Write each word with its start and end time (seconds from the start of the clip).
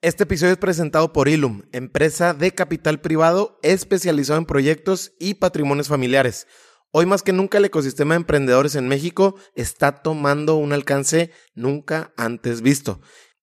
Este 0.00 0.22
episodio 0.22 0.52
es 0.52 0.58
presentado 0.58 1.12
por 1.12 1.26
Ilum, 1.26 1.62
empresa 1.72 2.32
de 2.32 2.52
capital 2.52 3.00
privado 3.00 3.58
especializado 3.64 4.38
en 4.38 4.46
proyectos 4.46 5.10
y 5.18 5.34
patrimonios 5.34 5.88
familiares. 5.88 6.46
Hoy 6.92 7.04
más 7.04 7.24
que 7.24 7.32
nunca 7.32 7.58
el 7.58 7.64
ecosistema 7.64 8.14
de 8.14 8.18
emprendedores 8.18 8.76
en 8.76 8.86
México 8.86 9.34
está 9.56 10.00
tomando 10.00 10.54
un 10.54 10.72
alcance 10.72 11.32
nunca 11.56 12.12
antes 12.16 12.62
visto. 12.62 13.00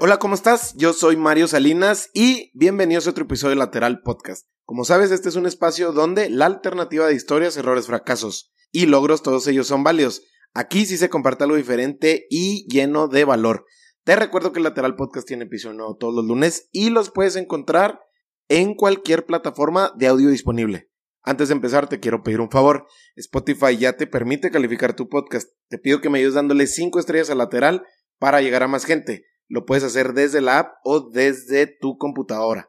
Hola, 0.00 0.18
¿cómo 0.18 0.34
estás? 0.34 0.74
Yo 0.76 0.92
soy 0.92 1.16
Mario 1.16 1.48
Salinas 1.48 2.10
y 2.12 2.50
bienvenidos 2.52 3.06
a 3.06 3.10
otro 3.10 3.24
episodio 3.24 3.54
de 3.54 3.56
Lateral 3.56 4.02
Podcast. 4.02 4.46
Como 4.66 4.84
sabes, 4.84 5.12
este 5.12 5.30
es 5.30 5.36
un 5.36 5.46
espacio 5.46 5.92
donde 5.92 6.28
la 6.28 6.44
alternativa 6.44 7.06
de 7.06 7.14
historias, 7.14 7.56
errores, 7.56 7.86
fracasos 7.86 8.52
y 8.70 8.84
logros, 8.84 9.22
todos 9.22 9.46
ellos 9.46 9.66
son 9.66 9.82
válidos. 9.82 10.22
Aquí 10.54 10.86
sí 10.86 10.96
se 10.96 11.08
comparte 11.08 11.44
algo 11.44 11.56
diferente 11.56 12.26
y 12.30 12.66
lleno 12.68 13.08
de 13.08 13.24
valor. 13.24 13.64
Te 14.04 14.16
recuerdo 14.16 14.52
que 14.52 14.58
el 14.58 14.64
Lateral 14.64 14.96
Podcast 14.96 15.26
tiene 15.26 15.44
episodio 15.44 15.76
nuevo 15.76 15.96
todos 15.96 16.14
los 16.14 16.24
lunes 16.24 16.68
y 16.72 16.90
los 16.90 17.10
puedes 17.10 17.36
encontrar 17.36 18.00
en 18.48 18.74
cualquier 18.74 19.26
plataforma 19.26 19.92
de 19.96 20.06
audio 20.06 20.30
disponible. 20.30 20.90
Antes 21.22 21.48
de 21.48 21.54
empezar, 21.54 21.88
te 21.88 22.00
quiero 22.00 22.22
pedir 22.22 22.40
un 22.40 22.50
favor. 22.50 22.86
Spotify 23.16 23.76
ya 23.76 23.98
te 23.98 24.06
permite 24.06 24.50
calificar 24.50 24.96
tu 24.96 25.08
podcast. 25.08 25.50
Te 25.68 25.78
pido 25.78 26.00
que 26.00 26.08
me 26.08 26.18
ayudes 26.18 26.34
dándole 26.34 26.66
5 26.66 26.98
estrellas 26.98 27.28
a 27.28 27.34
lateral 27.34 27.84
para 28.18 28.40
llegar 28.40 28.62
a 28.62 28.68
más 28.68 28.86
gente. 28.86 29.26
Lo 29.46 29.66
puedes 29.66 29.84
hacer 29.84 30.14
desde 30.14 30.40
la 30.40 30.58
app 30.58 30.72
o 30.84 31.10
desde 31.10 31.66
tu 31.66 31.98
computadora. 31.98 32.67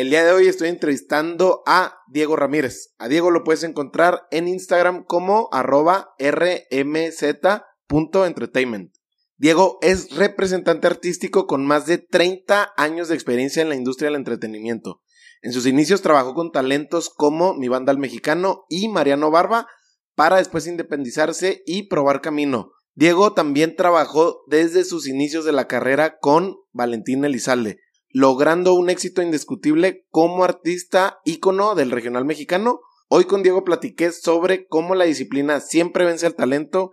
El 0.00 0.08
día 0.08 0.24
de 0.24 0.32
hoy 0.32 0.48
estoy 0.48 0.70
entrevistando 0.70 1.62
a 1.66 1.98
Diego 2.08 2.34
Ramírez. 2.34 2.94
A 2.96 3.06
Diego 3.06 3.30
lo 3.30 3.44
puedes 3.44 3.64
encontrar 3.64 4.22
en 4.30 4.48
Instagram 4.48 5.04
como 5.04 5.50
arroba 5.52 6.14
rmz.entertainment. 6.18 8.94
Diego 9.36 9.76
es 9.82 10.16
representante 10.16 10.86
artístico 10.86 11.46
con 11.46 11.66
más 11.66 11.84
de 11.84 11.98
30 11.98 12.72
años 12.78 13.08
de 13.08 13.14
experiencia 13.14 13.60
en 13.60 13.68
la 13.68 13.74
industria 13.74 14.08
del 14.08 14.16
entretenimiento. 14.16 15.02
En 15.42 15.52
sus 15.52 15.66
inicios 15.66 16.00
trabajó 16.00 16.32
con 16.32 16.50
talentos 16.50 17.10
como 17.10 17.52
Mi 17.52 17.68
Banda 17.68 17.92
al 17.92 17.98
Mexicano 17.98 18.64
y 18.70 18.88
Mariano 18.88 19.30
Barba 19.30 19.66
para 20.14 20.38
después 20.38 20.66
independizarse 20.66 21.62
y 21.66 21.88
probar 21.88 22.22
camino. 22.22 22.70
Diego 22.94 23.34
también 23.34 23.76
trabajó 23.76 24.44
desde 24.46 24.84
sus 24.84 25.06
inicios 25.06 25.44
de 25.44 25.52
la 25.52 25.68
carrera 25.68 26.16
con 26.20 26.56
Valentín 26.72 27.22
Elizalde, 27.22 27.80
logrando 28.12 28.74
un 28.74 28.90
éxito 28.90 29.22
indiscutible 29.22 30.06
como 30.10 30.44
artista 30.44 31.20
ícono 31.24 31.74
del 31.74 31.90
regional 31.90 32.24
mexicano. 32.24 32.80
Hoy 33.08 33.24
con 33.24 33.42
Diego 33.42 33.64
platiqué 33.64 34.12
sobre 34.12 34.66
cómo 34.66 34.94
la 34.94 35.04
disciplina 35.04 35.60
siempre 35.60 36.04
vence 36.04 36.26
al 36.26 36.34
talento, 36.34 36.90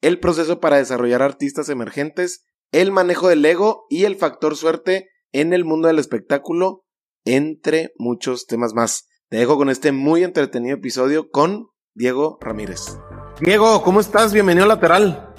el 0.00 0.18
proceso 0.18 0.60
para 0.60 0.78
desarrollar 0.78 1.22
artistas 1.22 1.68
emergentes, 1.68 2.46
el 2.72 2.92
manejo 2.92 3.28
del 3.28 3.44
ego 3.44 3.86
y 3.90 4.04
el 4.04 4.16
factor 4.16 4.56
suerte 4.56 5.08
en 5.32 5.52
el 5.52 5.64
mundo 5.64 5.88
del 5.88 5.98
espectáculo, 5.98 6.84
entre 7.24 7.92
muchos 7.96 8.46
temas 8.46 8.74
más. 8.74 9.06
Te 9.28 9.36
dejo 9.36 9.56
con 9.56 9.70
este 9.70 9.92
muy 9.92 10.24
entretenido 10.24 10.76
episodio 10.76 11.30
con 11.30 11.68
Diego 11.94 12.38
Ramírez. 12.40 12.98
Diego, 13.40 13.82
¿cómo 13.82 14.00
estás? 14.00 14.32
Bienvenido 14.32 14.64
a 14.64 14.68
Lateral. 14.68 15.29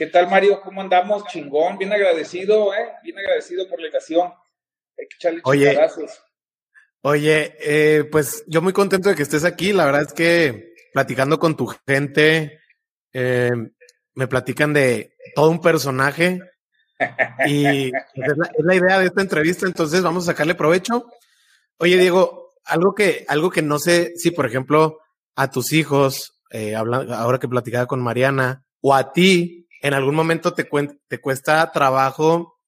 ¿Qué 0.00 0.06
tal, 0.06 0.30
Mario? 0.30 0.62
¿Cómo 0.62 0.80
andamos? 0.80 1.26
Chingón, 1.26 1.76
bien 1.76 1.92
agradecido, 1.92 2.72
¿eh? 2.72 2.88
Bien 3.02 3.18
agradecido 3.18 3.68
por 3.68 3.78
la 3.78 3.88
invitación. 3.88 4.32
Hay 4.98 5.06
que 5.06 5.16
echarle 5.16 5.40
Oye, 5.44 5.78
oye 7.02 7.56
eh, 7.60 8.04
pues 8.04 8.42
yo 8.46 8.62
muy 8.62 8.72
contento 8.72 9.10
de 9.10 9.14
que 9.14 9.24
estés 9.24 9.44
aquí. 9.44 9.74
La 9.74 9.84
verdad 9.84 10.06
es 10.08 10.14
que 10.14 10.72
platicando 10.94 11.38
con 11.38 11.54
tu 11.54 11.66
gente, 11.86 12.62
eh, 13.12 13.50
me 14.14 14.26
platican 14.26 14.72
de 14.72 15.16
todo 15.34 15.50
un 15.50 15.60
personaje 15.60 16.40
y 17.46 17.90
pues, 17.90 18.02
es, 18.14 18.38
la, 18.38 18.46
es, 18.46 18.64
la, 18.64 18.74
idea 18.74 18.98
de 19.00 19.04
esta 19.04 19.20
entrevista, 19.20 19.66
entonces 19.66 20.00
vamos 20.00 20.24
a 20.24 20.32
sacarle 20.32 20.54
provecho. 20.54 21.10
Oye, 21.76 21.98
Diego, 21.98 22.54
algo 22.64 22.94
que, 22.94 23.26
algo 23.28 23.50
que 23.50 23.60
no 23.60 23.78
sé 23.78 24.14
si, 24.16 24.30
por 24.30 24.46
ejemplo, 24.46 25.00
a 25.36 25.50
tus 25.50 25.74
hijos, 25.74 26.40
eh, 26.50 26.74
ahora 26.74 27.38
que 27.38 27.48
platicaba 27.48 27.84
con 27.84 28.00
Mariana, 28.00 28.64
o 28.80 28.94
a 28.94 29.12
ti, 29.12 29.59
en 29.80 29.94
algún 29.94 30.14
momento 30.14 30.54
te, 30.54 30.68
te 31.08 31.20
cuesta 31.20 31.70
trabajo 31.72 32.58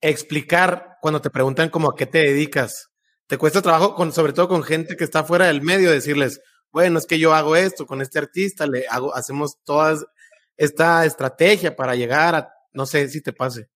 explicar 0.00 0.98
cuando 1.00 1.20
te 1.20 1.30
preguntan 1.30 1.68
como 1.68 1.90
a 1.90 1.96
qué 1.96 2.06
te 2.06 2.18
dedicas. 2.18 2.90
Te 3.26 3.38
cuesta 3.38 3.62
trabajo, 3.62 4.12
sobre 4.12 4.32
todo 4.32 4.48
con 4.48 4.62
gente 4.62 4.96
que 4.96 5.04
está 5.04 5.24
fuera 5.24 5.46
del 5.46 5.62
medio, 5.62 5.90
decirles, 5.90 6.40
bueno, 6.70 6.98
es 6.98 7.06
que 7.06 7.18
yo 7.18 7.34
hago 7.34 7.56
esto 7.56 7.86
con 7.86 8.00
este 8.00 8.18
artista, 8.18 8.66
le 8.66 8.86
hago, 8.88 9.14
hacemos 9.14 9.56
toda 9.64 9.96
esta 10.56 11.04
estrategia 11.04 11.74
para 11.74 11.94
llegar 11.94 12.34
a, 12.34 12.52
no 12.72 12.86
sé 12.86 13.08
si 13.08 13.22
te 13.22 13.32
pase. 13.32 13.68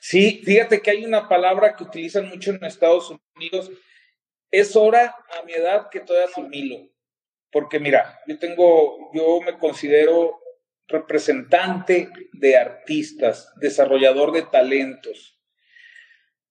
Sí, 0.00 0.42
fíjate 0.44 0.80
que 0.80 0.90
hay 0.90 1.04
una 1.04 1.28
palabra 1.28 1.74
que 1.74 1.84
utilizan 1.84 2.28
mucho 2.28 2.50
en 2.52 2.64
Estados 2.64 3.12
Unidos. 3.34 3.70
Es 4.50 4.76
hora 4.76 5.14
a 5.38 5.44
mi 5.44 5.52
edad 5.52 5.88
que 5.90 6.00
todavía 6.00 6.28
asimilo. 6.28 6.90
Porque 7.50 7.80
mira, 7.80 8.20
yo 8.26 8.38
tengo, 8.38 9.10
yo 9.12 9.40
me 9.40 9.58
considero 9.58 10.39
representante 10.90 12.08
de 12.32 12.56
artistas, 12.56 13.52
desarrollador 13.60 14.32
de 14.32 14.42
talentos. 14.42 15.38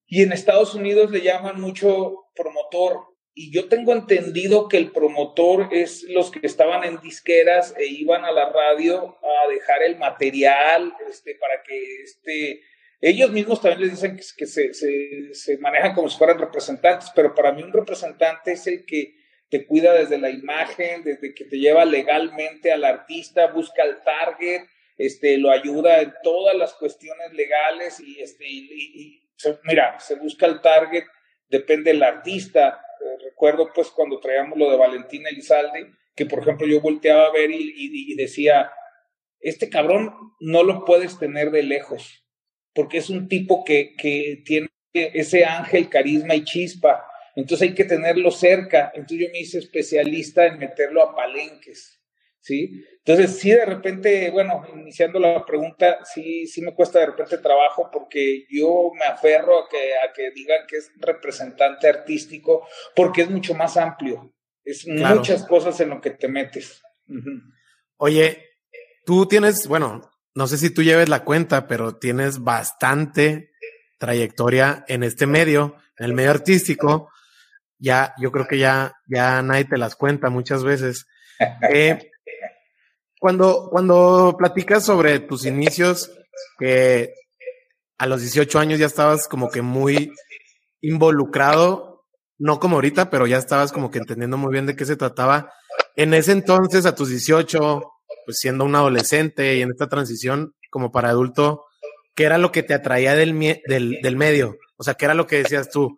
Y 0.08 0.24
en 0.24 0.32
Estados 0.32 0.74
Unidos 0.74 1.12
le 1.12 1.22
llaman 1.22 1.62
mucho 1.62 2.26
promotor. 2.36 3.02
Y 3.36 3.54
yo 3.54 3.70
tengo 3.70 3.94
entendido 3.94 4.68
que 4.68 4.78
el 4.78 4.92
promotor 4.92 5.70
es 5.72 6.04
los 6.10 6.32
que 6.32 6.40
estaban 6.44 6.84
en 6.84 7.00
disqueras 7.00 7.76
e 7.78 7.86
iban 7.86 8.26
a 8.26 8.32
la 8.32 8.50
radio 8.50 9.18
a 9.22 9.50
dejar 9.50 9.84
el 9.84 9.98
material 9.98 10.94
este, 11.08 11.36
para 11.36 11.62
que 11.64 12.02
este, 12.02 12.62
ellos 13.02 13.32
mismos 13.32 13.62
también 13.62 13.82
les 13.82 13.92
dicen 13.92 14.18
que, 14.18 14.46
se, 14.46 14.74
se, 14.74 15.34
se 15.34 15.58
manejan 15.60 15.94
como 15.94 16.10
si 16.10 16.18
fueran 16.18 16.40
representantes, 16.40 17.12
pero 17.16 17.36
para 17.36 17.52
mí 17.52 17.62
un 17.62 17.72
representante 17.72 18.54
es 18.54 18.68
el 18.68 18.86
que 18.86 19.19
te 19.50 19.66
cuida 19.66 19.94
desde 19.94 20.18
la 20.18 20.30
imagen, 20.30 21.04
desde 21.04 21.34
que 21.34 21.46
te 21.46 21.58
lleva 21.58 21.86
legalmente 21.86 22.72
al 22.72 22.84
artista, 22.84 23.48
busca 23.48 23.84
el 23.84 24.02
target, 24.04 24.64
este, 24.98 25.38
lo 25.38 25.50
ayuda 25.50 26.02
en 26.02 26.14
todas 26.24 26.56
las 26.56 26.74
cuestiones 26.74 27.34
legales 27.34 28.00
y, 28.00 28.22
este, 28.22 28.46
y, 28.48 29.24
mira, 29.64 30.00
se 30.00 30.16
busca 30.16 30.46
el 30.46 30.62
target, 30.62 31.04
depende 31.48 31.92
del 31.92 32.04
artista. 32.04 32.82
Eh, 33.02 33.24
recuerdo 33.24 33.72
pues 33.74 33.90
cuando 33.90 34.20
traíamos 34.20 34.58
lo 34.58 34.70
de 34.70 34.78
Valentina 34.78 35.30
Elizalde, 35.30 35.94
que 36.16 36.26
por 36.26 36.40
ejemplo 36.40 36.68
yo 36.68 36.82
volteaba 36.82 37.28
a 37.28 37.32
ver 37.32 37.50
y, 37.50 37.74
y 37.76 38.16
decía, 38.16 38.72
este 39.40 39.70
cabrón 39.70 40.14
no 40.40 40.64
lo 40.64 40.86
puedes 40.86 41.18
tener 41.18 41.50
de 41.50 41.64
lejos, 41.64 42.26
porque 42.74 42.98
es 42.98 43.10
un 43.10 43.30
tipo 43.30 43.64
que, 43.64 43.96
que 43.98 44.44
tiene 44.46 44.70
ese 44.94 45.46
ángel, 45.46 45.90
carisma 45.90 46.36
y 46.36 46.44
chispa 46.44 47.06
entonces 47.36 47.70
hay 47.70 47.76
que 47.76 47.86
tenerlo 47.86 48.32
cerca. 48.32 48.92
Entonces 48.94 49.28
yo 49.28 49.32
me 49.32 49.40
hice 49.40 49.60
especialista 49.60 50.46
en 50.46 50.60
meterlo 50.60 51.04
a 51.04 51.16
palenques, 51.16 52.02
¿sí? 52.40 52.84
Entonces 52.98 53.40
sí 53.40 53.52
de 53.52 53.66
repente, 53.66 54.30
bueno, 54.32 54.66
iniciando 54.76 55.20
la 55.20 55.46
pregunta, 55.46 56.00
sí, 56.04 56.48
sí 56.48 56.62
me 56.62 56.74
cuesta 56.74 57.00
de 57.00 57.08
repente 57.08 57.38
trabajo 57.38 57.90
porque 57.92 58.46
yo 58.50 58.92
me 58.94 59.06
aferro 59.06 59.64
a 59.64 59.70
que, 59.70 59.94
a 59.98 60.14
que 60.14 60.32
digan 60.32 60.66
que 60.68 60.78
es 60.78 60.92
representante 60.98 61.88
artístico 61.88 62.68
porque 62.96 63.22
es 63.22 63.30
mucho 63.30 63.54
más 63.54 63.78
amplio. 63.78 64.34
Es 64.64 64.86
muchas 64.88 65.46
cosas 65.46 65.80
en 65.80 65.90
lo 65.90 66.02
que 66.02 66.12
te 66.12 66.28
metes. 66.28 66.82
Oye, 67.98 68.50
tú 69.06 69.26
tienes, 69.26 69.68
bueno, 69.68 70.12
no 70.36 70.48
sé 70.48 70.58
si 70.58 70.70
tú 70.70 70.84
lleves 70.84 71.10
la 71.10 71.24
cuenta, 71.24 71.68
pero 71.68 71.98
tienes 71.98 72.44
bastante 72.44 73.52
trayectoria 73.98 74.86
en 74.88 75.04
este 75.04 75.26
medio, 75.26 75.76
en 75.98 76.06
el 76.06 76.14
medio 76.14 76.32
artístico 76.32 77.10
ya, 77.80 78.14
yo 78.20 78.32
creo 78.32 78.48
que 78.48 78.60
ya, 78.60 78.94
ya 79.08 79.42
nadie 79.42 79.66
te 79.66 79.78
las 79.78 79.96
cuenta 79.96 80.30
muchas 80.30 80.64
veces. 80.64 81.06
Eh, 81.72 82.12
cuando, 83.18 83.70
cuando 83.72 84.36
platicas 84.38 84.86
sobre 84.86 85.20
tus 85.20 85.46
inicios, 85.46 86.12
que 86.58 87.14
a 87.98 88.06
los 88.08 88.20
18 88.20 88.60
años 88.60 88.78
ya 88.78 88.86
estabas 88.86 89.28
como 89.30 89.50
que 89.50 89.62
muy 89.62 90.12
involucrado, 90.82 92.06
no 92.38 92.60
como 92.60 92.76
ahorita, 92.76 93.10
pero 93.10 93.26
ya 93.26 93.38
estabas 93.38 93.72
como 93.72 93.90
que 93.90 94.00
entendiendo 94.00 94.38
muy 94.38 94.52
bien 94.52 94.66
de 94.66 94.76
qué 94.76 94.86
se 94.86 94.98
trataba. 94.98 95.54
En 95.96 96.14
ese 96.14 96.34
entonces, 96.34 96.86
a 96.86 96.96
tus 96.96 97.10
18, 97.10 97.82
pues 98.26 98.38
siendo 98.38 98.66
un 98.66 98.76
adolescente 98.76 99.56
y 99.56 99.62
en 99.62 99.72
esta 99.72 99.88
transición 99.88 100.54
como 100.70 100.92
para 100.92 101.10
adulto, 101.10 101.66
¿qué 102.16 102.26
era 102.26 102.38
lo 102.38 102.52
que 102.52 102.64
te 102.64 102.74
atraía 102.74 103.16
del, 103.16 103.38
del, 103.66 104.00
del 104.02 104.16
medio? 104.18 104.58
O 104.78 104.84
sea, 104.84 104.94
¿qué 104.94 105.06
era 105.06 105.14
lo 105.14 105.28
que 105.28 105.38
decías 105.38 105.70
tú? 105.70 105.98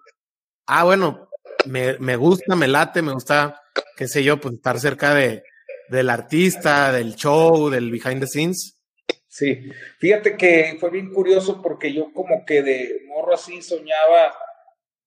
Ah, 0.66 0.84
bueno, 0.84 1.28
me, 1.66 1.98
me 2.00 2.16
gusta, 2.16 2.56
me 2.56 2.68
late, 2.68 3.02
me 3.02 3.14
gusta, 3.14 3.62
qué 3.96 4.08
sé 4.08 4.24
yo, 4.24 4.40
pues 4.40 4.56
estar 4.56 4.80
cerca 4.80 5.14
de, 5.14 5.44
del 5.90 6.10
artista, 6.10 6.92
del 6.92 7.16
show, 7.16 7.70
del 7.70 7.92
behind 7.92 8.22
the 8.22 8.28
scenes. 8.28 8.78
Sí, 9.28 9.72
fíjate 10.00 10.36
que 10.36 10.78
fue 10.80 10.90
bien 10.90 11.14
curioso 11.14 11.62
porque 11.62 11.94
yo 11.94 12.12
como 12.14 12.46
que 12.46 12.62
de 12.62 13.02
morro 13.08 13.34
así 13.34 13.62
soñaba, 13.62 14.36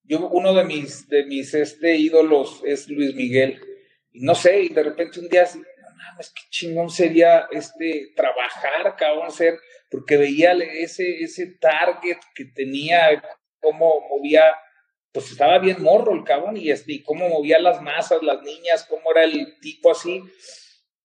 yo 0.03 0.29
uno 0.29 0.55
de 0.55 0.65
mis, 0.65 1.09
de 1.09 1.25
mis 1.27 1.53
este, 1.55 1.97
ídolos 1.97 2.63
es 2.65 2.89
Luis 2.89 3.15
Miguel, 3.15 3.61
y 4.13 4.25
no 4.25 4.35
sé, 4.35 4.63
y 4.63 4.69
de 4.69 4.83
repente 4.83 5.21
un 5.21 5.29
día 5.29 5.43
así, 5.43 5.59
no 5.59 5.97
mames, 5.97 6.31
qué 6.31 6.43
chingón 6.51 6.89
sería 6.89 7.49
este, 7.51 8.13
trabajar, 8.17 8.97
cabrón, 8.97 9.31
ser, 9.31 9.59
porque 9.91 10.17
veía 10.17 10.53
ese, 10.53 11.23
ese 11.23 11.59
target 11.61 12.19
que 12.35 12.47
tenía, 12.47 13.23
cómo 13.61 14.09
movía, 14.09 14.45
pues 15.15 15.31
estaba 15.31 15.59
bien 15.59 15.83
morro 15.83 16.13
el 16.13 16.25
cabrón, 16.25 16.59
y, 16.59 16.71
este, 16.71 16.93
y 16.93 17.03
cómo 17.03 17.31
movía 17.31 17.59
las 17.59 17.81
masas, 17.81 18.23
las 18.23 18.43
niñas, 18.43 18.85
cómo 18.87 19.13
era 19.13 19.25
el 19.25 19.59
tipo 19.61 19.91
así. 19.91 20.23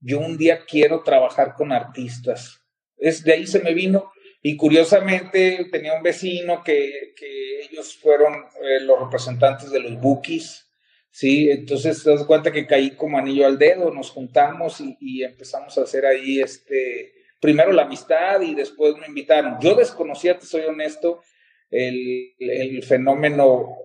Yo 0.02 0.20
un 0.20 0.38
día 0.38 0.66
quiero 0.66 1.04
trabajar 1.04 1.54
con 1.54 1.72
artistas 1.72 2.60
es, 3.00 3.24
de 3.24 3.34
ahí 3.34 3.48
se 3.48 3.60
me 3.60 3.74
vino. 3.74 4.12
Y 4.42 4.56
curiosamente 4.56 5.68
tenía 5.72 5.96
un 5.96 6.04
vecino 6.04 6.64
que, 6.64 7.14
que 7.16 7.62
ellos 7.62 7.98
fueron 7.98 8.34
eh, 8.64 8.80
los 8.82 9.00
representantes 9.00 9.70
de 9.70 9.82
los 9.82 10.00
Bookies, 10.00 10.66
¿sí? 11.12 11.52
Entonces 11.52 12.02
te 12.02 12.12
das 12.12 12.24
cuenta 12.24 12.52
que 12.52 12.66
caí 12.66 12.92
como 12.92 13.18
anillo 13.18 13.46
al 13.46 13.60
dedo, 13.60 13.92
nos 13.92 14.12
juntamos 14.12 14.80
y, 14.80 14.98
y, 15.02 15.24
empezamos 15.24 15.78
a 15.78 15.82
hacer 15.82 16.06
ahí, 16.06 16.40
este, 16.40 17.12
primero 17.42 17.74
la 17.74 17.82
amistad 17.82 18.40
y 18.40 18.56
después 18.56 18.96
me 18.96 19.08
invitaron. 19.08 19.58
Yo 19.60 19.76
desconocía, 19.76 20.40
te 20.40 20.46
soy 20.46 20.62
honesto, 20.62 21.22
el, 21.70 22.34
el 22.40 22.82
fenómeno 22.84 23.76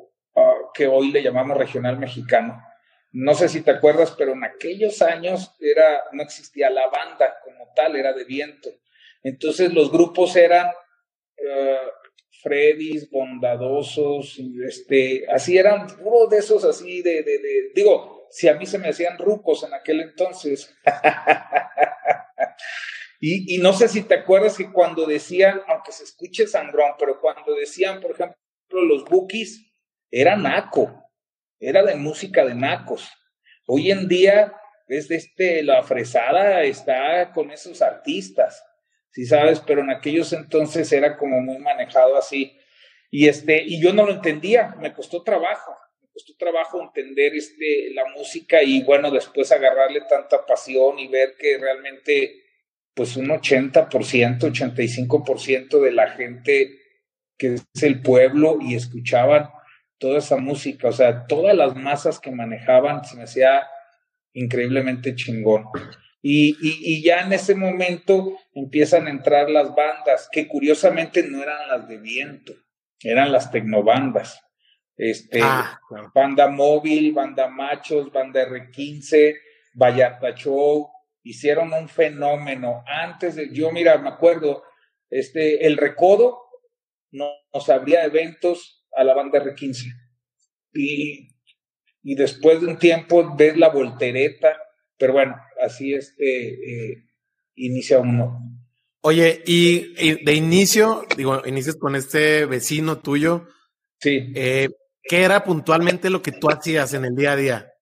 que 0.75 0.87
hoy 0.87 1.12
le 1.12 1.23
llamamos 1.23 1.56
regional 1.56 1.99
mexicano. 1.99 2.61
No 3.12 3.35
sé 3.35 3.49
si 3.49 3.62
te 3.62 3.71
acuerdas, 3.71 4.15
pero 4.19 4.32
en 4.32 4.44
aquellos 4.44 5.00
años 5.00 5.55
era, 5.61 6.03
no 6.12 6.23
existía 6.23 6.69
la 6.69 6.88
banda 6.88 7.37
como 7.44 7.73
tal, 7.75 7.97
era 7.97 8.12
de 8.12 8.25
viento. 8.25 8.71
Entonces 9.23 9.73
los 9.73 9.91
grupos 9.91 10.35
eran 10.35 10.67
uh, 10.67 11.88
Freddys, 12.43 13.09
bondadosos, 13.11 14.38
este, 14.67 15.25
así 15.31 15.56
eran 15.56 15.87
uno 16.00 16.26
de 16.26 16.38
esos 16.38 16.65
así 16.65 17.03
de, 17.03 17.25
digo, 17.75 18.26
si 18.31 18.49
a 18.49 18.55
mí 18.55 18.67
se 18.67 18.79
me 18.79 18.88
hacían 18.88 19.17
rucos 19.17 19.62
en 19.62 19.73
aquel 19.73 20.00
entonces. 20.00 20.75
y, 23.21 23.55
y, 23.55 23.59
no 23.59 23.73
sé 23.73 23.88
si 23.88 24.03
te 24.03 24.17
acuerdas 24.17 24.59
que 24.59 24.73
cuando 24.73 25.06
decían, 25.06 25.62
aunque 25.69 25.93
se 25.93 26.05
escuche 26.05 26.47
sangrón, 26.47 26.93
pero 26.99 27.21
cuando 27.21 27.55
decían, 27.55 28.00
por 28.00 28.11
ejemplo, 28.11 28.37
los 28.71 29.05
bookies, 29.05 29.74
era 30.10 30.36
naco, 30.36 31.10
era 31.58 31.82
de 31.82 31.94
música 31.96 32.44
de 32.44 32.54
nacos. 32.54 33.10
Hoy 33.66 33.90
en 33.90 34.08
día, 34.08 34.52
desde 34.86 35.16
este, 35.16 35.62
la 35.62 35.82
fresada 35.82 36.62
está 36.62 37.32
con 37.32 37.50
esos 37.50 37.80
artistas 37.82 38.62
si 39.14 39.26
sabes, 39.26 39.60
pero 39.60 39.80
en 39.80 39.90
aquellos 39.90 40.32
entonces 40.32 40.90
era 40.92 41.16
como 41.16 41.40
muy 41.40 41.58
manejado 41.58 42.16
así. 42.16 42.58
Y, 43.12 43.28
este, 43.28 43.62
y 43.62 43.80
yo 43.80 43.92
no 43.92 44.04
lo 44.04 44.12
entendía, 44.12 44.74
me 44.80 44.92
costó 44.92 45.22
trabajo, 45.22 45.70
me 46.02 46.08
costó 46.08 46.34
trabajo 46.36 46.82
entender 46.82 47.32
este, 47.36 47.92
la 47.94 48.06
música 48.06 48.60
y 48.64 48.82
bueno, 48.82 49.12
después 49.12 49.52
agarrarle 49.52 50.00
tanta 50.08 50.44
pasión 50.44 50.98
y 50.98 51.06
ver 51.06 51.36
que 51.38 51.58
realmente 51.58 52.42
pues 52.92 53.16
un 53.16 53.28
80%, 53.28 53.88
85% 53.88 55.80
de 55.80 55.92
la 55.92 56.10
gente 56.10 56.80
que 57.38 57.54
es 57.54 57.82
el 57.82 58.02
pueblo 58.02 58.58
y 58.60 58.74
escuchaban 58.74 59.48
toda 59.99 60.19
esa 60.19 60.37
música, 60.37 60.88
o 60.88 60.93
sea, 60.93 61.26
todas 61.26 61.56
las 61.56 61.76
masas 61.76 62.20
que 62.20 62.31
manejaban, 62.31 63.05
se 63.05 63.17
me 63.17 63.25
hacía 63.25 63.67
increíblemente 64.32 65.14
chingón. 65.14 65.67
Y, 66.26 66.56
y, 66.62 67.02
ya 67.02 67.20
en 67.20 67.35
ese 67.35 67.55
momento 67.55 68.38
empiezan 68.55 69.06
a 69.06 69.11
entrar 69.11 69.50
las 69.50 69.75
bandas, 69.75 70.29
que 70.32 70.49
curiosamente 70.49 71.23
no 71.23 71.43
eran 71.43 71.69
las 71.69 71.87
de 71.87 71.99
viento, 71.99 72.55
eran 73.02 73.31
las 73.31 73.50
tecnobandas. 73.50 74.41
Este, 74.96 75.41
ah, 75.43 75.79
Banda 76.14 76.49
móvil, 76.49 77.12
banda 77.12 77.49
machos, 77.49 78.11
banda 78.11 78.47
R15, 78.49 79.37
Vallarta 79.75 80.35
Show, 80.35 80.88
hicieron 81.25 81.73
un 81.75 81.88
fenómeno. 81.88 82.82
Antes 82.87 83.35
de, 83.37 83.52
yo 83.52 83.70
mira, 83.70 83.99
me 83.99 84.08
acuerdo, 84.08 84.62
este, 85.11 85.67
el 85.67 85.76
Recodo 85.76 86.40
nos 87.11 87.69
abría 87.69 88.05
eventos 88.05 88.83
a 88.96 89.05
la 89.05 89.14
banda 89.14 89.43
R15. 89.43 89.85
Y, 90.73 91.29
y 92.02 92.14
después 92.14 92.61
de 92.61 92.67
un 92.67 92.79
tiempo 92.79 93.35
ves 93.37 93.56
la 93.56 93.69
voltereta, 93.69 94.56
pero 94.96 95.12
bueno, 95.14 95.37
así 95.62 95.94
este, 95.94 96.93
eh, 96.93 97.05
inicia 97.56 97.99
uno. 97.99 98.41
Oye, 99.00 99.43
y, 99.46 100.25
de 100.25 100.35
inicio, 100.35 101.05
digo, 101.17 101.43
inicias 101.46 101.76
con 101.76 101.94
este 101.94 102.46
vecino 102.46 102.99
tuyo. 102.99 103.49
Sí. 104.00 104.32
Eh, 104.35 104.69
¿Qué 105.02 105.23
era 105.23 105.44
puntualmente 105.44 106.08
lo 106.08 106.23
que 106.23 106.32
tú 106.32 106.49
hacías 106.49 106.94
en 106.94 107.05
el 107.05 107.14
día 107.14 107.32
a 107.32 107.37
día? 107.37 107.73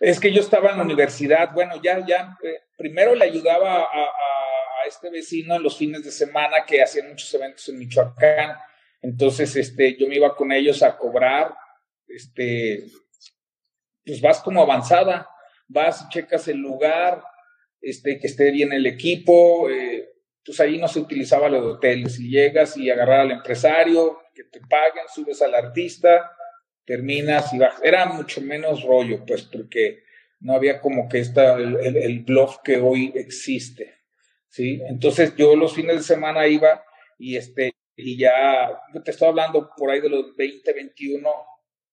Es 0.00 0.18
que 0.18 0.32
yo 0.32 0.40
estaba 0.40 0.70
en 0.70 0.78
la 0.78 0.84
universidad, 0.84 1.52
bueno, 1.52 1.74
ya, 1.82 2.04
ya, 2.06 2.38
eh, 2.42 2.62
primero 2.76 3.14
le 3.14 3.26
ayudaba 3.26 3.74
a, 3.74 3.82
a, 3.82 4.04
a, 4.82 4.88
este 4.88 5.10
vecino 5.10 5.56
en 5.56 5.62
los 5.62 5.76
fines 5.76 6.02
de 6.02 6.10
semana 6.10 6.64
que 6.66 6.82
hacían 6.82 7.10
muchos 7.10 7.32
eventos 7.34 7.68
en 7.68 7.78
Michoacán. 7.78 8.56
Entonces, 9.02 9.56
este, 9.56 9.96
yo 9.96 10.06
me 10.06 10.16
iba 10.16 10.34
con 10.34 10.52
ellos 10.52 10.82
a 10.82 10.96
cobrar, 10.96 11.54
este, 12.06 12.84
pues 14.04 14.20
vas 14.20 14.40
como 14.40 14.62
avanzada 14.62 15.26
vas, 15.70 16.08
checas 16.08 16.48
el 16.48 16.58
lugar, 16.58 17.22
este, 17.80 18.18
que 18.18 18.26
esté 18.26 18.50
bien 18.50 18.72
el 18.72 18.86
equipo, 18.86 19.70
eh, 19.70 20.08
pues 20.44 20.58
ahí 20.60 20.78
no 20.78 20.88
se 20.88 20.98
utilizaba 20.98 21.48
lo 21.48 21.60
de 21.60 21.72
hoteles, 21.72 22.18
y 22.18 22.30
llegas 22.30 22.76
y 22.76 22.90
agarrar 22.90 23.20
al 23.20 23.30
empresario, 23.30 24.18
que 24.34 24.44
te 24.44 24.60
paguen, 24.60 25.04
subes 25.12 25.40
al 25.42 25.54
artista, 25.54 26.32
terminas 26.84 27.52
y 27.54 27.58
bajas. 27.58 27.80
Era 27.82 28.06
mucho 28.06 28.40
menos 28.40 28.82
rollo, 28.82 29.24
pues, 29.24 29.42
porque 29.42 30.02
no 30.40 30.54
había 30.54 30.80
como 30.80 31.08
que 31.08 31.20
esta, 31.20 31.54
el, 31.54 31.76
el, 31.80 31.96
el 31.96 32.20
bluff 32.20 32.58
que 32.64 32.78
hoy 32.78 33.12
existe, 33.14 33.98
¿sí? 34.48 34.80
Entonces 34.88 35.36
yo 35.36 35.54
los 35.54 35.74
fines 35.74 35.96
de 35.96 36.02
semana 36.02 36.46
iba 36.48 36.82
y 37.18 37.36
este, 37.36 37.72
y 38.02 38.18
ya, 38.18 38.80
te 39.04 39.10
estoy 39.10 39.28
hablando 39.28 39.70
por 39.76 39.90
ahí 39.90 40.00
de 40.00 40.08
los 40.08 40.36
20, 40.36 40.72
21, 40.72 41.28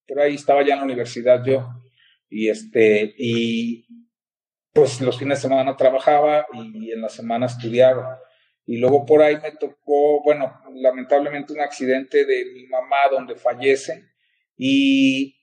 por 0.07 0.19
ahí 0.19 0.35
estaba 0.35 0.63
ya 0.65 0.73
en 0.73 0.79
la 0.79 0.85
universidad 0.85 1.43
yo 1.43 1.67
y 2.29 2.49
este, 2.49 3.15
y 3.17 3.85
pues 4.73 5.01
los 5.01 5.17
fines 5.17 5.39
de 5.39 5.49
semana 5.49 5.75
trabajaba 5.75 6.45
y 6.53 6.91
en 6.91 7.01
la 7.01 7.09
semana 7.09 7.47
estudiaba. 7.47 8.19
Y 8.65 8.77
luego 8.77 9.05
por 9.05 9.21
ahí 9.21 9.37
me 9.41 9.51
tocó, 9.51 10.21
bueno, 10.23 10.61
lamentablemente 10.75 11.53
un 11.53 11.61
accidente 11.61 12.25
de 12.25 12.45
mi 12.53 12.67
mamá 12.67 12.97
donde 13.09 13.35
fallece 13.35 14.11
y 14.57 15.35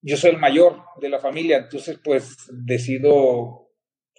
yo 0.00 0.16
soy 0.16 0.30
el 0.30 0.38
mayor 0.38 0.80
de 1.00 1.08
la 1.08 1.18
familia, 1.18 1.58
entonces 1.58 1.98
pues 2.02 2.36
decido 2.52 3.68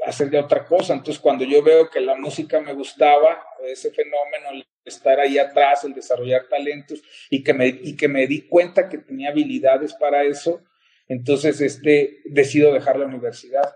hacer 0.05 0.29
ya 0.29 0.41
otra 0.41 0.65
cosa. 0.65 0.93
Entonces 0.93 1.21
cuando 1.21 1.45
yo 1.45 1.63
veo 1.63 1.89
que 1.89 2.01
la 2.01 2.15
música 2.15 2.59
me 2.59 2.73
gustaba, 2.73 3.43
ese 3.65 3.91
fenómeno, 3.91 4.65
estar 4.89 5.19
ahí 5.19 5.37
atrás, 5.37 5.83
el 5.85 5.93
desarrollar 5.93 6.47
talentos 6.49 7.01
y 7.29 7.43
que 7.43 7.53
me, 7.53 7.67
y 7.67 7.95
que 7.95 8.07
me 8.07 8.27
di 8.27 8.41
cuenta 8.41 8.89
que 8.89 8.97
tenía 8.97 9.29
habilidades 9.29 9.93
para 9.93 10.23
eso, 10.23 10.63
entonces, 11.09 11.59
este, 11.59 12.21
decido 12.25 12.71
dejar 12.71 12.97
la 12.97 13.07
universidad 13.07 13.75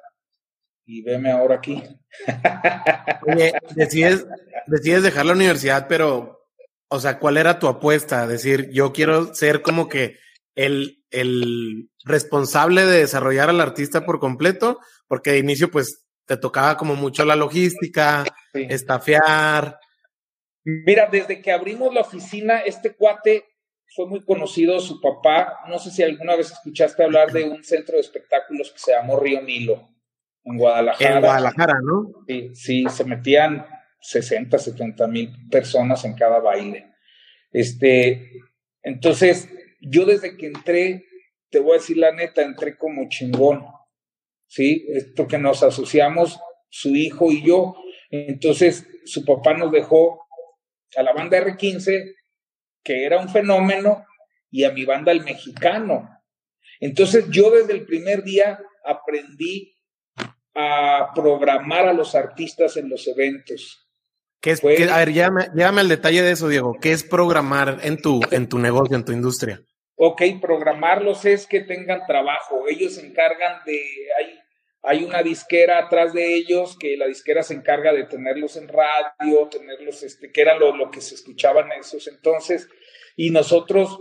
y 0.85 1.01
veme 1.01 1.31
ahora 1.31 1.55
aquí. 1.55 1.83
Oye, 3.27 3.53
decides, 3.75 4.25
decides 4.67 5.01
dejar 5.01 5.25
la 5.25 5.33
universidad, 5.33 5.87
pero, 5.87 6.45
o 6.89 6.99
sea, 6.99 7.17
¿cuál 7.17 7.37
era 7.37 7.57
tu 7.57 7.67
apuesta? 7.67 8.27
Decir, 8.27 8.69
yo 8.69 8.93
quiero 8.93 9.33
ser 9.33 9.63
como 9.63 9.89
que 9.89 10.19
el, 10.53 11.03
el 11.09 11.89
responsable 12.05 12.85
de 12.85 12.99
desarrollar 12.99 13.49
al 13.49 13.61
artista 13.61 14.05
por 14.05 14.19
completo, 14.19 14.79
porque 15.07 15.31
de 15.31 15.39
inicio, 15.39 15.71
pues, 15.71 16.05
te 16.25 16.37
tocaba 16.37 16.77
como 16.77 16.95
mucho 16.95 17.25
la 17.25 17.35
logística, 17.35 18.23
sí. 18.53 18.67
estafear. 18.69 19.79
Mira, 20.65 21.09
desde 21.11 21.41
que 21.41 21.51
abrimos 21.51 21.93
la 21.93 22.01
oficina, 22.01 22.59
este 22.59 22.95
cuate 22.95 23.45
fue 23.95 24.07
muy 24.07 24.23
conocido 24.23 24.79
su 24.79 25.01
papá. 25.01 25.59
No 25.67 25.77
sé 25.77 25.91
si 25.91 26.03
alguna 26.03 26.35
vez 26.35 26.51
escuchaste 26.51 27.03
hablar 27.03 27.31
de 27.31 27.43
un 27.43 27.63
centro 27.63 27.95
de 27.95 28.01
espectáculos 28.01 28.71
que 28.71 28.79
se 28.79 28.91
llamó 28.91 29.19
Río 29.19 29.41
Nilo, 29.41 29.89
en 30.43 30.57
Guadalajara. 30.57 31.15
En 31.15 31.21
Guadalajara, 31.21 31.75
¿no? 31.83 32.23
Sí, 32.27 32.49
sí, 32.53 32.85
se 32.89 33.03
metían 33.03 33.65
60, 34.01 34.57
70 34.57 35.07
mil 35.07 35.31
personas 35.49 36.03
en 36.05 36.15
cada 36.15 36.39
baile. 36.39 36.93
Este, 37.51 38.31
entonces, 38.81 39.49
yo 39.81 40.05
desde 40.05 40.37
que 40.37 40.47
entré, 40.47 41.05
te 41.49 41.59
voy 41.59 41.71
a 41.71 41.79
decir 41.79 41.97
la 41.97 42.11
neta, 42.11 42.41
entré 42.41 42.77
como 42.77 43.07
chingón, 43.09 43.65
¿sí? 44.47 44.87
Porque 45.15 45.37
nos 45.37 45.61
asociamos, 45.61 46.39
su 46.69 46.89
hijo 46.95 47.31
y 47.31 47.45
yo. 47.45 47.75
Entonces, 48.09 48.87
su 49.05 49.23
papá 49.25 49.53
nos 49.53 49.71
dejó 49.71 50.22
a 50.95 51.03
la 51.03 51.13
banda 51.13 51.39
R15, 51.39 52.15
que 52.83 53.05
era 53.05 53.19
un 53.19 53.29
fenómeno, 53.29 54.05
y 54.49 54.63
a 54.63 54.71
mi 54.71 54.85
banda 54.85 55.11
El 55.11 55.23
Mexicano. 55.23 56.09
Entonces 56.79 57.25
yo 57.29 57.49
desde 57.49 57.73
el 57.73 57.85
primer 57.85 58.23
día 58.23 58.59
aprendí 58.85 59.75
a 60.55 61.11
programar 61.15 61.87
a 61.87 61.93
los 61.93 62.13
artistas 62.13 62.77
en 62.77 62.89
los 62.89 63.07
eventos. 63.07 63.87
¿Qué 64.39 64.51
es, 64.51 64.63
a 64.63 64.97
ver, 64.97 65.13
llévame, 65.13 65.79
al 65.81 65.87
detalle 65.87 66.21
de 66.21 66.33
eso, 66.33 66.49
Diego. 66.49 66.77
¿Qué 66.81 66.91
es 66.91 67.03
programar 67.03 67.79
en 67.83 68.01
tu, 68.01 68.21
en 68.29 68.49
tu 68.49 68.59
negocio, 68.59 68.97
en 68.97 69.05
tu 69.05 69.13
industria? 69.13 69.61
Ok, 69.95 70.21
programarlos 70.41 71.23
es 71.23 71.47
que 71.47 71.61
tengan 71.61 72.05
trabajo. 72.05 72.67
Ellos 72.67 72.95
se 72.95 73.05
encargan 73.07 73.61
de, 73.65 73.81
hay, 74.19 74.39
hay 74.83 75.03
una 75.03 75.23
disquera 75.23 75.79
atrás 75.79 76.13
de 76.13 76.35
ellos 76.35 76.77
que 76.77 76.97
la 76.97 77.07
disquera 77.07 77.41
se 77.41 77.53
encarga 77.53 77.93
de 77.93 78.03
tenerlos 78.03 78.57
en 78.57 78.67
radio, 78.67 79.47
tenerlos, 79.49 80.03
este, 80.03 80.31
que 80.31 80.41
era 80.41 80.57
lo, 80.57 80.75
lo 80.75 80.91
que 80.91 81.01
se 81.01 81.15
escuchaban 81.15 81.71
en 81.71 81.79
esos 81.79 82.07
entonces, 82.07 82.69
y 83.15 83.29
nosotros 83.31 83.99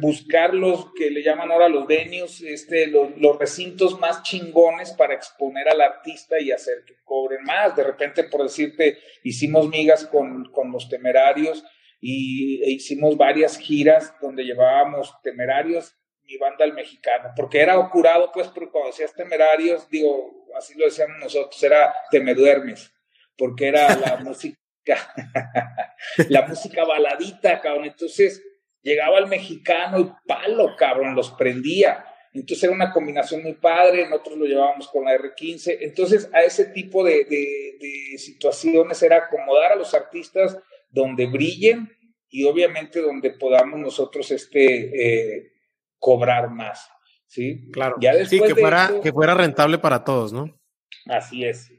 buscar 0.00 0.54
los 0.54 0.92
que 0.94 1.10
le 1.10 1.22
llaman 1.22 1.50
ahora 1.50 1.68
los 1.68 1.86
venues, 1.86 2.42
este, 2.42 2.86
los, 2.86 3.16
los, 3.16 3.38
recintos 3.38 3.98
más 3.98 4.22
chingones 4.22 4.92
para 4.92 5.14
exponer 5.14 5.68
al 5.68 5.80
artista 5.80 6.38
y 6.40 6.50
hacer 6.50 6.84
que 6.86 6.96
cobren 7.02 7.44
más. 7.44 7.74
De 7.76 7.84
repente, 7.84 8.24
por 8.24 8.42
decirte, 8.42 8.98
hicimos 9.24 9.68
migas 9.68 10.06
con, 10.06 10.50
con 10.52 10.70
los 10.70 10.88
temerarios 10.88 11.64
y 12.00 12.62
e 12.62 12.70
hicimos 12.72 13.16
varias 13.16 13.58
giras 13.58 14.14
donde 14.20 14.44
llevábamos 14.44 15.14
temerarios, 15.22 15.96
mi 16.30 16.36
banda 16.38 16.64
el 16.64 16.72
mexicano, 16.72 17.32
porque 17.34 17.60
era 17.60 17.76
curado, 17.90 18.30
pues, 18.32 18.48
porque 18.48 18.70
cuando 18.70 18.90
decías 18.90 19.14
temerarios, 19.14 19.88
digo, 19.90 20.46
así 20.56 20.78
lo 20.78 20.84
decíamos 20.84 21.18
nosotros, 21.18 21.60
era 21.62 21.92
te 22.10 22.20
me 22.20 22.34
duermes, 22.34 22.92
porque 23.36 23.68
era 23.68 23.96
la 23.96 24.16
música, 24.22 24.56
la 26.28 26.46
música 26.46 26.84
baladita, 26.84 27.60
cabrón. 27.60 27.86
Entonces, 27.86 28.42
llegaba 28.82 29.18
el 29.18 29.26
mexicano 29.26 29.98
y 29.98 30.10
palo, 30.26 30.76
cabrón, 30.76 31.14
los 31.14 31.32
prendía. 31.32 32.04
Entonces 32.32 32.62
era 32.62 32.72
una 32.72 32.92
combinación 32.92 33.42
muy 33.42 33.54
padre, 33.54 34.08
nosotros 34.08 34.38
lo 34.38 34.46
llevábamos 34.46 34.86
con 34.88 35.04
la 35.04 35.16
R15. 35.16 35.78
Entonces 35.80 36.30
a 36.32 36.42
ese 36.42 36.66
tipo 36.66 37.02
de, 37.02 37.24
de, 37.24 38.18
situaciones 38.18 39.02
era 39.02 39.16
acomodar 39.16 39.72
a 39.72 39.76
los 39.76 39.94
artistas 39.94 40.56
donde 40.90 41.26
brillen 41.26 41.90
y 42.28 42.44
obviamente 42.44 43.00
donde 43.00 43.30
podamos 43.30 43.80
nosotros 43.80 44.30
este, 44.30 45.38
eh, 45.38 45.52
cobrar 46.00 46.50
más. 46.50 46.90
¿sí? 47.30 47.70
Claro. 47.72 47.96
Ya 48.00 48.24
sí, 48.26 48.40
que 48.40 48.54
fuera, 48.54 48.90
que 49.02 49.12
fuera 49.12 49.34
rentable 49.34 49.78
para 49.78 50.04
todos, 50.04 50.32
¿no? 50.32 50.60
Así 51.06 51.44
es. 51.44 51.70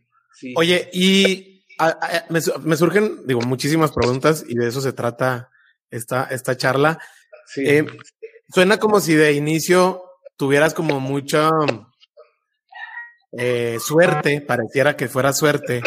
Oye, 0.56 0.90
y 0.94 1.66
me, 2.30 2.40
me, 2.64 2.76
surgen, 2.78 3.28
digo, 3.28 3.42
muchísimas 3.42 3.92
preguntas 3.92 4.46
y 4.48 4.56
de 4.56 4.70
eso 4.70 4.82
se 4.82 4.94
trata 4.94 5.52
esta, 5.90 6.24
esta 6.32 6.56
charla. 6.56 7.00
Eh, 7.58 7.86
suena 8.50 8.78
como 8.78 9.02
si 9.02 9.14
de 9.14 9.34
inicio 9.34 10.04
tuvieras 10.38 10.74
como 10.74 11.00
mucha 11.00 11.50
eh, 13.34 13.78
suerte, 13.80 14.42
pareciera 14.42 14.96
que 14.96 15.10
fuera 15.10 15.34
suerte, 15.34 15.82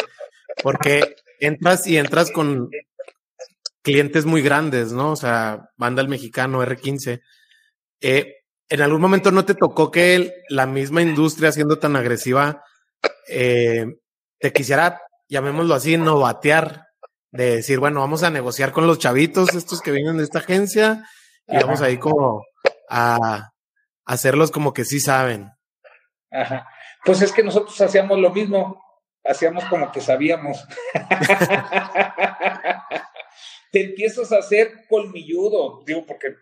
porque 0.61 1.15
entras 1.39 1.87
y 1.87 1.97
entras 1.97 2.31
con 2.31 2.69
clientes 3.81 4.25
muy 4.25 4.41
grandes, 4.41 4.91
¿no? 4.91 5.11
O 5.11 5.15
sea, 5.15 5.71
banda 5.75 6.01
el 6.01 6.07
mexicano, 6.07 6.63
R15. 6.63 7.21
Eh, 8.01 8.33
¿En 8.67 8.81
algún 8.81 9.01
momento 9.01 9.31
no 9.31 9.45
te 9.45 9.53
tocó 9.53 9.91
que 9.91 10.43
la 10.49 10.65
misma 10.65 11.01
industria, 11.01 11.51
siendo 11.51 11.77
tan 11.77 11.95
agresiva, 11.95 12.63
te 13.27 14.53
quisiera, 14.53 15.01
llamémoslo 15.29 15.75
así, 15.75 15.97
novatear 15.97 16.85
de 17.35 17.57
decir, 17.57 17.79
bueno, 17.79 17.99
vamos 17.99 18.23
a 18.23 18.31
negociar 18.31 18.71
con 18.71 18.87
los 18.87 18.97
chavitos, 18.97 19.53
estos 19.53 19.81
que 19.81 19.91
vienen 19.91 20.17
de 20.17 20.23
esta 20.23 20.39
agencia, 20.39 21.05
y 21.47 21.57
vamos 21.57 21.81
ahí 21.81 21.97
como 21.97 22.45
a, 22.89 23.51
hacerlos 24.05 24.51
como 24.51 24.73
que 24.73 24.85
sí 24.85 24.99
saben. 24.99 25.51
Ajá. 26.31 26.67
Pues 27.03 27.21
es 27.21 27.31
que 27.31 27.43
nosotros 27.43 27.79
hacíamos 27.81 28.19
lo 28.19 28.31
mismo, 28.31 28.81
hacíamos 29.23 29.65
como 29.65 29.91
que 29.91 30.01
sabíamos. 30.01 30.65
Te 33.71 33.83
empiezas 33.83 34.31
a 34.31 34.37
hacer 34.37 34.85
colmilludo, 34.87 35.83
digo, 35.85 36.05
porque 36.05 36.35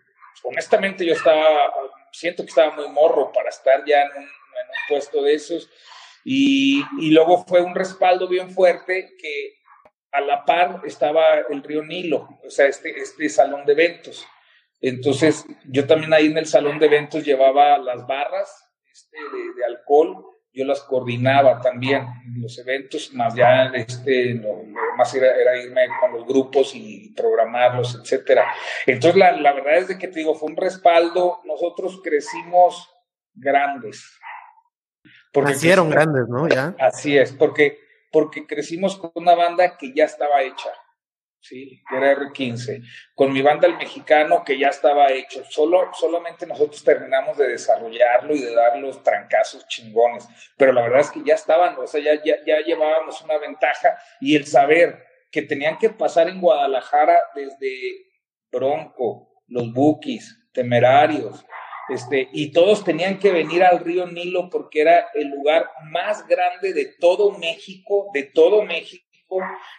honestamente 0.44 1.04
yo 1.04 1.14
estaba, 1.14 1.72
siento 2.12 2.44
que 2.44 2.50
estaba 2.50 2.74
muy 2.74 2.88
morro 2.88 3.32
para 3.32 3.48
estar 3.48 3.84
ya 3.84 4.02
en 4.02 4.22
un, 4.22 4.28
puesto 4.88 5.22
de 5.22 5.34
esos. 5.34 5.70
Y, 6.24 6.82
y, 7.00 7.10
luego 7.10 7.44
fue 7.44 7.60
un 7.60 7.74
respaldo 7.74 8.28
bien 8.28 8.50
fuerte 8.50 9.14
que 9.18 9.54
a 10.12 10.20
la 10.20 10.44
par 10.44 10.80
estaba 10.84 11.38
el 11.50 11.62
río 11.62 11.82
Nilo, 11.82 12.28
o 12.44 12.50
sea, 12.50 12.66
este, 12.66 12.98
este 12.98 13.28
salón 13.28 13.66
de 13.66 13.72
eventos. 13.72 14.26
Entonces, 14.80 15.44
yo 15.64 15.86
también 15.86 16.12
ahí 16.12 16.26
en 16.26 16.38
el 16.38 16.46
salón 16.46 16.78
de 16.78 16.86
eventos 16.86 17.24
llevaba 17.24 17.78
las 17.78 18.06
barras 18.06 18.64
este, 18.92 19.16
de, 19.56 19.64
alcohol, 19.64 20.24
yo 20.54 20.64
las 20.64 20.82
coordinaba 20.82 21.60
también 21.60 22.06
en 22.24 22.40
los 22.40 22.56
eventos, 22.58 23.12
más 23.12 23.34
ya 23.34 23.66
este, 23.74 24.34
lo, 24.34 24.62
más 24.96 25.12
era, 25.14 25.34
era, 25.34 25.56
irme 25.56 25.82
con 26.00 26.12
los 26.12 26.24
grupos 26.26 26.74
y 26.74 27.12
programarlos, 27.16 28.00
etcétera. 28.00 28.46
Entonces, 28.86 29.18
la, 29.18 29.32
la 29.32 29.52
verdad 29.52 29.78
es 29.78 29.88
de 29.88 29.98
que 29.98 30.08
te 30.08 30.20
digo, 30.20 30.34
fue 30.34 30.50
un 30.50 30.56
respaldo, 30.56 31.40
nosotros 31.44 32.00
crecimos 32.02 32.88
grandes. 33.34 34.16
Porque 35.32 35.52
Nacieron 35.52 35.90
grandes, 35.90 36.28
¿no? 36.28 36.48
Ya. 36.48 36.76
Así 36.78 37.18
es, 37.18 37.32
porque 37.32 37.84
porque 38.14 38.46
crecimos 38.46 38.96
con 38.96 39.10
una 39.16 39.34
banda 39.34 39.76
que 39.76 39.92
ya 39.92 40.04
estaba 40.04 40.40
hecha, 40.42 40.70
¿sí? 41.44 41.82
Era 41.90 42.14
R15, 42.14 42.82
con 43.14 43.32
mi 43.32 43.42
banda 43.42 43.68
El 43.68 43.76
Mexicano 43.76 44.42
que 44.44 44.58
ya 44.58 44.68
estaba 44.68 45.12
hecho. 45.12 45.44
Solo, 45.48 45.90
solamente 45.92 46.46
nosotros 46.46 46.82
terminamos 46.82 47.36
de 47.36 47.48
desarrollarlo 47.48 48.34
y 48.34 48.40
de 48.40 48.54
dar 48.54 48.78
los 48.78 49.02
trancazos 49.02 49.66
chingones, 49.68 50.26
pero 50.56 50.72
la 50.72 50.82
verdad 50.82 51.00
es 51.00 51.10
que 51.10 51.22
ya 51.24 51.34
estaban, 51.34 51.76
o 51.78 51.86
sea, 51.86 52.00
ya, 52.00 52.14
ya, 52.24 52.36
ya 52.46 52.60
llevábamos 52.60 53.20
una 53.22 53.38
ventaja 53.38 53.98
y 54.20 54.36
el 54.36 54.46
saber 54.46 55.04
que 55.30 55.42
tenían 55.42 55.78
que 55.78 55.90
pasar 55.90 56.28
en 56.28 56.40
Guadalajara 56.40 57.18
desde 57.34 58.06
Bronco, 58.50 59.42
los 59.48 59.72
Bookies, 59.72 60.40
Temerarios, 60.52 61.44
este, 61.88 62.28
y 62.32 62.52
todos 62.52 62.82
tenían 62.82 63.18
que 63.18 63.30
venir 63.30 63.62
al 63.62 63.80
río 63.80 64.06
Nilo 64.06 64.48
porque 64.48 64.80
era 64.80 65.08
el 65.14 65.28
lugar 65.28 65.68
más 65.90 66.26
grande 66.26 66.72
de 66.72 66.86
todo 66.98 67.32
México, 67.32 68.06
de 68.14 68.22
todo 68.22 68.62
México. 68.62 69.03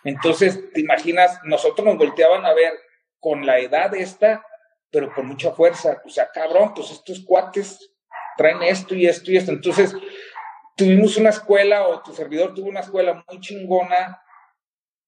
Entonces, 0.04 0.72
te 0.74 0.82
imaginas, 0.82 1.40
nosotros 1.44 1.86
nos 1.86 1.98
volteaban 1.98 2.46
a 2.46 2.54
ver 2.54 2.74
con 3.20 3.46
la 3.46 3.60
edad 3.60 3.94
esta, 3.96 4.46
pero 4.92 5.14
con 5.14 5.28
mucha 5.28 5.52
fuerza. 5.52 6.02
O 6.06 6.10
sea, 6.10 6.30
cabrón, 6.32 6.74
pues 6.74 6.92
estos 6.92 7.24
cuates 7.26 7.94
traen 8.38 8.64
esto 8.64 8.96
y 8.96 9.08
esto 9.08 9.32
y 9.32 9.38
esto. 9.38 9.52
Entonces, 9.52 9.96
tuvimos 10.76 11.18
una 11.18 11.30
escuela, 11.30 11.88
o 11.88 12.02
tu 12.02 12.14
servidor 12.14 12.54
tuvo 12.54 12.70
una 12.70 12.82
escuela 12.82 13.24
muy 13.28 13.40
chingona 13.40 14.22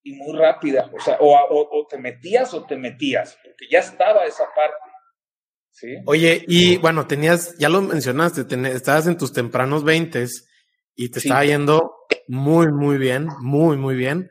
y 0.02 0.14
muy 0.14 0.36
rápida. 0.38 0.90
O 0.92 1.00
sea, 1.00 1.18
o, 1.20 1.34
o 1.70 1.86
te 1.86 1.98
metías 1.98 2.54
o 2.54 2.64
te 2.64 2.76
metías, 2.76 3.38
porque 3.42 3.66
ya 3.70 3.80
estaba 3.80 4.24
esa 4.24 4.44
parte. 4.54 4.76
Oye, 6.06 6.44
y 6.48 6.76
bueno, 6.78 7.06
tenías, 7.06 7.56
ya 7.58 7.68
lo 7.68 7.80
mencionaste, 7.82 8.46
estabas 8.72 9.06
en 9.06 9.16
tus 9.16 9.32
tempranos 9.32 9.84
veintes 9.84 10.48
y 10.96 11.10
te 11.10 11.20
estaba 11.20 11.44
yendo 11.44 11.94
muy, 12.28 12.68
muy 12.72 12.98
bien, 12.98 13.28
muy, 13.40 13.76
muy 13.76 13.96
bien. 13.96 14.30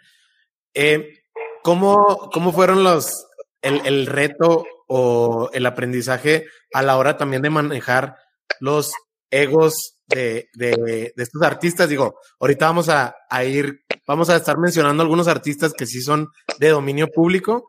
Eh, 0.74 1.24
¿cómo, 1.64 2.30
¿Cómo 2.32 2.52
fueron 2.52 2.84
los, 2.84 3.28
el, 3.62 3.82
el 3.86 4.06
reto 4.06 4.66
o 4.88 5.50
el 5.54 5.66
aprendizaje 5.66 6.46
a 6.74 6.82
la 6.82 6.98
hora 6.98 7.18
también 7.18 7.42
de 7.42 7.50
manejar 7.50 8.18
los 8.60 8.94
egos 9.30 9.98
de, 10.08 10.50
de, 10.54 11.12
de, 11.16 11.24
estos 11.24 11.42
artistas. 11.42 11.90
Digo, 11.90 12.20
ahorita 12.40 12.68
vamos 12.68 12.90
a, 12.90 13.16
a, 13.30 13.44
ir, 13.44 13.82
vamos 14.06 14.30
a 14.30 14.38
estar 14.38 14.58
mencionando 14.58 15.04
algunos 15.04 15.28
artistas 15.28 15.74
que 15.74 15.86
sí 15.86 16.02
son 16.02 16.30
de 16.60 16.70
dominio 16.70 17.08
público, 17.08 17.68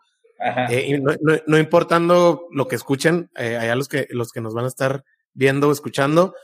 eh, 0.70 0.86
y 0.88 1.00
no, 1.00 1.12
no, 1.46 1.58
importando 1.58 2.46
lo 2.52 2.68
que 2.68 2.76
escuchen, 2.76 3.28
eh, 3.36 3.56
allá 3.56 3.74
los 3.74 3.88
que, 3.88 4.06
los 4.10 4.30
que 4.30 4.40
nos 4.40 4.54
van 4.54 4.66
a 4.66 4.68
estar 4.68 5.02
viendo 5.34 5.68
o 5.68 5.72
escuchando, 5.72 6.34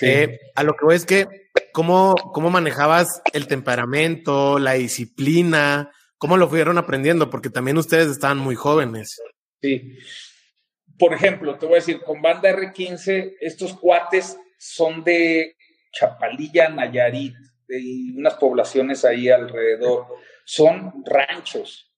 eh, 0.00 0.38
a 0.54 0.62
lo 0.62 0.74
que 0.74 0.84
voy 0.84 0.96
es 0.96 1.06
que, 1.06 1.26
¿cómo, 1.72 2.14
¿cómo 2.32 2.50
manejabas 2.50 3.22
el 3.32 3.46
temperamento, 3.46 4.58
la 4.58 4.74
disciplina? 4.74 5.90
¿Cómo 6.18 6.36
lo 6.36 6.48
fueron 6.48 6.78
aprendiendo? 6.78 7.30
Porque 7.30 7.50
también 7.50 7.78
ustedes 7.78 8.08
estaban 8.08 8.38
muy 8.38 8.54
jóvenes. 8.54 9.20
Sí. 9.60 9.98
Por 10.98 11.14
ejemplo, 11.14 11.56
te 11.58 11.66
voy 11.66 11.76
a 11.76 11.78
decir, 11.78 12.00
con 12.02 12.20
Banda 12.20 12.50
R15, 12.50 13.36
estos 13.40 13.74
cuates 13.74 14.36
son 14.58 15.02
de 15.02 15.56
Chapalilla, 15.92 16.68
Nayarit, 16.68 17.34
de 17.66 18.12
unas 18.16 18.34
poblaciones 18.34 19.04
ahí 19.04 19.28
alrededor. 19.28 20.06
Son 20.44 21.02
ranchos 21.06 21.90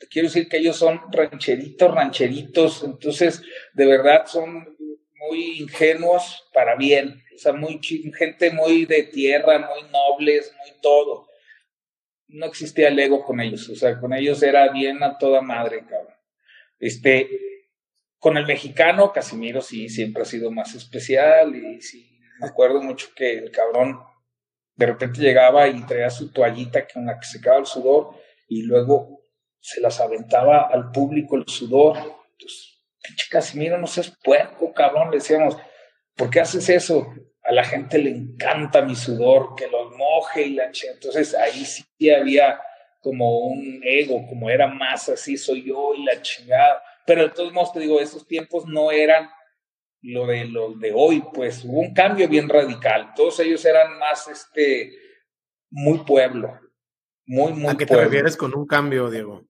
te 0.00 0.08
quiero 0.08 0.28
decir 0.28 0.48
que 0.48 0.56
ellos 0.56 0.78
son 0.78 0.98
rancheritos, 1.12 1.94
rancheritos, 1.94 2.82
entonces 2.84 3.42
de 3.74 3.86
verdad 3.86 4.24
son 4.24 4.74
muy 5.28 5.58
ingenuos 5.60 6.48
para 6.54 6.74
bien, 6.74 7.22
sea, 7.40 7.52
muy 7.52 7.80
gente 7.82 8.50
muy 8.50 8.86
de 8.86 9.04
tierra, 9.04 9.58
muy 9.58 9.90
nobles, 9.90 10.52
muy 10.58 10.80
todo. 10.80 11.28
no 12.28 12.46
existía 12.46 12.88
el 12.88 12.98
ego 12.98 13.24
con 13.24 13.40
ellos, 13.40 13.68
o 13.68 13.74
sea, 13.74 13.98
con 13.98 14.12
ellos 14.12 14.42
era 14.42 14.70
bien 14.72 15.02
a 15.02 15.18
toda 15.18 15.40
madre, 15.40 15.84
cabrón. 15.86 16.14
Este, 16.78 17.28
con 18.18 18.36
el 18.36 18.46
mexicano, 18.46 19.12
Casimiro 19.12 19.60
sí, 19.62 19.88
siempre 19.88 20.22
ha 20.22 20.26
sido 20.26 20.50
más 20.50 20.74
especial 20.74 21.56
y 21.56 21.80
sí, 21.80 22.20
me 22.38 22.46
acuerdo 22.46 22.82
mucho 22.82 23.08
que 23.16 23.38
el 23.38 23.50
cabrón 23.50 23.98
de 24.76 24.86
repente 24.86 25.20
llegaba 25.20 25.68
y 25.68 25.84
traía 25.86 26.08
su 26.08 26.32
toallita 26.32 26.86
con 26.86 27.04
la 27.06 27.18
que 27.18 27.26
secaba 27.26 27.58
el 27.58 27.66
sudor 27.66 28.14
y 28.48 28.62
luego 28.62 29.20
se 29.60 29.80
las 29.80 30.00
aventaba 30.00 30.68
al 30.68 30.90
público 30.90 31.36
el 31.36 31.46
sudor. 31.46 31.98
Entonces, 31.98 32.82
pinche 33.02 33.26
Casimiro, 33.30 33.78
no 33.78 33.86
seas 33.86 34.16
puerco, 34.22 34.72
cabrón, 34.72 35.10
le 35.10 35.18
decíamos, 35.18 35.56
¿por 36.16 36.30
qué 36.30 36.40
haces 36.40 36.68
eso? 36.68 37.12
A 37.50 37.52
la 37.52 37.64
gente 37.64 37.98
le 37.98 38.10
encanta 38.10 38.80
mi 38.80 38.94
sudor, 38.94 39.56
que 39.56 39.66
los 39.66 39.90
moje 39.96 40.42
y 40.42 40.54
la 40.54 40.70
Entonces 40.94 41.34
ahí 41.34 41.64
sí 41.64 41.84
había 42.08 42.60
como 43.00 43.40
un 43.40 43.80
ego, 43.82 44.24
como 44.28 44.48
era 44.48 44.68
más 44.68 45.08
así, 45.08 45.36
soy 45.36 45.64
yo 45.64 45.92
y 45.96 46.04
la 46.04 46.22
chingada. 46.22 46.80
Pero 47.04 47.24
de 47.24 47.30
todos 47.30 47.52
modos, 47.52 47.72
te 47.72 47.80
digo, 47.80 48.00
esos 48.00 48.24
tiempos 48.24 48.66
no 48.66 48.92
eran 48.92 49.28
lo 50.00 50.28
de 50.28 50.44
los 50.44 50.78
de 50.78 50.92
hoy, 50.94 51.24
pues 51.34 51.64
hubo 51.64 51.80
un 51.80 51.92
cambio 51.92 52.28
bien 52.28 52.48
radical. 52.48 53.14
Todos 53.16 53.40
ellos 53.40 53.64
eran 53.64 53.98
más, 53.98 54.28
este, 54.28 54.92
muy 55.70 55.98
pueblo, 56.04 56.56
muy, 57.26 57.52
muy 57.52 57.72
¿A 57.72 57.76
qué 57.76 57.84
te 57.84 57.96
refieres 57.96 58.36
con 58.36 58.56
un 58.56 58.64
cambio, 58.64 59.10
Diego? 59.10 59.44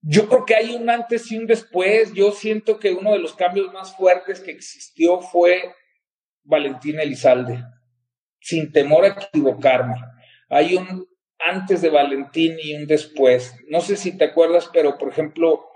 Yo 0.00 0.28
creo 0.28 0.46
que 0.46 0.54
hay 0.54 0.74
un 0.76 0.88
antes 0.88 1.30
y 1.30 1.36
un 1.36 1.46
después. 1.46 2.14
Yo 2.14 2.32
siento 2.32 2.78
que 2.78 2.92
uno 2.92 3.12
de 3.12 3.18
los 3.18 3.34
cambios 3.34 3.70
más 3.74 3.94
fuertes 3.94 4.40
que 4.40 4.50
existió 4.50 5.20
fue 5.20 5.74
Valentín 6.44 7.00
Elizalde, 7.00 7.64
sin 8.40 8.72
temor 8.72 9.04
a 9.04 9.08
equivocarme. 9.08 9.96
Hay 10.48 10.76
un 10.76 11.06
antes 11.38 11.82
de 11.82 11.90
Valentín 11.90 12.56
y 12.62 12.74
un 12.74 12.86
después. 12.86 13.54
No 13.68 13.80
sé 13.80 13.96
si 13.96 14.16
te 14.16 14.24
acuerdas, 14.24 14.70
pero 14.72 14.96
por 14.96 15.08
ejemplo, 15.08 15.66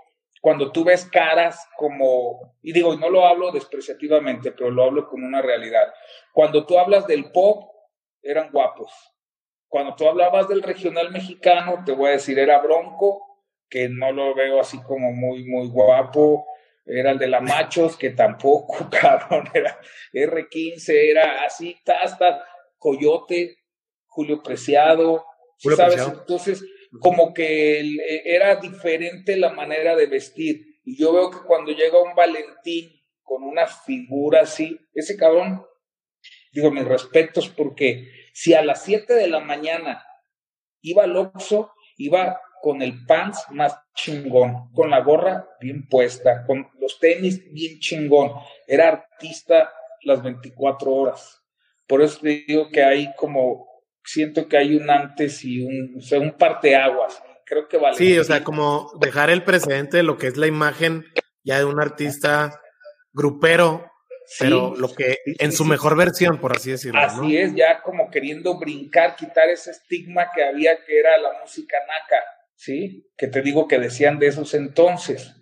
cuando 0.41 0.71
tú 0.71 0.83
ves 0.83 1.05
caras 1.05 1.67
como, 1.77 2.55
y 2.61 2.71
digo, 2.71 2.95
no 2.95 3.09
lo 3.09 3.25
hablo 3.27 3.51
despreciativamente, 3.51 4.51
pero 4.51 4.71
lo 4.71 4.83
hablo 4.83 5.07
como 5.07 5.27
una 5.27 5.41
realidad. 5.41 5.93
Cuando 6.33 6.65
tú 6.65 6.79
hablas 6.79 7.07
del 7.07 7.31
pop, 7.31 7.71
eran 8.21 8.51
guapos. 8.51 8.91
Cuando 9.67 9.95
tú 9.95 10.07
hablabas 10.07 10.47
del 10.47 10.63
regional 10.63 11.11
mexicano, 11.11 11.83
te 11.85 11.91
voy 11.91 12.09
a 12.09 12.13
decir, 12.13 12.39
era 12.39 12.59
Bronco, 12.59 13.43
que 13.69 13.87
no 13.89 14.11
lo 14.11 14.33
veo 14.33 14.59
así 14.59 14.81
como 14.81 15.11
muy, 15.11 15.45
muy 15.45 15.67
guapo. 15.67 16.45
Era 16.91 17.11
el 17.11 17.19
de 17.19 17.27
la 17.27 17.39
Machos, 17.39 17.95
que 17.95 18.09
tampoco, 18.11 18.89
cabrón, 19.01 19.49
era 19.53 19.79
R15, 20.13 20.89
era 20.89 21.45
así, 21.45 21.77
hasta 22.01 22.43
Coyote, 22.77 23.57
Julio 24.07 24.41
Preciado, 24.41 25.25
¿sabes? 25.57 26.01
Entonces, 26.01 26.63
como 26.99 27.33
que 27.33 27.81
e, 27.81 28.21
era 28.25 28.55
diferente 28.55 29.37
la 29.37 29.51
manera 29.51 29.95
de 29.95 30.07
vestir. 30.07 30.79
Y 30.83 30.97
yo 30.97 31.13
veo 31.13 31.29
que 31.29 31.45
cuando 31.45 31.71
llega 31.71 32.01
un 32.01 32.15
Valentín 32.15 32.89
con 33.21 33.43
una 33.43 33.67
figura 33.67 34.41
así, 34.41 34.79
ese 34.93 35.15
cabrón, 35.15 35.63
digo 36.51 36.71
mis 36.71 36.85
respetos, 36.85 37.49
porque 37.49 38.09
si 38.33 38.55
a 38.55 38.63
las 38.63 38.83
7 38.83 39.13
de 39.13 39.27
la 39.27 39.39
mañana 39.39 40.03
iba 40.81 41.03
al 41.03 41.15
Oxxo, 41.15 41.71
iba 41.97 42.41
con 42.61 42.81
el 42.81 43.05
pants 43.05 43.45
más 43.51 43.77
chingón, 43.95 44.71
con 44.73 44.89
la 44.89 45.01
gorra 45.01 45.47
bien 45.59 45.87
puesta, 45.87 46.43
con 46.45 46.67
los 46.79 46.99
tenis 46.99 47.51
bien 47.51 47.79
chingón. 47.79 48.31
Era 48.67 48.89
artista 48.89 49.71
las 50.03 50.21
24 50.23 50.91
horas. 50.91 51.41
Por 51.87 52.01
eso 52.01 52.19
te 52.21 52.45
digo 52.47 52.69
que 52.71 52.83
hay 52.83 53.13
como, 53.15 53.67
siento 54.03 54.47
que 54.47 54.57
hay 54.57 54.75
un 54.75 54.89
antes 54.89 55.43
y 55.43 55.61
un, 55.61 55.95
o 55.97 56.01
sea, 56.01 56.19
un 56.19 56.31
parteaguas. 56.33 57.21
Creo 57.45 57.67
que 57.67 57.77
vale. 57.77 57.97
Sí, 57.97 58.17
o 58.17 58.23
sea, 58.23 58.43
como 58.43 58.91
dejar 58.99 59.29
el 59.29 59.43
precedente 59.43 59.97
de 59.97 60.03
lo 60.03 60.17
que 60.17 60.27
es 60.27 60.37
la 60.37 60.47
imagen 60.47 61.05
ya 61.43 61.57
de 61.57 61.65
un 61.65 61.81
artista 61.81 62.61
grupero, 63.11 63.89
pero 64.37 64.75
lo 64.75 64.93
que 64.93 65.17
en 65.25 65.51
su 65.51 65.65
mejor 65.65 65.97
versión, 65.97 66.39
por 66.39 66.55
así 66.55 66.69
decirlo. 66.69 66.99
Así 66.99 67.37
es, 67.37 67.55
ya 67.55 67.81
como 67.81 68.11
queriendo 68.11 68.59
brincar, 68.59 69.15
quitar 69.15 69.49
ese 69.49 69.71
estigma 69.71 70.29
que 70.33 70.43
había 70.43 70.85
que 70.85 70.99
era 70.99 71.17
la 71.17 71.39
música 71.41 71.77
naca 71.87 72.23
¿sí? 72.59 73.09
Que 73.17 73.27
te 73.27 73.41
digo 73.41 73.67
que 73.67 73.79
decían 73.79 74.19
de 74.19 74.27
esos 74.27 74.53
entonces, 74.53 75.33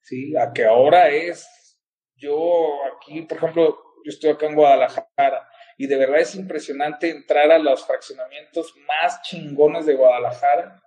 ¿sí? 0.00 0.34
A 0.36 0.52
que 0.52 0.64
ahora 0.64 1.10
es, 1.10 1.78
yo 2.16 2.78
aquí, 2.96 3.22
por 3.22 3.36
ejemplo, 3.36 3.78
yo 4.04 4.08
estoy 4.08 4.30
acá 4.30 4.46
en 4.46 4.54
Guadalajara 4.54 5.48
y 5.76 5.86
de 5.86 5.96
verdad 5.96 6.20
es 6.20 6.34
impresionante 6.34 7.10
entrar 7.10 7.52
a 7.52 7.58
los 7.58 7.86
fraccionamientos 7.86 8.74
más 8.88 9.20
chingones 9.22 9.84
de 9.84 9.94
Guadalajara 9.94 10.82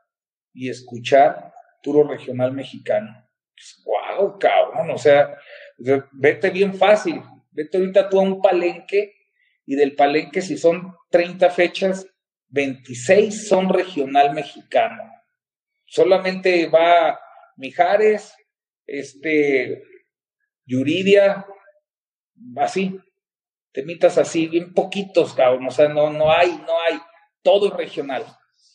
y 0.53 0.69
escuchar 0.69 1.53
puro 1.83 2.07
regional 2.07 2.51
mexicano. 2.51 3.23
¡Wow, 3.85 4.39
cabrón! 4.39 4.89
O 4.89 4.97
sea, 4.97 5.37
vete 6.13 6.49
bien 6.49 6.73
fácil, 6.73 7.21
vete 7.51 7.77
ahorita 7.77 8.09
tú 8.09 8.19
a 8.19 8.23
un 8.23 8.41
palenque 8.41 9.13
y 9.67 9.75
del 9.75 9.95
palenque 9.95 10.41
si 10.41 10.57
son 10.57 10.95
30 11.11 11.51
fechas, 11.51 12.07
26 12.49 13.47
son 13.47 13.69
regional 13.69 14.33
mexicano 14.33 15.14
solamente 15.85 16.67
va 16.67 17.19
Mijares, 17.57 18.35
este, 18.85 19.81
Yuridia, 20.65 21.45
así, 22.57 22.99
temitas 23.71 24.17
así, 24.17 24.47
bien 24.47 24.73
poquitos, 24.73 25.33
cabrón, 25.33 25.67
o 25.67 25.71
sea, 25.71 25.87
no, 25.87 26.09
no 26.09 26.31
hay, 26.31 26.51
no 26.65 26.79
hay, 26.81 26.99
todo 27.41 27.75
regional, 27.75 28.25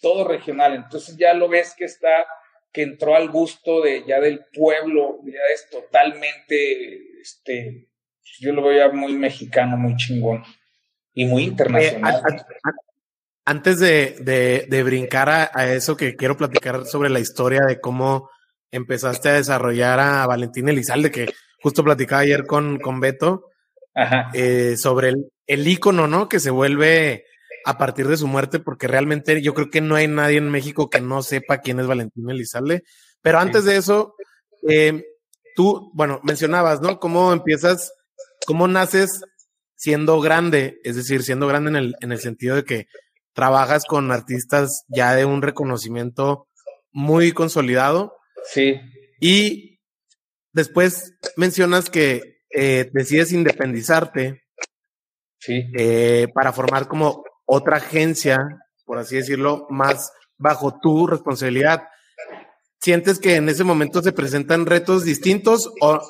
todo 0.01 0.27
regional, 0.27 0.75
entonces 0.75 1.17
ya 1.17 1.35
lo 1.35 1.49
ves 1.49 1.75
que 1.77 1.85
está, 1.85 2.27
que 2.73 2.83
entró 2.83 3.17
al 3.17 3.29
gusto 3.29 3.83
de 3.83 4.05
ya 4.07 4.21
del 4.21 4.45
pueblo, 4.53 5.19
ya 5.25 5.41
es 5.53 5.69
totalmente, 5.71 7.21
este, 7.21 7.89
yo 8.41 8.53
lo 8.53 8.63
veo 8.63 8.89
ya 8.89 8.95
muy 8.95 9.13
mexicano, 9.15 9.77
muy 9.77 9.97
chingón 9.97 10.45
y 11.13 11.27
muy 11.27 11.45
internacional. 11.45 12.23
Antes 13.45 13.79
de, 13.79 14.67
de, 14.69 14.83
brincar 14.83 15.29
a, 15.29 15.73
eso 15.73 15.97
que 15.97 16.15
quiero 16.15 16.37
platicar 16.37 16.87
sobre 16.87 17.11
la 17.11 17.21
historia 17.21 17.63
de 17.67 17.81
cómo 17.81 18.31
empezaste 18.71 19.31
a 19.31 19.35
desarrollar 19.35 19.99
a 19.99 20.27
Valentín 20.27 20.69
Elizalde, 20.69 21.11
que 21.11 21.33
justo 21.63 21.83
platicaba 21.83 22.23
ayer 22.23 22.47
con, 22.47 22.79
con 22.79 23.01
Beto, 23.01 23.47
eh, 24.35 24.77
sobre 24.77 25.09
el, 25.09 25.33
el 25.47 25.67
ícono, 25.67 26.07
¿no? 26.07 26.29
Que 26.29 26.39
se 26.39 26.51
vuelve 26.51 27.25
a 27.65 27.77
partir 27.77 28.07
de 28.09 28.17
su 28.17 28.27
muerte, 28.27 28.61
porque 28.61 28.87
realmente 28.87 29.43
yo 29.43 29.55
creo 29.55 29.71
que 29.71 29.81
no 29.81 29.97
hay 29.97 30.07
nadie 30.07 30.39
en 30.39 30.51
México 30.51 30.89
que 30.89 31.01
no 31.01 31.23
sepa 31.23 31.59
quién 31.59 31.81
es 31.81 31.87
Valentín 31.87 32.31
Elizalde. 32.31 32.85
Pero 33.21 33.39
antes 33.39 33.65
de 33.65 33.77
eso, 33.77 34.15
eh, 34.69 35.05
tú, 35.55 35.91
bueno, 35.95 36.21
mencionabas, 36.23 36.81
¿no? 36.81 36.99
Cómo 36.99 37.33
empiezas, 37.33 37.93
cómo 38.47 38.69
naces 38.69 39.23
siendo 39.75 40.21
grande, 40.21 40.79
es 40.85 40.97
decir, 40.97 41.23
siendo 41.23 41.47
grande 41.47 41.71
en 41.71 41.77
el, 41.77 41.95
en 42.01 42.13
el 42.13 42.21
sentido 42.21 42.57
de 42.57 42.65
que 42.65 42.87
trabajas 43.33 43.85
con 43.87 44.11
artistas 44.13 44.85
ya 44.89 45.15
de 45.15 45.25
un 45.25 45.43
reconocimiento 45.43 46.49
muy 46.93 47.33
consolidado. 47.33 48.17
Sí. 48.45 48.81
Y 49.21 49.81
después 50.53 51.15
mencionas 51.37 51.91
que 51.91 52.41
eh, 52.51 52.91
decides 52.93 53.33
independizarte. 53.33 54.43
Sí. 55.39 55.65
Eh, 55.77 56.29
para 56.35 56.53
formar 56.53 56.87
como 56.87 57.25
otra 57.47 57.79
agencia, 57.79 58.39
por 58.85 58.99
así 58.99 59.17
decirlo, 59.17 59.67
más 59.71 60.13
bajo 60.37 60.79
tu 60.81 61.07
responsabilidad. 61.07 61.83
¿Sientes 62.81 63.19
que 63.19 63.37
en 63.37 63.49
ese 63.49 63.65
momento 63.65 64.03
se 64.03 64.13
presentan 64.13 64.67
retos 64.67 65.05
distintos 65.05 65.71
o 65.81 66.01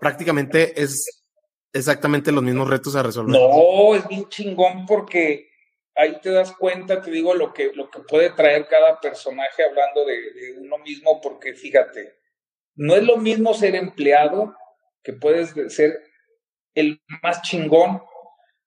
prácticamente 0.00 0.82
es 0.82 1.24
exactamente 1.72 2.32
los 2.32 2.42
mismos 2.42 2.68
retos 2.68 2.96
a 2.96 3.02
resolver? 3.02 3.38
No, 3.38 3.94
es 3.94 4.06
bien 4.08 4.28
chingón 4.28 4.86
porque 4.86 5.48
ahí 5.94 6.20
te 6.20 6.30
das 6.30 6.52
cuenta, 6.52 7.00
te 7.00 7.10
digo, 7.10 7.34
lo 7.34 7.52
que, 7.52 7.72
lo 7.74 7.90
que 7.90 8.00
puede 8.00 8.30
traer 8.30 8.66
cada 8.66 9.00
personaje 9.00 9.62
hablando 9.62 10.04
de, 10.04 10.56
uno 10.58 10.78
mismo, 10.78 11.20
porque 11.20 11.54
fíjate, 11.54 12.18
no 12.74 12.96
es 12.96 13.04
lo 13.04 13.16
mismo 13.16 13.54
ser 13.54 13.74
empleado, 13.74 14.56
que 15.02 15.12
puedes 15.12 15.54
ser 15.72 16.00
el 16.74 17.00
más 17.22 17.42
chingón, 17.42 18.02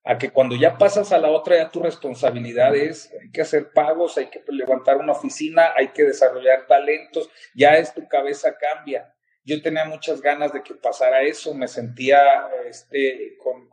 a 0.04 0.16
que 0.16 0.30
cuando 0.30 0.56
ya 0.56 0.78
pasas 0.78 1.12
a 1.12 1.18
la 1.18 1.28
otra, 1.28 1.56
ya 1.56 1.70
tu 1.70 1.82
responsabilidad 1.82 2.74
es, 2.74 3.12
hay 3.20 3.30
que 3.30 3.42
hacer 3.42 3.72
pagos, 3.72 4.16
hay 4.16 4.30
que 4.30 4.42
levantar 4.48 4.96
una 4.96 5.12
oficina, 5.12 5.74
hay 5.76 5.88
que 5.88 6.04
desarrollar 6.04 6.66
talentos, 6.66 7.28
ya 7.54 7.76
es 7.76 7.92
tu 7.92 8.08
cabeza 8.08 8.56
cambia. 8.56 9.14
Yo 9.44 9.60
tenía 9.60 9.84
muchas 9.84 10.22
ganas 10.22 10.52
de 10.54 10.62
que 10.62 10.74
pasara 10.74 11.22
eso, 11.22 11.52
me 11.52 11.68
sentía 11.68 12.48
este, 12.66 13.36
con 13.38 13.68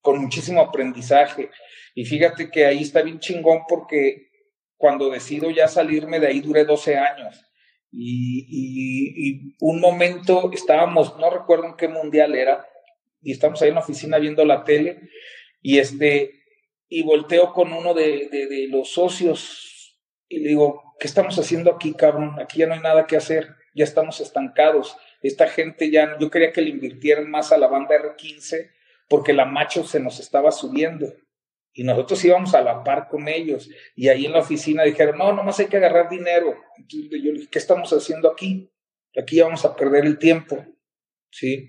con 0.00 0.20
muchísimo 0.20 0.60
aprendizaje. 0.60 1.50
Y 1.94 2.04
fíjate 2.04 2.50
que 2.50 2.66
ahí 2.66 2.82
está 2.82 3.02
bien 3.02 3.20
chingón 3.20 3.62
porque 3.68 4.30
cuando 4.76 5.10
decido 5.10 5.50
ya 5.50 5.68
salirme 5.68 6.20
de 6.20 6.28
ahí 6.28 6.40
duré 6.40 6.64
12 6.64 6.96
años. 6.96 7.44
Y, 7.92 9.56
un 9.60 9.80
momento 9.80 10.50
estábamos, 10.52 11.18
no 11.18 11.28
recuerdo 11.28 11.66
en 11.66 11.76
qué 11.76 11.88
mundial 11.88 12.34
era, 12.34 12.66
y 13.20 13.32
estamos 13.32 13.60
ahí 13.60 13.68
en 13.68 13.74
la 13.74 13.80
oficina 13.80 14.18
viendo 14.18 14.44
la 14.44 14.64
tele, 14.64 15.00
y 15.60 15.78
este, 15.78 16.40
y 16.88 17.02
volteo 17.02 17.52
con 17.52 17.72
uno 17.72 17.92
de, 17.92 18.28
de, 18.30 18.68
los 18.68 18.92
socios 18.92 19.98
Y 20.28 20.38
le 20.38 20.48
digo, 20.48 20.94
¿qué 20.98 21.06
estamos 21.06 21.38
haciendo 21.38 21.74
aquí, 21.74 21.92
cabrón? 21.92 22.38
Aquí 22.40 22.58
ya 22.60 22.66
no 22.66 22.74
hay 22.74 22.80
nada 22.80 23.06
que 23.06 23.16
hacer, 23.16 23.48
ya 23.74 23.84
estamos 23.84 24.20
estancados. 24.20 24.96
Esta 25.22 25.48
gente 25.48 25.90
ya, 25.90 26.16
yo 26.18 26.30
quería 26.30 26.52
que 26.52 26.62
le 26.62 26.70
invirtieran 26.70 27.30
más 27.30 27.52
a 27.52 27.58
la 27.58 27.66
banda 27.66 27.96
R15 27.96 28.70
porque 29.10 29.32
la 29.32 29.44
macho 29.44 29.82
se 29.82 29.98
nos 29.98 30.20
estaba 30.20 30.52
subiendo 30.52 31.12
y 31.72 31.82
nosotros 31.82 32.24
íbamos 32.24 32.54
a 32.54 32.62
la 32.62 32.84
par 32.84 33.08
con 33.08 33.26
ellos. 33.26 33.68
Y 33.96 34.08
ahí 34.08 34.24
en 34.24 34.32
la 34.32 34.38
oficina 34.38 34.84
dijeron, 34.84 35.18
no, 35.18 35.32
nomás 35.32 35.58
hay 35.58 35.66
que 35.66 35.78
agarrar 35.78 36.08
dinero. 36.08 36.54
Entonces 36.76 37.20
yo 37.20 37.32
dije, 37.32 37.48
¿qué 37.50 37.58
estamos 37.58 37.92
haciendo 37.92 38.30
aquí? 38.30 38.72
Aquí 39.20 39.40
vamos 39.40 39.64
a 39.64 39.74
perder 39.74 40.04
el 40.04 40.16
tiempo. 40.16 40.64
¿Sí? 41.28 41.68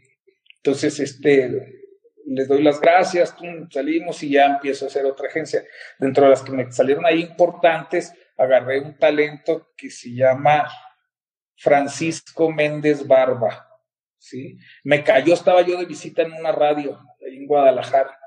Entonces, 0.57 0.99
este, 0.99 1.89
les 2.27 2.47
doy 2.47 2.61
las 2.61 2.79
gracias, 2.79 3.35
salimos 3.71 4.21
y 4.21 4.29
ya 4.29 4.45
empiezo 4.45 4.85
a 4.85 4.89
hacer 4.89 5.07
otra 5.07 5.27
agencia. 5.27 5.63
Dentro 5.97 6.25
de 6.25 6.29
las 6.29 6.43
que 6.43 6.51
me 6.51 6.71
salieron 6.71 7.07
ahí 7.07 7.21
importantes, 7.21 8.13
agarré 8.37 8.81
un 8.81 8.97
talento 8.99 9.71
que 9.75 9.89
se 9.89 10.13
llama 10.13 10.69
Francisco 11.55 12.51
Méndez 12.51 13.07
Barba. 13.07 13.67
¿sí? 14.19 14.59
Me 14.83 15.03
cayó, 15.03 15.33
estaba 15.33 15.63
yo 15.63 15.79
de 15.79 15.85
visita 15.85 16.21
en 16.21 16.33
una 16.33 16.51
radio 16.51 16.99
ahí 17.25 17.37
en 17.37 17.47
Guadalajara. 17.47 18.17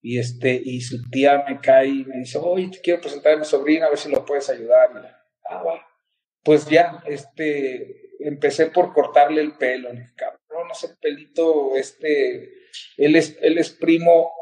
Y, 0.00 0.18
este, 0.18 0.60
y 0.62 0.80
su 0.80 1.00
tía 1.10 1.44
me 1.48 1.60
cae 1.60 1.88
y 1.88 2.04
me 2.04 2.18
dice, 2.18 2.38
oye, 2.38 2.68
te 2.68 2.80
quiero 2.80 3.00
presentar 3.00 3.34
a 3.34 3.36
mi 3.36 3.44
sobrina, 3.44 3.86
a 3.86 3.90
ver 3.90 3.98
si 3.98 4.10
lo 4.10 4.24
puedes 4.24 4.50
ayudar. 4.50 4.90
ah, 5.48 5.62
va. 5.62 5.86
Pues 6.42 6.66
ya, 6.66 7.02
este, 7.06 8.16
empecé 8.18 8.66
por 8.66 8.92
cortarle 8.92 9.40
el 9.40 9.56
pelo. 9.56 9.90
cabrón, 10.16 10.68
ese 10.72 10.88
pelito, 11.00 11.76
este, 11.76 12.52
él 12.96 13.14
es, 13.14 13.38
él 13.40 13.58
es 13.58 13.70
primo 13.70 14.32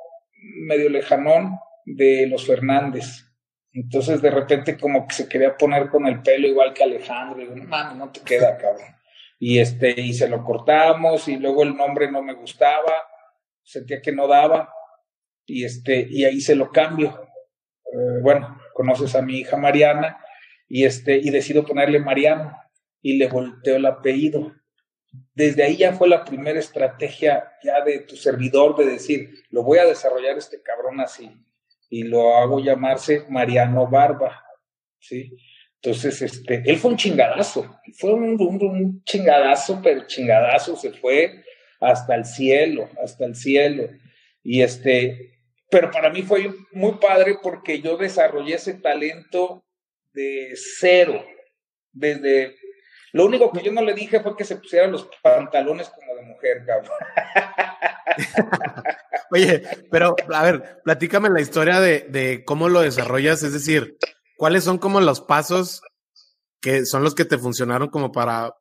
medio 0.66 0.88
lejanón 0.88 1.58
de 1.84 2.26
los 2.26 2.46
Fernández. 2.46 3.26
Entonces 3.72 4.20
de 4.20 4.30
repente 4.30 4.76
como 4.78 5.06
que 5.06 5.14
se 5.14 5.28
quería 5.28 5.56
poner 5.56 5.90
con 5.90 6.06
el 6.06 6.22
pelo 6.22 6.48
igual 6.48 6.72
que 6.72 6.84
Alejandro. 6.84 7.42
Y 7.42 7.60
no 7.60 7.94
no 7.94 8.10
te 8.10 8.20
queda, 8.20 8.56
cabrón. 8.56 8.96
Y 9.38 9.58
este, 9.58 9.98
y 9.98 10.12
se 10.12 10.28
lo 10.28 10.44
cortamos, 10.44 11.26
y 11.28 11.36
luego 11.36 11.62
el 11.62 11.74
nombre 11.74 12.10
no 12.10 12.22
me 12.22 12.34
gustaba, 12.34 12.92
sentía 13.62 14.00
que 14.00 14.12
no 14.12 14.26
daba, 14.26 14.72
y 15.46 15.64
este, 15.64 16.06
y 16.08 16.24
ahí 16.24 16.40
se 16.40 16.54
lo 16.54 16.70
cambio. 16.70 17.28
Eh, 17.84 18.20
bueno, 18.22 18.60
conoces 18.74 19.14
a 19.14 19.22
mi 19.22 19.38
hija 19.38 19.56
Mariana, 19.56 20.24
y 20.68 20.84
este, 20.84 21.16
y 21.16 21.30
decido 21.30 21.64
ponerle 21.64 21.98
Mariano, 21.98 22.56
y 23.02 23.16
le 23.18 23.28
volteo 23.28 23.76
el 23.76 23.86
apellido. 23.86 24.54
Desde 25.34 25.64
ahí 25.64 25.76
ya 25.76 25.92
fue 25.92 26.08
la 26.08 26.24
primera 26.24 26.58
estrategia 26.58 27.52
ya 27.64 27.82
de 27.82 28.00
tu 28.00 28.16
servidor 28.16 28.76
de 28.76 28.86
decir, 28.86 29.30
lo 29.50 29.64
voy 29.64 29.78
a 29.78 29.84
desarrollar 29.84 30.38
este 30.38 30.62
cabrón 30.62 31.00
así 31.00 31.30
y 31.88 32.04
lo 32.04 32.36
hago 32.36 32.60
llamarse 32.60 33.24
Mariano 33.28 33.88
Barba, 33.88 34.44
¿sí? 35.00 35.36
Entonces, 35.82 36.22
este, 36.22 36.62
él 36.64 36.76
fue 36.76 36.92
un 36.92 36.96
chingadazo, 36.96 37.80
fue 37.98 38.12
un, 38.12 38.40
un, 38.40 39.02
chingadazo, 39.04 39.80
pero 39.82 40.06
chingadazo, 40.06 40.76
se 40.76 40.92
fue 40.92 41.42
hasta 41.80 42.14
el 42.14 42.24
cielo, 42.24 42.88
hasta 43.02 43.24
el 43.24 43.34
cielo. 43.34 43.88
Y 44.42 44.62
este, 44.62 45.38
pero 45.70 45.90
para 45.90 46.10
mí 46.10 46.22
fue 46.22 46.52
muy 46.72 46.92
padre 46.94 47.38
porque 47.42 47.80
yo 47.80 47.96
desarrollé 47.96 48.54
ese 48.54 48.74
talento 48.74 49.64
de 50.12 50.52
cero, 50.54 51.24
desde 51.92 52.56
lo 53.12 53.24
único 53.26 53.50
que 53.52 53.62
yo 53.62 53.72
no 53.72 53.82
le 53.82 53.94
dije 53.94 54.20
fue 54.20 54.36
que 54.36 54.44
se 54.44 54.56
pusiera 54.56 54.86
los 54.86 55.08
pantalones 55.22 55.88
como 55.88 56.14
de 56.14 56.22
mujer, 56.22 56.64
cabrón. 56.64 56.92
Oye, 59.32 59.62
pero 59.90 60.14
a 60.32 60.42
ver, 60.44 60.80
platícame 60.84 61.28
la 61.28 61.40
historia 61.40 61.80
de, 61.80 62.06
de, 62.08 62.44
cómo 62.44 62.68
lo 62.68 62.80
desarrollas, 62.80 63.42
es 63.42 63.52
decir, 63.52 63.96
cuáles 64.36 64.64
son 64.64 64.78
como 64.78 65.00
los 65.00 65.20
pasos 65.20 65.82
que 66.60 66.84
son 66.84 67.02
los 67.02 67.14
que 67.14 67.24
te 67.24 67.38
funcionaron 67.38 67.88
como 67.88 68.12
para 68.12 68.54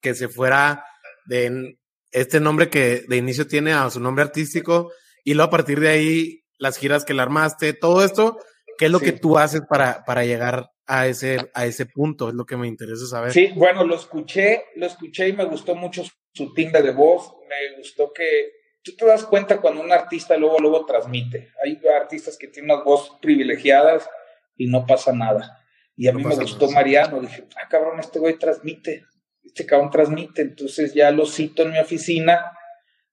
que 0.00 0.14
se 0.14 0.28
fuera 0.28 0.84
de 1.26 1.78
este 2.12 2.40
nombre 2.40 2.68
que 2.68 3.04
de 3.08 3.16
inicio 3.16 3.46
tiene 3.46 3.72
a 3.72 3.88
su 3.90 4.00
nombre 4.00 4.24
artístico 4.24 4.92
y 5.24 5.34
luego 5.34 5.48
a 5.48 5.50
partir 5.50 5.80
de 5.80 5.88
ahí 5.88 6.44
las 6.58 6.76
giras 6.76 7.04
que 7.04 7.14
le 7.14 7.22
armaste, 7.22 7.72
todo 7.72 8.04
esto, 8.04 8.38
¿qué 8.78 8.86
es 8.86 8.90
lo 8.90 9.00
que 9.00 9.12
tú 9.12 9.38
haces 9.38 9.62
para, 9.68 10.04
para 10.04 10.24
llegar 10.24 10.70
a 10.90 11.06
ese, 11.06 11.38
a 11.54 11.66
ese 11.66 11.86
punto, 11.86 12.28
es 12.28 12.34
lo 12.34 12.44
que 12.44 12.56
me 12.56 12.66
interesa 12.66 13.06
saber. 13.06 13.32
Sí, 13.32 13.52
bueno, 13.54 13.84
lo 13.84 13.94
escuché, 13.94 14.64
lo 14.74 14.86
escuché 14.86 15.28
y 15.28 15.32
me 15.32 15.44
gustó 15.44 15.76
mucho 15.76 16.02
su 16.32 16.52
timbre 16.52 16.82
de 16.82 16.90
voz, 16.90 17.32
me 17.48 17.76
gustó 17.78 18.12
que 18.12 18.50
tú 18.82 18.96
te 18.96 19.06
das 19.06 19.24
cuenta 19.24 19.60
cuando 19.60 19.82
un 19.82 19.92
artista 19.92 20.36
luego, 20.36 20.58
luego 20.58 20.84
transmite. 20.84 21.52
Hay 21.64 21.80
artistas 21.96 22.36
que 22.36 22.48
tienen 22.48 22.72
unas 22.72 22.84
voces 22.84 23.12
privilegiadas 23.22 24.10
y 24.56 24.66
no 24.66 24.84
pasa 24.84 25.12
nada. 25.12 25.64
Y 25.94 26.08
a 26.08 26.12
mí 26.12 26.24
me 26.24 26.34
gustó 26.34 26.68
Mariano, 26.72 27.20
dije, 27.20 27.46
ah, 27.54 27.68
cabrón, 27.68 28.00
este 28.00 28.18
güey 28.18 28.36
transmite, 28.36 29.04
este 29.44 29.66
cabrón 29.66 29.90
transmite, 29.90 30.42
entonces 30.42 30.94
ya 30.94 31.10
lo 31.10 31.26
cito 31.26 31.62
en 31.62 31.72
mi 31.72 31.78
oficina 31.78 32.40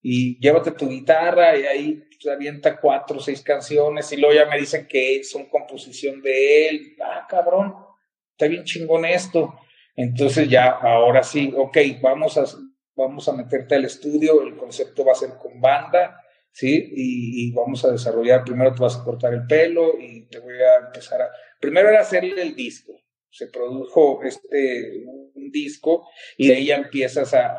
y 0.01 0.39
llévate 0.39 0.71
tu 0.71 0.87
guitarra 0.87 1.57
y 1.57 1.63
ahí 1.63 2.03
se 2.19 2.31
avienta 2.31 2.79
cuatro 2.79 3.17
o 3.17 3.19
seis 3.19 3.41
canciones 3.41 4.11
y 4.11 4.17
luego 4.17 4.35
ya 4.35 4.45
me 4.45 4.57
dicen 4.57 4.87
que 4.87 5.23
son 5.23 5.49
composición 5.49 6.21
de 6.21 6.69
él. 6.69 6.95
Ah, 7.03 7.25
cabrón, 7.29 7.75
está 8.31 8.47
bien 8.47 8.63
chingón 8.63 9.05
esto. 9.05 9.55
Entonces 9.95 10.47
ya, 10.47 10.67
ahora 10.67 11.23
sí, 11.23 11.53
ok, 11.55 11.77
vamos 12.01 12.37
a, 12.37 12.45
vamos 12.95 13.27
a 13.27 13.33
meterte 13.33 13.75
al 13.75 13.85
estudio, 13.85 14.43
el 14.43 14.55
concepto 14.55 15.03
va 15.03 15.13
a 15.13 15.15
ser 15.15 15.31
con 15.41 15.59
banda, 15.59 16.21
¿sí? 16.51 16.91
Y, 16.95 17.47
y, 17.47 17.51
vamos 17.51 17.83
a 17.83 17.91
desarrollar, 17.91 18.43
primero 18.43 18.73
te 18.73 18.81
vas 18.81 18.97
a 18.97 19.03
cortar 19.03 19.33
el 19.33 19.47
pelo 19.47 19.99
y 19.99 20.27
te 20.27 20.39
voy 20.39 20.53
a 20.53 20.85
empezar 20.85 21.21
a... 21.23 21.29
Primero 21.59 21.89
era 21.89 22.01
hacerle 22.01 22.41
el 22.43 22.55
disco, 22.55 22.93
se 23.29 23.47
produjo 23.47 24.21
este, 24.23 25.03
un 25.35 25.51
disco 25.51 26.07
y 26.37 26.51
ahí 26.51 26.67
ya 26.67 26.75
empiezas 26.75 27.33
a 27.33 27.55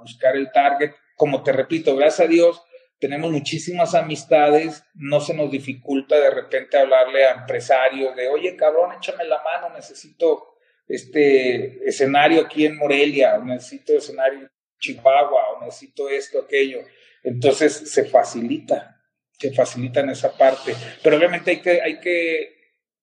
buscar 0.00 0.36
el 0.36 0.50
target. 0.52 0.92
Como 1.16 1.42
te 1.42 1.52
repito, 1.52 1.96
gracias 1.96 2.26
a 2.26 2.30
Dios, 2.30 2.62
tenemos 3.02 3.32
muchísimas 3.32 3.96
amistades, 3.96 4.84
no 4.94 5.20
se 5.20 5.34
nos 5.34 5.50
dificulta 5.50 6.20
de 6.20 6.30
repente 6.30 6.78
hablarle 6.78 7.24
a 7.24 7.32
empresarios 7.32 8.14
de, 8.14 8.28
oye, 8.28 8.54
cabrón, 8.54 8.92
échame 8.96 9.24
la 9.24 9.42
mano, 9.42 9.74
necesito 9.74 10.54
este 10.86 11.84
escenario 11.84 12.42
aquí 12.42 12.64
en 12.64 12.76
Morelia, 12.76 13.38
necesito 13.38 13.94
escenario 13.94 14.42
en 14.42 14.50
Chihuahua, 14.78 15.50
o 15.50 15.64
necesito 15.64 16.08
esto, 16.08 16.42
aquello. 16.42 16.78
Entonces 17.24 17.72
se 17.90 18.04
facilita, 18.04 19.00
se 19.36 19.52
facilita 19.52 19.98
en 19.98 20.10
esa 20.10 20.38
parte. 20.38 20.72
Pero 21.02 21.16
obviamente 21.16 21.50
hay 21.50 21.60
que, 21.60 21.82
hay 21.82 21.98
que, 21.98 22.61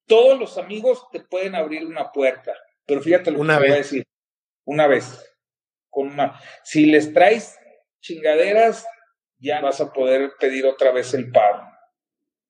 todos 0.09 0.37
los 0.37 0.57
amigos 0.57 1.07
te 1.11 1.21
pueden 1.21 1.55
abrir 1.55 1.85
una 1.85 2.11
puerta, 2.11 2.53
pero 2.85 2.99
fíjate 3.01 3.31
lo 3.31 3.39
que 3.39 3.47
te 3.47 3.59
voy 3.59 3.69
a 3.69 3.75
decir, 3.75 4.03
una 4.65 4.87
vez, 4.87 5.37
con 5.89 6.07
una, 6.07 6.39
si 6.63 6.87
les 6.87 7.13
traes 7.13 7.57
chingaderas, 8.01 8.85
ya 9.37 9.61
vas 9.61 9.79
a 9.79 9.93
poder 9.93 10.31
pedir 10.39 10.65
otra 10.65 10.91
vez 10.91 11.13
el 11.13 11.31
paro. 11.31 11.63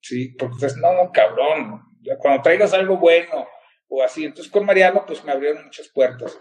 ¿Sí? 0.01 0.29
Porque 0.39 0.55
dices, 0.55 0.77
no, 0.77 1.11
cabrón, 1.11 1.81
cuando 2.19 2.41
traigas 2.41 2.73
algo 2.73 2.97
bueno 2.97 3.47
o 3.89 4.01
así. 4.01 4.25
Entonces 4.25 4.51
con 4.51 4.65
Mariano, 4.65 5.05
pues 5.05 5.23
me 5.23 5.31
abrieron 5.31 5.65
muchas 5.65 5.89
puertas. 5.89 6.39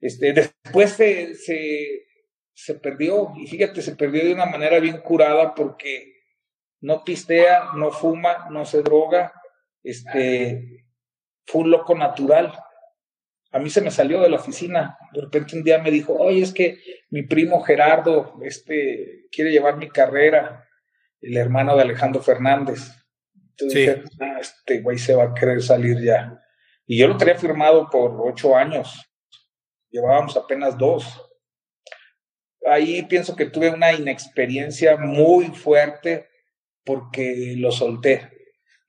Este, 0.00 0.32
después 0.32 0.92
se, 0.92 1.34
se, 1.34 2.06
se 2.54 2.74
perdió, 2.74 3.32
y 3.36 3.46
fíjate, 3.46 3.82
se 3.82 3.96
perdió 3.96 4.24
de 4.24 4.34
una 4.34 4.46
manera 4.46 4.78
bien 4.78 5.00
curada 5.00 5.54
porque 5.54 6.14
no 6.80 7.04
pistea, 7.04 7.70
no 7.74 7.90
fuma, 7.90 8.48
no 8.50 8.64
se 8.64 8.82
droga, 8.82 9.32
este, 9.82 10.86
fue 11.46 11.62
un 11.62 11.70
loco 11.70 11.94
natural 11.94 12.52
a 13.52 13.58
mí 13.58 13.68
se 13.68 13.80
me 13.80 13.90
salió 13.90 14.20
de 14.20 14.28
la 14.28 14.36
oficina. 14.36 14.96
De 15.12 15.22
repente 15.22 15.56
un 15.56 15.64
día 15.64 15.78
me 15.78 15.90
dijo, 15.90 16.14
oye, 16.14 16.42
es 16.42 16.52
que 16.52 16.78
mi 17.10 17.22
primo 17.22 17.60
Gerardo 17.62 18.38
este, 18.42 19.26
quiere 19.32 19.50
llevar 19.50 19.76
mi 19.76 19.88
carrera, 19.88 20.68
el 21.20 21.36
hermano 21.36 21.76
de 21.76 21.82
Alejandro 21.82 22.22
Fernández. 22.22 22.80
Entonces 23.50 23.74
dije, 23.74 24.04
ah, 24.20 24.38
este 24.40 24.80
güey 24.80 24.98
se 24.98 25.14
va 25.14 25.24
a 25.24 25.34
querer 25.34 25.62
salir 25.62 26.00
ya. 26.00 26.40
Y 26.86 26.98
yo 26.98 27.08
lo 27.08 27.16
tenía 27.16 27.36
firmado 27.36 27.88
por 27.90 28.16
ocho 28.20 28.56
años. 28.56 29.10
Llevábamos 29.90 30.36
apenas 30.36 30.78
dos. 30.78 31.20
Ahí 32.66 33.02
pienso 33.02 33.34
que 33.34 33.46
tuve 33.46 33.70
una 33.70 33.92
inexperiencia 33.92 34.96
muy 34.96 35.46
fuerte 35.46 36.28
porque 36.84 37.54
lo 37.56 37.72
solté 37.72 38.39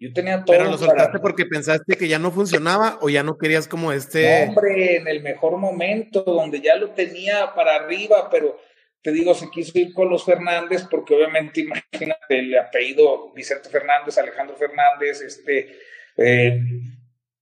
yo 0.02 0.12
tenía 0.14 0.44
todo. 0.44 0.58
¿Pero 0.58 0.72
lo 0.72 0.78
soltaste 0.80 1.20
porque 1.20 1.46
pensaste 1.46 1.96
que 1.96 2.08
ya 2.08 2.18
no 2.18 2.32
funcionaba 2.32 2.98
o 3.02 3.10
ya 3.10 3.22
no 3.22 3.38
querías 3.38 3.68
como 3.68 3.92
este. 3.92 4.48
hombre, 4.48 4.96
en 4.96 5.08
el 5.08 5.22
mejor 5.22 5.58
momento, 5.58 6.24
donde 6.24 6.60
ya 6.60 6.76
lo 6.76 6.90
tenía 6.90 7.54
para 7.54 7.76
arriba, 7.76 8.28
pero 8.32 8.60
te 9.04 9.12
digo, 9.12 9.36
se 9.36 9.52
quiso 9.52 9.78
ir 9.78 9.94
con 9.94 10.10
los 10.10 10.26
Fernández 10.26 10.88
porque 10.90 11.14
obviamente, 11.14 11.62
imagínate, 11.62 12.40
el 12.40 12.58
apellido 12.58 13.32
Vicente 13.34 13.70
Fernández, 13.70 14.18
Alejandro 14.18 14.56
Fernández, 14.56 15.22
este, 15.22 15.78
eh, 16.18 16.60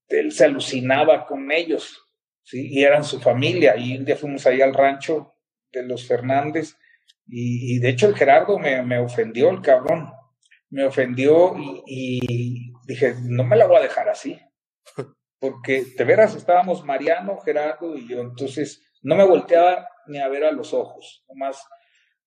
él 0.09 0.31
se 0.33 0.43
alucinaba 0.43 1.25
con 1.25 1.49
ellos, 1.53 1.97
¿sí? 2.43 2.67
Y 2.73 2.83
eran 2.83 3.05
su 3.05 3.21
familia. 3.21 3.77
Y 3.77 3.95
un 3.95 4.03
día 4.03 4.17
fuimos 4.17 4.45
ahí 4.45 4.61
al 4.61 4.73
rancho 4.73 5.33
de 5.71 5.83
los 5.83 6.05
Fernández 6.05 6.75
y, 7.25 7.79
de 7.79 7.89
hecho 7.89 8.07
el 8.07 8.15
Gerardo 8.15 8.59
me, 8.59 8.81
me 8.81 8.97
ofendió, 8.97 9.49
el 9.49 9.61
cabrón 9.61 10.11
me 10.69 10.85
ofendió 10.85 11.55
y, 11.85 12.71
dije, 12.85 13.15
no 13.23 13.43
me 13.43 13.55
la 13.55 13.67
voy 13.67 13.77
a 13.77 13.81
dejar 13.81 14.09
así. 14.09 14.39
porque 15.39 15.83
de 15.97 16.03
veras 16.03 16.35
estábamos 16.35 16.83
Mariano, 16.83 17.37
Gerardo 17.37 17.95
y 17.95 18.07
yo, 18.07 18.21
entonces 18.21 18.83
no 19.01 19.15
me 19.15 19.25
volteaba 19.25 19.87
ni 20.07 20.19
a 20.19 20.27
ver 20.27 20.43
a 20.43 20.51
los 20.51 20.73
ojos, 20.73 21.23
nomás 21.29 21.63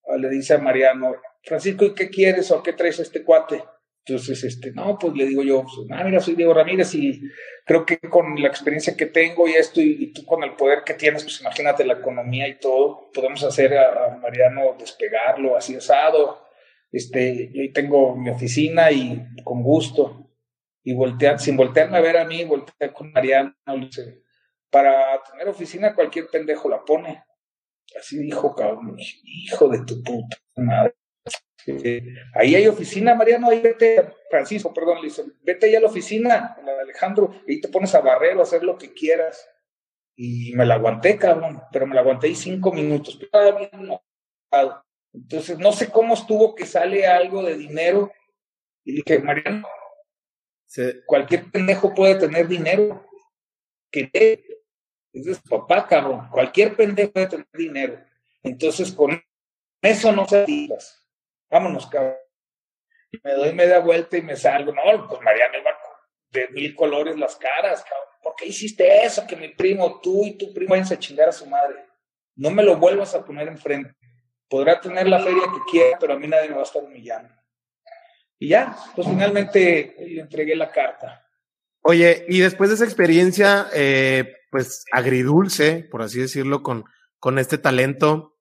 ah, 0.09 0.17
le 0.17 0.29
dice 0.31 0.55
a 0.55 0.59
Mariano, 0.59 1.15
Francisco, 1.43 1.85
¿y 1.85 1.95
qué 1.95 2.09
quieres 2.09 2.51
o 2.51 2.63
qué 2.63 2.73
traes 2.73 2.99
a 3.01 3.03
este 3.03 3.23
cuate? 3.23 3.63
Entonces, 4.05 4.43
este, 4.43 4.73
no, 4.73 4.99
pues 4.99 5.15
le 5.15 5.27
digo 5.27 5.45
yo, 5.45 5.63
pues, 5.63 5.75
ah, 5.91 6.03
mira, 6.03 6.21
soy 6.21 6.35
Diego 6.35 6.53
Ramírez 6.53 6.93
y 6.95 7.23
creo 7.65 7.87
que 7.87 7.99
con 7.99 8.41
la 8.41 8.49
experiencia 8.49 8.97
que 8.97 9.07
tengo 9.07 9.47
y 9.47 9.53
esto 9.53 9.81
y, 9.81 10.13
tú 10.13 10.25
con 10.25 10.43
el 10.43 10.55
poder 10.55 10.83
que 10.85 10.95
tienes, 10.95 11.23
pues 11.23 11.41
imagínate 11.41 11.85
la 11.85 11.95
economía 11.95 12.49
y 12.49 12.59
todo, 12.59 13.11
podemos 13.15 13.45
hacer 13.45 13.79
a, 13.79 14.19
Mariano 14.21 14.75
despegarlo 14.77 15.57
así 15.57 15.77
asado. 15.77 16.42
Este, 16.93 17.51
yo 17.55 17.73
tengo 17.73 18.15
mi 18.15 18.29
oficina 18.29 18.93
y 18.93 19.27
con 19.43 19.63
gusto. 19.63 20.29
Y 20.85 20.95
voltear, 20.95 21.41
sin 21.41 21.57
voltearme 21.57 21.97
a 21.97 22.01
ver 22.01 22.19
a 22.19 22.25
mí, 22.25 22.45
voltear 22.45 22.93
con 22.93 23.11
Mariano. 23.13 23.55
Para 24.71 25.23
tener 25.23 25.49
oficina 25.49 25.95
cualquier 25.95 26.27
pendejo 26.27 26.69
la 26.69 26.85
pone. 26.85 27.25
Así 27.99 28.19
dijo, 28.19 28.55
cabrón, 28.55 28.97
hijo 29.25 29.69
de 29.69 29.85
tu 29.85 30.03
puta 30.03 30.37
madre. 30.57 30.95
ahí 32.35 32.55
hay 32.55 32.67
oficina, 32.67 33.15
Mariano, 33.15 33.49
ahí 33.49 33.61
vete, 33.61 34.13
Francisco, 34.31 34.73
perdón, 34.73 34.99
le 34.99 35.05
dice, 35.05 35.25
vete 35.43 35.67
ahí 35.67 35.77
a 35.77 35.81
la 35.81 35.87
oficina, 35.87 36.57
Alejandro, 36.81 37.33
ahí 37.47 37.61
te 37.61 37.69
pones 37.69 37.95
a 37.95 38.01
barrer 38.01 38.37
o 38.37 38.43
hacer 38.43 38.65
lo 38.65 38.77
que 38.77 38.93
quieras. 38.93 39.49
Y 40.17 40.53
me 40.55 40.67
la 40.67 40.75
aguanté, 40.75 41.17
cabrón, 41.17 41.63
pero 41.71 41.87
me 41.87 41.95
la 41.95 42.01
aguanté 42.01 42.27
ahí 42.27 42.35
cinco 42.35 42.73
minutos. 42.73 43.19
Entonces, 45.13 45.59
no 45.59 45.73
sé 45.73 45.91
cómo 45.91 46.15
estuvo 46.15 46.55
que 46.55 46.67
sale 46.67 47.07
algo 47.07 47.43
de 47.43 47.57
dinero. 47.57 48.13
Y 48.85 48.97
dije, 48.97 49.19
Mariano, 49.19 49.69
cualquier 51.07 51.51
pendejo 51.51 51.95
puede 51.95 52.17
tener 52.17 52.49
dinero. 52.49 53.07
Que 53.91 54.11
es 55.13 55.41
papá, 55.49 55.87
cabrón. 55.87 56.29
Cualquier 56.31 56.75
pendejo 56.75 57.13
puede 57.13 57.27
tener 57.27 57.49
dinero. 57.53 58.05
Entonces, 58.43 58.93
con 58.93 59.23
eso 59.83 60.13
no 60.13 60.27
se 60.27 60.45
digas. 60.45 61.07
Vámonos, 61.51 61.87
cabrón. 61.87 62.17
Me 63.23 63.35
doy 63.35 63.53
media 63.53 63.79
vuelta 63.81 64.17
y 64.17 64.23
me 64.23 64.37
salgo. 64.37 64.73
No, 64.73 65.09
pues 65.09 65.21
Mariano 65.21 65.59
iba 65.59 65.71
de 66.31 66.49
mil 66.49 66.75
colores 66.75 67.19
las 67.19 67.37
caras, 67.37 67.83
cabrón. 67.83 68.09
¿Por 68.23 68.35
qué 68.37 68.47
hiciste 68.47 69.05
eso? 69.05 69.27
Que 69.27 69.37
mi 69.37 69.49
primo, 69.49 70.01
tú 70.01 70.25
y 70.25 70.39
tu 70.39 70.55
primo 70.55 70.71
vayan 70.71 70.91
a 70.91 70.99
chingar 70.99 71.29
a 71.29 71.33
su 71.33 71.47
madre. 71.47 71.85
No 72.37 72.51
me 72.51 72.63
lo 72.63 72.77
vuelvas 72.77 73.15
a 73.15 73.25
poner 73.25 73.49
enfrente. 73.49 73.95
Podrá 74.53 74.79
tener 74.83 75.09
la 75.09 75.19
feria 75.19 75.45
que 75.45 75.71
quiera, 75.71 75.97
pero 75.99 76.13
a 76.13 76.19
mí 76.19 76.29
nadie 76.29 76.51
me 76.51 76.57
va 76.57 76.61
a 76.61 76.65
estar 76.65 76.83
humillando. 76.83 77.33
Y 78.39 78.49
ya, 78.49 78.77
pues 78.95 79.09
finalmente 79.09 79.97
le 79.99 80.21
entregué 80.21 80.55
la 80.55 80.71
carta. 80.71 81.27
Oye, 81.81 82.27
y 82.29 82.41
después 82.41 82.69
de 82.69 82.75
esa 82.75 82.85
experiencia, 82.85 83.69
eh, 83.73 84.31
pues 84.51 84.85
agridulce, 84.93 85.89
por 85.91 86.03
así 86.03 86.21
decirlo, 86.21 86.63
con, 86.63 86.85
con 87.19 87.39
este 87.39 87.57
talento, 87.57 88.37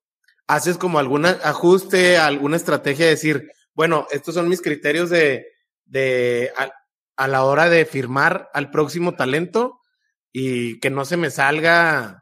¿haces 0.47 0.77
como 0.77 0.99
algún 0.99 1.25
ajuste, 1.25 2.17
alguna 2.17 2.57
estrategia 2.57 3.05
de 3.05 3.11
decir, 3.11 3.49
bueno, 3.73 4.05
estos 4.11 4.35
son 4.35 4.49
mis 4.49 4.61
criterios 4.61 5.09
de, 5.09 5.47
de 5.85 6.51
a, 7.15 7.27
la 7.29 7.45
hora 7.45 7.69
de 7.69 7.85
firmar 7.85 8.49
al 8.53 8.69
próximo 8.69 9.15
talento 9.15 9.79
y 10.33 10.77
que 10.81 10.89
no 10.89 11.05
se 11.05 11.15
me 11.15 11.29
salga, 11.29 12.20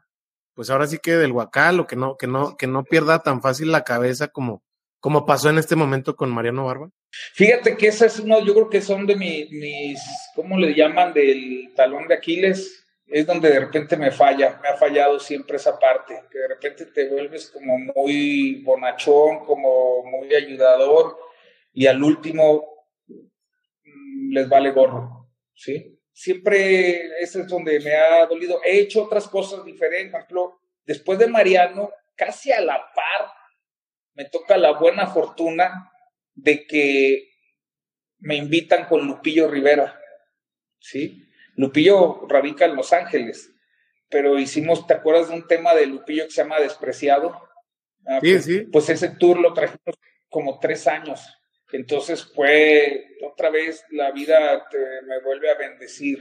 pues 0.60 0.68
ahora 0.68 0.86
sí 0.86 0.98
que 0.98 1.12
del 1.12 1.32
huacal 1.32 1.80
o 1.80 1.86
que 1.86 1.96
no, 1.96 2.18
que 2.18 2.26
no, 2.26 2.54
que 2.58 2.66
no 2.66 2.84
pierda 2.84 3.22
tan 3.22 3.40
fácil 3.40 3.72
la 3.72 3.82
cabeza 3.82 4.28
como, 4.28 4.62
como 4.98 5.24
pasó 5.24 5.48
en 5.48 5.56
este 5.56 5.74
momento 5.74 6.14
con 6.14 6.30
Mariano 6.30 6.66
Barba? 6.66 6.90
Fíjate 7.32 7.78
que 7.78 7.86
esa 7.86 8.04
es 8.04 8.20
uno, 8.20 8.44
yo 8.44 8.52
creo 8.52 8.68
que 8.68 8.82
son 8.82 9.06
de 9.06 9.16
mis, 9.16 9.98
¿cómo 10.34 10.58
le 10.58 10.74
llaman? 10.74 11.14
Del 11.14 11.72
talón 11.74 12.08
de 12.08 12.14
Aquiles. 12.16 12.86
Es 13.06 13.26
donde 13.26 13.48
de 13.48 13.58
repente 13.58 13.96
me 13.96 14.10
falla, 14.10 14.60
me 14.60 14.68
ha 14.68 14.76
fallado 14.76 15.18
siempre 15.18 15.56
esa 15.56 15.78
parte, 15.78 16.24
que 16.30 16.38
de 16.38 16.48
repente 16.48 16.84
te 16.84 17.08
vuelves 17.08 17.48
como 17.48 17.78
muy 17.78 18.62
bonachón, 18.62 19.46
como 19.46 20.04
muy 20.04 20.34
ayudador, 20.34 21.16
y 21.72 21.86
al 21.86 22.02
último 22.02 22.84
mm, 23.08 24.34
les 24.34 24.46
vale 24.46 24.72
gorro, 24.72 25.26
¿sí? 25.54 25.98
Siempre 26.20 27.06
ese 27.22 27.40
es 27.40 27.46
donde 27.46 27.80
me 27.80 27.94
ha 27.94 28.26
dolido. 28.26 28.60
He 28.62 28.78
hecho 28.78 29.04
otras 29.04 29.26
cosas 29.26 29.64
diferentes, 29.64 30.10
por 30.10 30.20
ejemplo, 30.20 30.60
después 30.84 31.18
de 31.18 31.26
Mariano, 31.26 31.92
casi 32.14 32.52
a 32.52 32.60
la 32.60 32.76
par, 32.76 33.32
me 34.12 34.26
toca 34.26 34.58
la 34.58 34.72
buena 34.72 35.06
fortuna 35.06 35.90
de 36.34 36.66
que 36.66 37.30
me 38.18 38.36
invitan 38.36 38.84
con 38.84 39.06
Lupillo 39.06 39.48
Rivera, 39.48 39.98
¿sí? 40.78 41.26
Lupillo 41.56 42.26
radica 42.28 42.66
en 42.66 42.76
Los 42.76 42.92
Ángeles, 42.92 43.54
pero 44.10 44.38
hicimos, 44.38 44.86
¿te 44.86 44.92
acuerdas 44.92 45.30
de 45.30 45.36
un 45.36 45.48
tema 45.48 45.74
de 45.74 45.86
Lupillo 45.86 46.24
que 46.24 46.32
se 46.32 46.42
llama 46.42 46.60
Despreciado? 46.60 47.48
Ah, 48.04 48.20
sí, 48.20 48.32
pues, 48.32 48.44
sí. 48.44 48.60
Pues 48.70 48.90
ese 48.90 49.08
tour 49.16 49.40
lo 49.40 49.54
trajimos 49.54 49.96
como 50.28 50.58
tres 50.58 50.86
años. 50.86 51.34
Entonces 51.72 52.24
fue, 52.24 53.16
otra 53.22 53.50
vez 53.50 53.84
la 53.90 54.10
vida 54.10 54.66
me 55.06 55.20
vuelve 55.20 55.50
a 55.50 55.56
bendecir. 55.56 56.18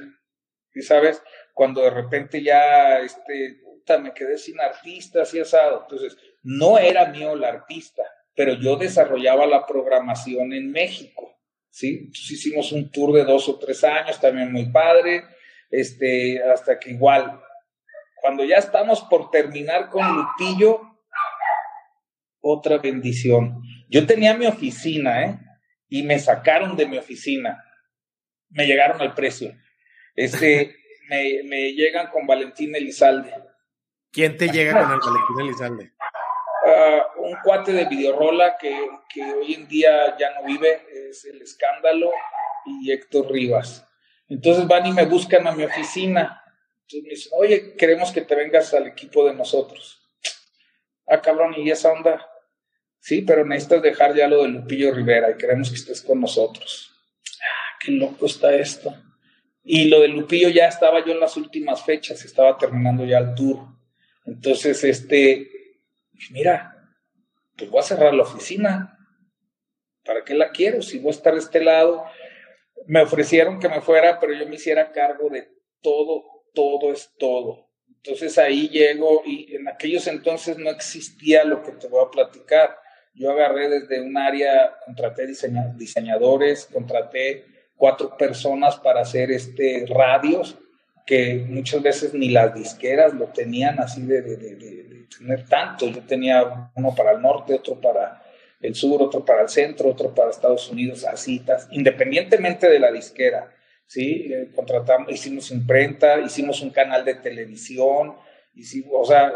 ¿Sí 0.72 0.82
sabes? 0.84 1.22
Cuando 1.54 1.82
de 1.82 1.90
repente 1.90 2.44
ya, 2.44 3.00
este, 3.00 3.60
puta, 3.64 3.98
me 3.98 4.14
quedé 4.14 4.38
sin 4.38 4.60
artista, 4.60 5.24
así 5.24 5.40
asado. 5.40 5.82
Entonces, 5.82 6.16
no 6.44 6.78
era 6.78 7.08
mío 7.08 7.34
el 7.34 7.44
artista, 7.44 8.04
pero 8.36 8.54
yo 8.54 8.76
desarrollaba 8.76 9.48
la 9.48 9.66
programación 9.66 10.54
en 10.54 10.72
México, 10.72 11.38
¿sí? 11.70 11.98
Entonces 12.02 12.32
hicimos 12.32 12.72
un 12.72 12.92
tour 12.92 13.14
de 13.14 13.24
dos 13.24 13.50
o 13.50 13.58
tres 13.58 13.84
años, 13.84 14.22
también 14.22 14.52
muy 14.52 14.72
padre, 14.72 15.24
este, 15.72 16.42
hasta 16.44 16.80
que 16.80 16.92
igual, 16.92 17.42
cuando 18.22 18.44
ya 18.44 18.58
estamos 18.58 19.02
por 19.02 19.32
terminar 19.32 19.90
con 19.90 20.06
Lupillo, 20.16 20.82
otra 22.42 22.78
bendición. 22.78 23.62
Yo 23.90 24.06
tenía 24.06 24.36
mi 24.36 24.46
oficina, 24.46 25.26
¿eh? 25.26 25.40
Y 25.90 26.04
me 26.04 26.20
sacaron 26.20 26.78
de 26.78 26.88
mi 26.88 26.98
oficina. 26.98 27.64
Me 28.50 28.68
llegaron 28.68 29.02
al 29.02 29.16
precio. 29.16 29.56
Este, 30.16 30.76
me, 31.10 31.42
me 31.44 31.74
llegan 31.74 32.08
con 32.08 32.28
Valentín 32.28 32.76
Elizalde. 32.76 33.34
¿Quién 34.12 34.38
te 34.38 34.50
llega 34.50 34.74
con 34.74 34.92
el 34.92 35.00
Valentín 35.00 35.40
Elizalde? 35.42 35.92
Uh, 36.66 37.26
un 37.26 37.36
cuate 37.44 37.72
de 37.72 37.86
Videorola 37.86 38.58
que, 38.58 38.90
que, 39.12 39.24
hoy 39.24 39.54
en 39.54 39.68
día 39.68 40.16
ya 40.18 40.34
no 40.36 40.46
vive, 40.46 40.86
es 41.10 41.26
el 41.26 41.42
escándalo, 41.42 42.12
y 42.66 42.92
Héctor 42.92 43.32
Rivas. 43.32 43.86
Entonces 44.28 44.68
van 44.68 44.86
y 44.86 44.92
me 44.92 45.06
buscan 45.06 45.48
a 45.48 45.52
mi 45.52 45.64
oficina. 45.64 46.44
Entonces 46.82 47.04
me 47.04 47.10
dicen, 47.10 47.32
oye, 47.36 47.76
queremos 47.76 48.12
que 48.12 48.22
te 48.22 48.36
vengas 48.36 48.74
al 48.74 48.88
equipo 48.88 49.26
de 49.26 49.34
nosotros. 49.34 50.00
Ah, 51.08 51.22
cabrón, 51.22 51.56
¿y 51.58 51.72
esa 51.72 51.92
onda? 51.92 52.30
Sí, 53.00 53.22
pero 53.22 53.46
necesitas 53.46 53.82
dejar 53.82 54.16
ya 54.16 54.28
lo 54.28 54.44
de 54.44 54.50
Lupillo 54.50 54.94
Rivera 54.94 55.32
y 55.32 55.38
queremos 55.38 55.70
que 55.70 55.76
estés 55.76 56.02
con 56.02 56.20
nosotros. 56.20 56.92
Ah, 57.42 57.78
qué 57.80 57.92
loco 57.92 58.26
está 58.26 58.54
esto. 58.56 58.94
Y 59.64 59.86
lo 59.86 60.02
de 60.02 60.10
Lupillo 60.10 60.50
ya 60.50 60.68
estaba 60.68 61.06
yo 61.06 61.14
en 61.14 61.20
las 61.20 61.38
últimas 61.38 61.84
fechas, 61.84 62.24
estaba 62.26 62.58
terminando 62.58 63.06
ya 63.06 63.20
el 63.20 63.36
tour. 63.36 63.60
Entonces, 64.26 64.84
este, 64.84 65.50
mira, 66.32 66.76
pues 67.58 67.70
voy 67.70 67.80
a 67.80 67.84
cerrar 67.84 68.14
la 68.14 68.24
oficina. 68.24 68.98
¿Para 70.04 70.24
qué 70.24 70.34
la 70.34 70.52
quiero? 70.52 70.82
Si 70.82 70.98
voy 71.00 71.10
a 71.10 71.12
estar 71.12 71.34
de 71.34 71.40
este 71.40 71.64
lado. 71.64 72.04
Me 72.88 73.02
ofrecieron 73.02 73.60
que 73.60 73.70
me 73.70 73.82
fuera, 73.82 74.20
pero 74.20 74.34
yo 74.34 74.48
me 74.48 74.56
hiciera 74.56 74.92
cargo 74.92 75.30
de 75.30 75.50
todo, 75.82 76.24
todo 76.54 76.92
es 76.92 77.14
todo. 77.18 77.70
Entonces 77.88 78.38
ahí 78.38 78.70
llego 78.70 79.24
y 79.26 79.56
en 79.56 79.68
aquellos 79.68 80.08
entonces 80.08 80.58
no 80.58 80.70
existía 80.70 81.44
lo 81.44 81.62
que 81.62 81.74
te 81.74 81.88
voy 81.88 82.04
a 82.04 82.10
platicar. 82.10 82.78
Yo 83.14 83.32
agarré 83.32 83.70
desde 83.70 84.02
un 84.02 84.18
área, 84.18 84.78
contraté 84.86 85.28
diseñadores, 85.76 86.66
contraté 86.72 87.46
cuatro 87.76 88.16
personas 88.18 88.78
para 88.78 89.02
hacer 89.02 89.32
este 89.32 89.86
radios, 89.88 90.58
que 91.06 91.46
muchas 91.48 91.82
veces 91.82 92.14
ni 92.14 92.30
las 92.30 92.54
disqueras 92.54 93.14
lo 93.14 93.28
tenían 93.28 93.80
así 93.80 94.04
de, 94.04 94.22
de, 94.22 94.38
de, 94.38 95.08
tener 95.18 95.46
tanto. 95.48 95.88
Yo 95.88 96.02
tenía 96.04 96.70
uno 96.76 96.94
para 96.94 97.14
el 97.14 97.22
norte, 97.22 97.56
otro 97.56 97.82
para 97.82 98.22
el 98.62 98.76
sur, 98.76 99.02
otro 99.02 99.26
para 99.26 99.42
el 99.42 99.50
centro, 99.50 99.90
otro 99.90 100.14
para 100.14 100.30
Estados 100.30 100.70
Unidos, 100.70 101.06
así, 101.06 101.44
independientemente 101.72 102.70
de 102.70 102.80
la 102.80 102.92
disquera. 102.92 103.52
¿sí? 103.88 104.32
Eh, 104.32 104.52
contratamos, 104.56 105.12
hicimos 105.12 105.50
imprenta, 105.52 106.20
hicimos 106.20 106.62
un 106.62 106.70
canal 106.70 107.04
de 107.04 107.16
televisión, 107.16 108.16
hicimos, 108.54 108.92
o 108.94 109.06
sea, 109.06 109.32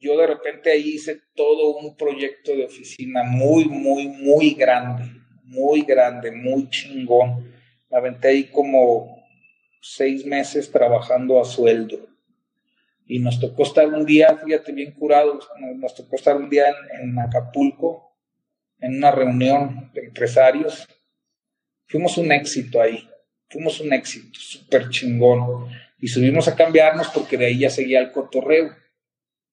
yo 0.00 0.16
de 0.16 0.26
repente 0.26 0.70
ahí 0.70 0.94
hice 0.94 1.20
todo 1.34 1.76
un 1.76 1.96
proyecto 1.96 2.52
de 2.52 2.64
oficina 2.64 3.22
muy, 3.24 3.64
muy, 3.64 4.08
muy 4.08 4.54
grande, 4.54 5.04
muy 5.44 5.82
grande, 5.82 6.30
muy 6.30 6.68
chingón. 6.70 7.52
Me 7.90 7.96
aventé 7.96 8.28
ahí 8.28 8.44
como 8.44 9.24
seis 9.80 10.24
meses 10.24 10.70
trabajando 10.70 11.40
a 11.40 11.44
sueldo. 11.44 12.06
Y 13.06 13.18
nos 13.20 13.40
tocó 13.40 13.62
estar 13.62 13.86
un 13.88 14.04
día, 14.04 14.36
fíjate, 14.36 14.72
bien 14.72 14.92
curados, 14.92 15.48
nos 15.76 15.94
tocó 15.94 16.16
estar 16.16 16.36
un 16.36 16.50
día 16.50 16.68
en, 16.68 17.08
en 17.10 17.18
Acapulco, 17.18 18.14
en 18.80 18.98
una 18.98 19.10
reunión 19.10 19.90
de 19.94 20.04
empresarios. 20.04 20.86
Fuimos 21.86 22.18
un 22.18 22.30
éxito 22.32 22.80
ahí, 22.80 23.08
fuimos 23.48 23.80
un 23.80 23.92
éxito, 23.94 24.38
súper 24.38 24.90
chingón. 24.90 25.68
Y 26.00 26.08
subimos 26.08 26.46
a 26.46 26.54
cambiarnos 26.54 27.08
porque 27.08 27.36
de 27.36 27.46
ahí 27.46 27.58
ya 27.60 27.70
seguía 27.70 28.00
el 28.00 28.12
cotorreo. 28.12 28.76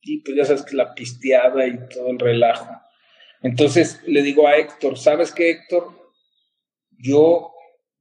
Y 0.05 0.21
pues 0.21 0.37
ya 0.37 0.45
sabes 0.45 0.61
que 0.61 0.75
la 0.75 0.93
pisteada 0.93 1.67
y 1.67 1.79
todo 1.89 2.09
el 2.09 2.19
relajo. 2.19 2.69
Entonces 3.41 4.01
le 4.05 4.21
digo 4.21 4.47
a 4.47 4.55
Héctor, 4.55 4.97
¿sabes 4.97 5.31
qué, 5.31 5.49
Héctor? 5.49 6.11
Yo 6.91 7.51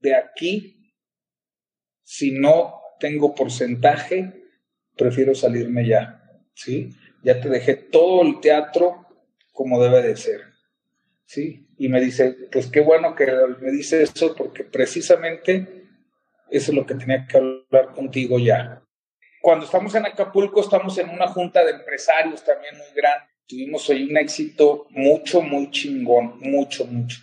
de 0.00 0.14
aquí, 0.14 0.92
si 2.02 2.30
no 2.32 2.74
tengo 3.00 3.34
porcentaje, 3.34 4.44
prefiero 4.96 5.34
salirme 5.34 5.88
ya, 5.88 6.22
¿sí? 6.54 6.90
Ya 7.22 7.40
te 7.40 7.48
dejé 7.48 7.74
todo 7.74 8.22
el 8.22 8.40
teatro 8.40 9.06
como 9.52 9.82
debe 9.82 10.02
de 10.02 10.16
ser, 10.16 10.42
¿sí? 11.24 11.68
Y 11.78 11.88
me 11.88 12.02
dice, 12.02 12.36
pues 12.52 12.66
qué 12.66 12.80
bueno 12.80 13.14
que 13.14 13.26
me 13.60 13.70
dice 13.70 14.02
eso 14.02 14.34
porque 14.36 14.62
precisamente 14.62 15.86
eso 16.50 16.70
es 16.70 16.76
lo 16.76 16.84
que 16.84 16.94
tenía 16.96 17.26
que 17.26 17.38
hablar 17.38 17.94
contigo 17.94 18.38
ya. 18.38 18.84
Cuando 19.44 19.66
estamos 19.66 19.94
en 19.94 20.07
Acapulco 20.07 20.62
estamos 20.62 20.96
en 20.96 21.11
una 21.11 21.28
junta 21.28 21.62
de 21.62 21.72
empresarios 21.72 22.42
también 22.42 22.78
muy 22.78 22.87
grande. 22.96 23.26
Tuvimos 23.46 23.87
hoy 23.90 24.04
un 24.04 24.16
éxito 24.16 24.87
mucho, 24.88 25.42
muy 25.42 25.70
chingón, 25.70 26.40
mucho, 26.40 26.87
mucho. 26.87 27.18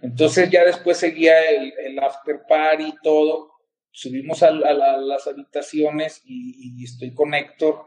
Entonces 0.00 0.48
ya 0.48 0.64
después 0.64 0.96
seguía 0.96 1.38
el, 1.50 1.98
after 1.98 2.40
party 2.48 2.84
y 2.84 2.94
todo 3.02 3.52
subimos 3.90 4.42
a, 4.42 4.52
las 4.52 5.26
habitaciones 5.26 6.22
y, 6.24 6.82
estoy 6.82 7.12
con 7.12 7.34
Héctor 7.34 7.84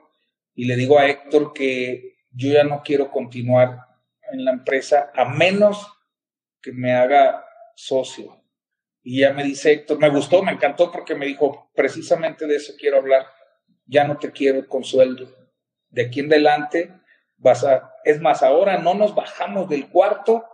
y 0.54 0.66
le 0.66 0.76
digo 0.76 1.00
a 1.00 1.08
Héctor 1.08 1.52
que 1.52 2.14
yo 2.30 2.54
ya 2.54 2.64
no 2.64 2.84
quiero 2.86 3.10
continuar 3.10 3.88
en 4.32 4.46
la 4.46 4.52
empresa 4.52 5.12
a 5.16 5.26
menos 5.26 5.88
que 6.62 6.74
me 6.74 6.94
haga 6.94 7.44
socio. 7.74 8.40
Y 9.02 9.22
ya 9.22 9.34
me 9.34 9.44
dice 9.44 9.72
Héctor, 9.72 9.98
me 9.98 10.10
gustó, 10.10 10.44
me 10.44 10.52
encantó 10.52 10.92
porque 10.92 11.16
me 11.16 11.26
dijo, 11.26 11.72
precisamente 11.74 12.46
de 12.46 12.58
eso 12.58 12.74
quiero 12.78 12.98
hablar, 12.98 13.26
ya 13.90 14.06
no 14.06 14.18
te 14.18 14.32
quiero 14.32 14.68
con 14.68 14.84
sueldo. 14.84 15.28
De 15.90 16.04
aquí 16.04 16.20
en 16.20 16.28
adelante 16.28 16.94
vas 17.38 17.64
a, 17.64 17.94
es 18.04 18.22
más, 18.22 18.44
ahora 18.44 18.78
no 18.78 18.94
nos 18.94 19.16
bajamos 19.16 19.68
del 19.68 19.90
cuarto 19.90 20.46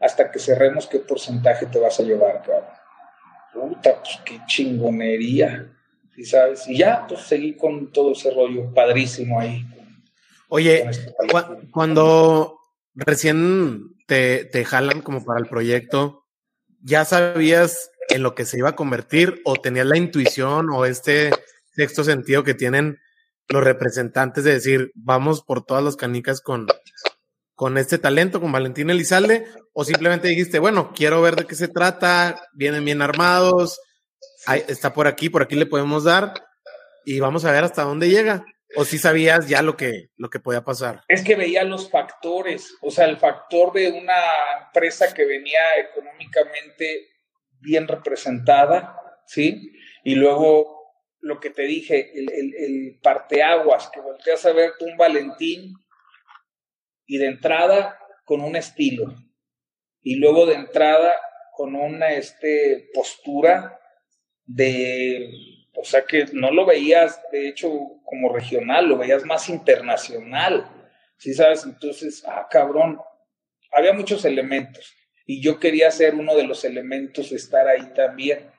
hasta 0.00 0.30
que 0.30 0.38
cerremos 0.38 0.86
qué 0.86 0.98
porcentaje 0.98 1.66
te 1.66 1.78
vas 1.78 2.00
a 2.00 2.04
llevar, 2.04 2.42
cabrón 2.42 2.78
puta, 3.52 4.00
pues 4.02 4.18
qué 4.24 4.40
chingonería, 4.46 5.70
¿sí 6.14 6.24
sabes? 6.24 6.68
Y 6.68 6.78
ya, 6.78 7.06
pues 7.08 7.22
seguí 7.22 7.56
con 7.56 7.92
todo 7.92 8.12
ese 8.12 8.30
rollo 8.30 8.72
padrísimo 8.72 9.40
ahí. 9.40 9.64
Oye, 10.48 10.88
este 10.88 11.14
cuando 11.70 12.58
recién 12.94 13.94
te, 14.06 14.44
te 14.46 14.64
jalan 14.64 15.02
como 15.02 15.24
para 15.24 15.40
el 15.40 15.46
proyecto, 15.46 16.26
¿ya 16.80 17.04
sabías 17.04 17.90
en 18.08 18.22
lo 18.22 18.34
que 18.34 18.46
se 18.46 18.58
iba 18.58 18.70
a 18.70 18.76
convertir 18.76 19.42
o 19.44 19.56
tenías 19.56 19.86
la 19.86 19.98
intuición 19.98 20.70
o 20.70 20.86
este 20.86 21.30
sexto 21.78 22.02
sentido 22.02 22.42
que 22.42 22.54
tienen 22.54 22.98
los 23.48 23.62
representantes 23.62 24.42
de 24.42 24.54
decir, 24.54 24.90
vamos 24.96 25.42
por 25.42 25.64
todas 25.64 25.84
las 25.84 25.94
canicas 25.94 26.40
con, 26.40 26.66
con 27.54 27.78
este 27.78 27.98
talento, 27.98 28.40
con 28.40 28.50
Valentín 28.50 28.90
Elizalde, 28.90 29.46
o 29.72 29.84
simplemente 29.84 30.26
dijiste, 30.26 30.58
bueno, 30.58 30.92
quiero 30.92 31.22
ver 31.22 31.36
de 31.36 31.46
qué 31.46 31.54
se 31.54 31.68
trata, 31.68 32.42
vienen 32.52 32.84
bien 32.84 33.00
armados, 33.00 33.80
está 34.66 34.92
por 34.92 35.06
aquí, 35.06 35.30
por 35.30 35.42
aquí 35.42 35.54
le 35.54 35.66
podemos 35.66 36.02
dar, 36.02 36.34
y 37.04 37.20
vamos 37.20 37.44
a 37.44 37.52
ver 37.52 37.62
hasta 37.62 37.84
dónde 37.84 38.10
llega. 38.10 38.44
O 38.76 38.84
si 38.84 38.98
sabías 38.98 39.48
ya 39.48 39.62
lo 39.62 39.78
que, 39.78 40.08
lo 40.16 40.28
que 40.28 40.40
podía 40.40 40.62
pasar. 40.62 41.00
Es 41.08 41.22
que 41.22 41.36
veía 41.36 41.64
los 41.64 41.90
factores, 41.90 42.74
o 42.82 42.90
sea, 42.90 43.06
el 43.06 43.16
factor 43.16 43.72
de 43.72 43.88
una 43.92 44.20
empresa 44.62 45.14
que 45.14 45.24
venía 45.24 45.60
económicamente 45.78 47.08
bien 47.60 47.88
representada, 47.88 48.94
¿sí? 49.26 49.72
Y 50.04 50.16
luego 50.16 50.77
lo 51.20 51.40
que 51.40 51.50
te 51.50 51.62
dije, 51.62 52.18
el, 52.18 52.30
el, 52.32 52.54
el 52.54 52.98
parteaguas, 53.02 53.90
que 53.92 54.00
volteas 54.00 54.44
a 54.46 54.52
ver 54.52 54.72
un 54.80 54.96
Valentín 54.96 55.74
y 57.06 57.18
de 57.18 57.26
entrada 57.26 57.98
con 58.24 58.42
un 58.42 58.56
estilo 58.56 59.14
y 60.02 60.16
luego 60.16 60.46
de 60.46 60.54
entrada 60.54 61.12
con 61.54 61.74
una 61.74 62.12
este, 62.12 62.88
postura 62.94 63.80
de, 64.44 65.30
o 65.74 65.84
sea 65.84 66.04
que 66.04 66.26
no 66.32 66.50
lo 66.50 66.64
veías 66.64 67.20
de 67.32 67.48
hecho 67.48 67.70
como 68.04 68.32
regional, 68.32 68.88
lo 68.88 68.96
veías 68.96 69.24
más 69.24 69.48
internacional, 69.48 70.70
¿sí 71.16 71.34
sabes? 71.34 71.64
Entonces, 71.64 72.24
ah, 72.26 72.46
cabrón, 72.50 72.98
había 73.72 73.92
muchos 73.92 74.24
elementos 74.24 74.94
y 75.26 75.42
yo 75.42 75.58
quería 75.58 75.90
ser 75.90 76.14
uno 76.14 76.34
de 76.36 76.44
los 76.44 76.64
elementos 76.64 77.30
de 77.30 77.36
estar 77.36 77.68
ahí 77.68 77.92
también. 77.94 78.50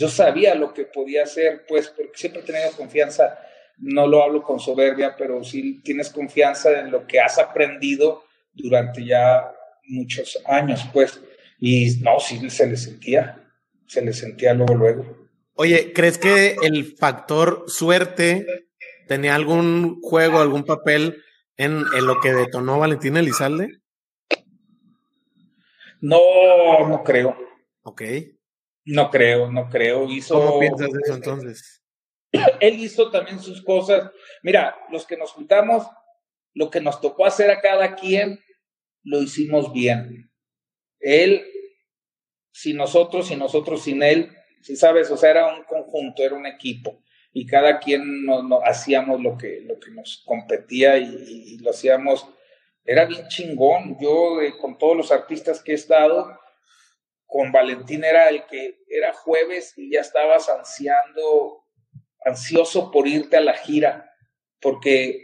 Yo 0.00 0.08
sabía 0.08 0.54
lo 0.54 0.72
que 0.72 0.84
podía 0.84 1.24
hacer, 1.24 1.66
pues, 1.68 1.88
porque 1.88 2.12
siempre 2.14 2.40
he 2.40 2.44
tenido 2.44 2.72
confianza 2.72 3.38
no 3.80 4.06
lo 4.06 4.22
hablo 4.22 4.42
con 4.42 4.58
soberbia, 4.58 5.14
pero 5.16 5.42
sí 5.42 5.80
tienes 5.82 6.10
confianza 6.10 6.80
en 6.80 6.90
lo 6.90 7.06
que 7.06 7.20
has 7.20 7.38
aprendido 7.38 8.24
durante 8.52 9.04
ya 9.04 9.52
muchos 9.88 10.38
años, 10.46 10.86
pues. 10.92 11.20
Y 11.58 11.98
no, 12.00 12.18
sí 12.18 12.48
se 12.48 12.66
le 12.66 12.76
sentía, 12.76 13.42
se 13.86 14.02
le 14.02 14.12
sentía 14.12 14.54
luego, 14.54 14.74
luego. 14.74 15.28
Oye, 15.54 15.92
¿crees 15.92 16.16
que 16.18 16.56
el 16.62 16.96
factor 16.96 17.64
suerte 17.66 18.46
tenía 19.06 19.34
algún 19.34 20.00
juego, 20.00 20.38
algún 20.38 20.64
papel 20.64 21.22
en, 21.56 21.82
lo 22.06 22.20
que 22.20 22.32
detonó 22.32 22.78
Valentín 22.78 23.16
Elizalde? 23.18 23.80
No, 26.00 26.88
no 26.88 27.02
creo. 27.04 27.36
Ok. 27.82 28.02
No 28.84 29.10
creo, 29.10 29.50
no 29.50 29.68
creo. 29.68 30.10
Hizo, 30.10 30.34
¿Cómo 30.34 30.58
piensas 30.58 30.88
eso 31.04 31.14
entonces? 31.14 31.82
Él 32.60 32.74
hizo 32.80 33.10
también 33.10 33.40
sus 33.40 33.62
cosas. 33.62 34.10
Mira, 34.42 34.76
los 34.90 35.06
que 35.06 35.16
nos 35.16 35.32
juntamos, 35.32 35.86
lo 36.54 36.70
que 36.70 36.80
nos 36.80 37.00
tocó 37.00 37.26
hacer 37.26 37.50
a 37.50 37.60
cada 37.60 37.94
quien, 37.94 38.40
lo 39.02 39.22
hicimos 39.22 39.72
bien. 39.72 40.30
Él, 40.98 41.44
sin 42.52 42.76
nosotros 42.76 43.30
y 43.30 43.36
nosotros 43.36 43.82
sin 43.84 44.02
él, 44.02 44.30
si 44.62 44.76
sabes, 44.76 45.10
o 45.10 45.16
sea, 45.16 45.30
era 45.30 45.54
un 45.54 45.64
conjunto, 45.64 46.22
era 46.22 46.34
un 46.34 46.46
equipo. 46.46 47.02
Y 47.32 47.46
cada 47.46 47.78
quien 47.78 48.24
nos, 48.24 48.44
hacíamos 48.64 49.22
lo 49.22 49.38
que, 49.38 49.62
lo 49.62 49.78
que 49.78 49.90
nos 49.92 50.22
competía 50.26 50.98
y, 50.98 51.58
lo 51.58 51.70
hacíamos. 51.70 52.26
Era 52.84 53.06
bien 53.06 53.28
chingón. 53.28 53.96
Yo, 54.00 54.38
con 54.60 54.76
todos 54.76 54.96
los 54.96 55.12
artistas 55.12 55.62
que 55.62 55.72
he 55.72 55.76
estado, 55.76 56.38
con 57.30 57.52
Valentín 57.52 58.04
era 58.04 58.28
el 58.28 58.44
que 58.46 58.80
era 58.88 59.12
jueves 59.12 59.72
y 59.76 59.92
ya 59.92 60.00
estabas 60.00 60.48
ansiando 60.48 61.64
ansioso 62.24 62.90
por 62.90 63.06
irte 63.06 63.36
a 63.36 63.40
la 63.40 63.54
gira, 63.54 64.12
porque 64.60 65.22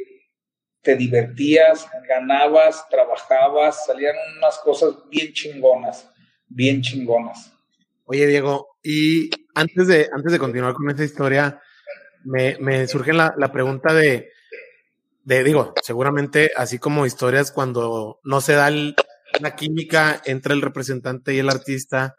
te 0.82 0.94
divertías, 0.94 1.86
ganabas, 2.08 2.88
trabajabas, 2.88 3.84
salían 3.86 4.14
unas 4.38 4.56
cosas 4.58 4.94
bien 5.10 5.32
chingonas, 5.32 6.08
bien 6.46 6.80
chingonas. 6.80 7.52
Oye, 8.04 8.26
Diego, 8.28 8.78
y 8.84 9.28
antes 9.56 9.88
de, 9.88 10.08
antes 10.12 10.32
de 10.32 10.38
continuar 10.38 10.74
con 10.74 10.88
esta 10.88 11.02
historia, 11.02 11.60
me, 12.24 12.56
me 12.60 12.86
surge 12.86 13.12
la, 13.12 13.34
la 13.36 13.50
pregunta 13.50 13.92
de, 13.92 14.30
de, 15.24 15.42
digo, 15.42 15.74
seguramente 15.82 16.52
así 16.56 16.78
como 16.78 17.04
historias 17.04 17.50
cuando 17.50 18.20
no 18.22 18.40
se 18.40 18.52
da 18.52 18.70
la 19.40 19.56
química 19.56 20.20
entre 20.24 20.54
el 20.54 20.62
representante 20.62 21.34
y 21.34 21.38
el 21.38 21.48
artista, 21.48 22.16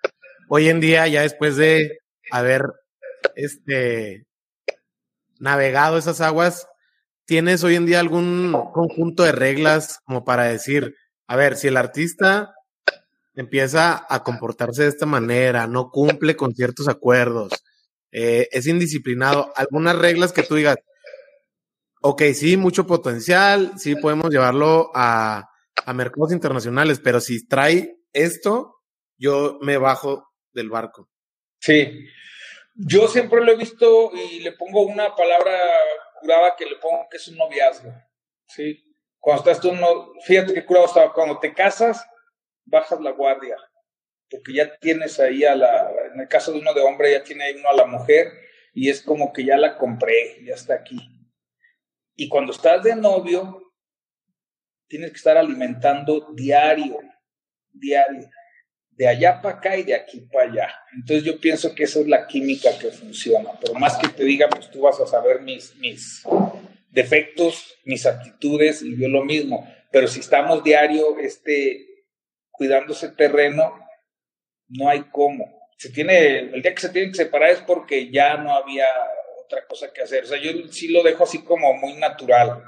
hoy 0.49 0.69
en 0.69 0.79
día, 0.79 1.07
ya 1.07 1.21
después 1.21 1.55
de 1.57 1.99
haber 2.31 2.63
este, 3.35 4.25
navegado 5.39 5.97
esas 5.97 6.21
aguas, 6.21 6.67
¿tienes 7.25 7.63
hoy 7.63 7.75
en 7.75 7.85
día 7.85 7.99
algún 7.99 8.53
conjunto 8.73 9.23
de 9.23 9.31
reglas 9.31 9.99
como 10.05 10.25
para 10.25 10.43
decir, 10.43 10.95
a 11.27 11.35
ver, 11.35 11.55
si 11.55 11.67
el 11.67 11.77
artista 11.77 12.53
empieza 13.35 14.05
a 14.09 14.23
comportarse 14.23 14.83
de 14.83 14.89
esta 14.89 15.05
manera, 15.05 15.67
no 15.67 15.91
cumple 15.91 16.35
con 16.35 16.55
ciertos 16.55 16.87
acuerdos, 16.87 17.51
eh, 18.11 18.47
es 18.51 18.65
indisciplinado, 18.67 19.51
algunas 19.55 19.97
reglas 19.97 20.31
que 20.31 20.43
tú 20.43 20.55
digas, 20.55 20.77
ok, 22.01 22.23
sí, 22.33 22.57
mucho 22.57 22.87
potencial, 22.87 23.73
sí 23.77 23.95
podemos 23.95 24.29
llevarlo 24.31 24.91
a, 24.95 25.49
a 25.85 25.93
mercados 25.93 26.31
internacionales, 26.31 26.99
pero 27.03 27.19
si 27.19 27.47
trae 27.47 27.97
esto, 28.13 28.75
yo 29.17 29.57
me 29.61 29.77
bajo 29.77 30.27
del 30.53 30.69
barco. 30.69 31.09
Sí, 31.59 32.07
yo 32.75 33.07
siempre 33.07 33.43
lo 33.43 33.51
he 33.51 33.57
visto 33.57 34.11
y 34.13 34.39
le 34.39 34.51
pongo 34.51 34.81
una 34.81 35.15
palabra 35.15 35.57
curada 36.19 36.55
que 36.57 36.65
le 36.65 36.75
pongo 36.75 37.07
que 37.09 37.17
es 37.17 37.27
un 37.27 37.37
noviazgo. 37.37 37.91
¿sí? 38.47 38.83
Cuando 39.19 39.43
estás 39.43 39.61
tú, 39.61 39.73
no, 39.73 40.13
fíjate 40.25 40.53
que 40.53 40.65
curado 40.65 40.85
estaba, 40.85 41.13
cuando 41.13 41.39
te 41.39 41.53
casas, 41.53 42.05
bajas 42.65 42.99
la 43.01 43.11
guardia, 43.11 43.57
porque 44.29 44.53
ya 44.53 44.77
tienes 44.77 45.19
ahí 45.19 45.43
a 45.43 45.55
la, 45.55 45.89
en 46.13 46.19
el 46.19 46.27
caso 46.27 46.51
de 46.51 46.59
uno 46.59 46.73
de 46.73 46.81
hombre, 46.81 47.11
ya 47.11 47.23
tiene 47.23 47.45
ahí 47.45 47.55
uno 47.55 47.69
a 47.69 47.75
la 47.75 47.85
mujer 47.85 48.31
y 48.73 48.89
es 48.89 49.01
como 49.01 49.33
que 49.33 49.43
ya 49.43 49.57
la 49.57 49.77
compré, 49.77 50.43
ya 50.45 50.53
está 50.53 50.75
aquí. 50.75 50.99
Y 52.15 52.29
cuando 52.29 52.51
estás 52.51 52.83
de 52.83 52.95
novio, 52.95 53.66
tienes 54.87 55.11
que 55.11 55.17
estar 55.17 55.37
alimentando 55.37 56.31
diario, 56.33 56.99
diario, 57.71 58.29
de 58.91 59.07
allá 59.07 59.41
para 59.41 59.57
acá 59.57 59.77
y 59.77 59.83
de 59.83 59.93
aquí 59.93 60.21
para 60.31 60.49
allá. 60.49 60.73
Entonces 60.95 61.23
yo 61.23 61.39
pienso 61.39 61.75
que 61.75 61.83
esa 61.83 61.99
es 61.99 62.07
la 62.07 62.25
química 62.25 62.69
que 62.79 62.89
funciona. 62.89 63.51
Pero 63.61 63.75
más 63.75 63.97
que 63.97 64.07
te 64.07 64.23
diga, 64.23 64.49
pues 64.49 64.71
tú 64.71 64.81
vas 64.81 64.99
a 64.99 65.05
saber 65.05 65.41
mis, 65.41 65.75
mis 65.75 66.23
defectos, 66.89 67.75
mis 67.85 68.05
actitudes 68.05 68.81
y 68.81 68.99
yo 68.99 69.07
lo 69.07 69.23
mismo. 69.23 69.71
Pero 69.91 70.07
si 70.07 70.19
estamos 70.19 70.63
diario 70.63 71.19
este, 71.19 71.85
cuidando 72.51 72.93
ese 72.93 73.09
terreno, 73.09 73.71
no 74.69 74.89
hay 74.89 75.03
cómo. 75.11 75.45
Se 75.77 75.91
tiene, 75.91 76.39
el 76.39 76.61
día 76.63 76.73
que 76.73 76.81
se 76.81 76.89
tiene 76.89 77.09
que 77.09 77.17
separar 77.17 77.51
es 77.51 77.61
porque 77.61 78.09
ya 78.11 78.37
no 78.37 78.55
había 78.55 78.87
otra 79.45 79.65
cosa 79.67 79.93
que 79.93 80.01
hacer. 80.01 80.23
O 80.23 80.27
sea, 80.27 80.39
yo 80.39 80.51
sí 80.71 80.87
lo 80.87 81.03
dejo 81.03 81.23
así 81.23 81.43
como 81.43 81.71
muy 81.75 81.93
natural. 81.93 82.63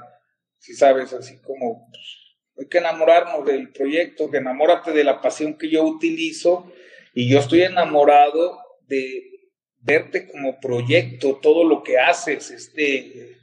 Si 0.60 0.74
sabes, 0.74 1.12
así 1.14 1.40
como 1.40 1.88
pues, 1.90 2.36
hay 2.58 2.68
que 2.68 2.78
enamorarnos 2.78 3.46
del 3.46 3.72
proyecto, 3.72 4.30
que 4.30 4.36
enamórate 4.36 4.92
de 4.92 5.04
la 5.04 5.22
pasión 5.22 5.56
que 5.56 5.70
yo 5.70 5.82
utilizo 5.82 6.70
y 7.14 7.28
yo 7.28 7.38
estoy 7.38 7.62
enamorado 7.62 8.58
de 8.82 9.30
verte 9.78 10.28
como 10.28 10.60
proyecto, 10.60 11.38
todo 11.42 11.64
lo 11.64 11.82
que 11.82 11.98
haces, 11.98 12.50
este, 12.50 13.38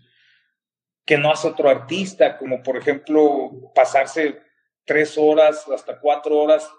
que 1.06 1.18
no 1.18 1.32
hace 1.32 1.48
otro 1.48 1.70
artista, 1.70 2.38
como 2.38 2.62
por 2.62 2.78
ejemplo 2.78 3.72
pasarse 3.74 4.40
tres 4.86 5.18
horas 5.18 5.68
hasta 5.74 6.00
cuatro 6.00 6.38
horas 6.38 6.70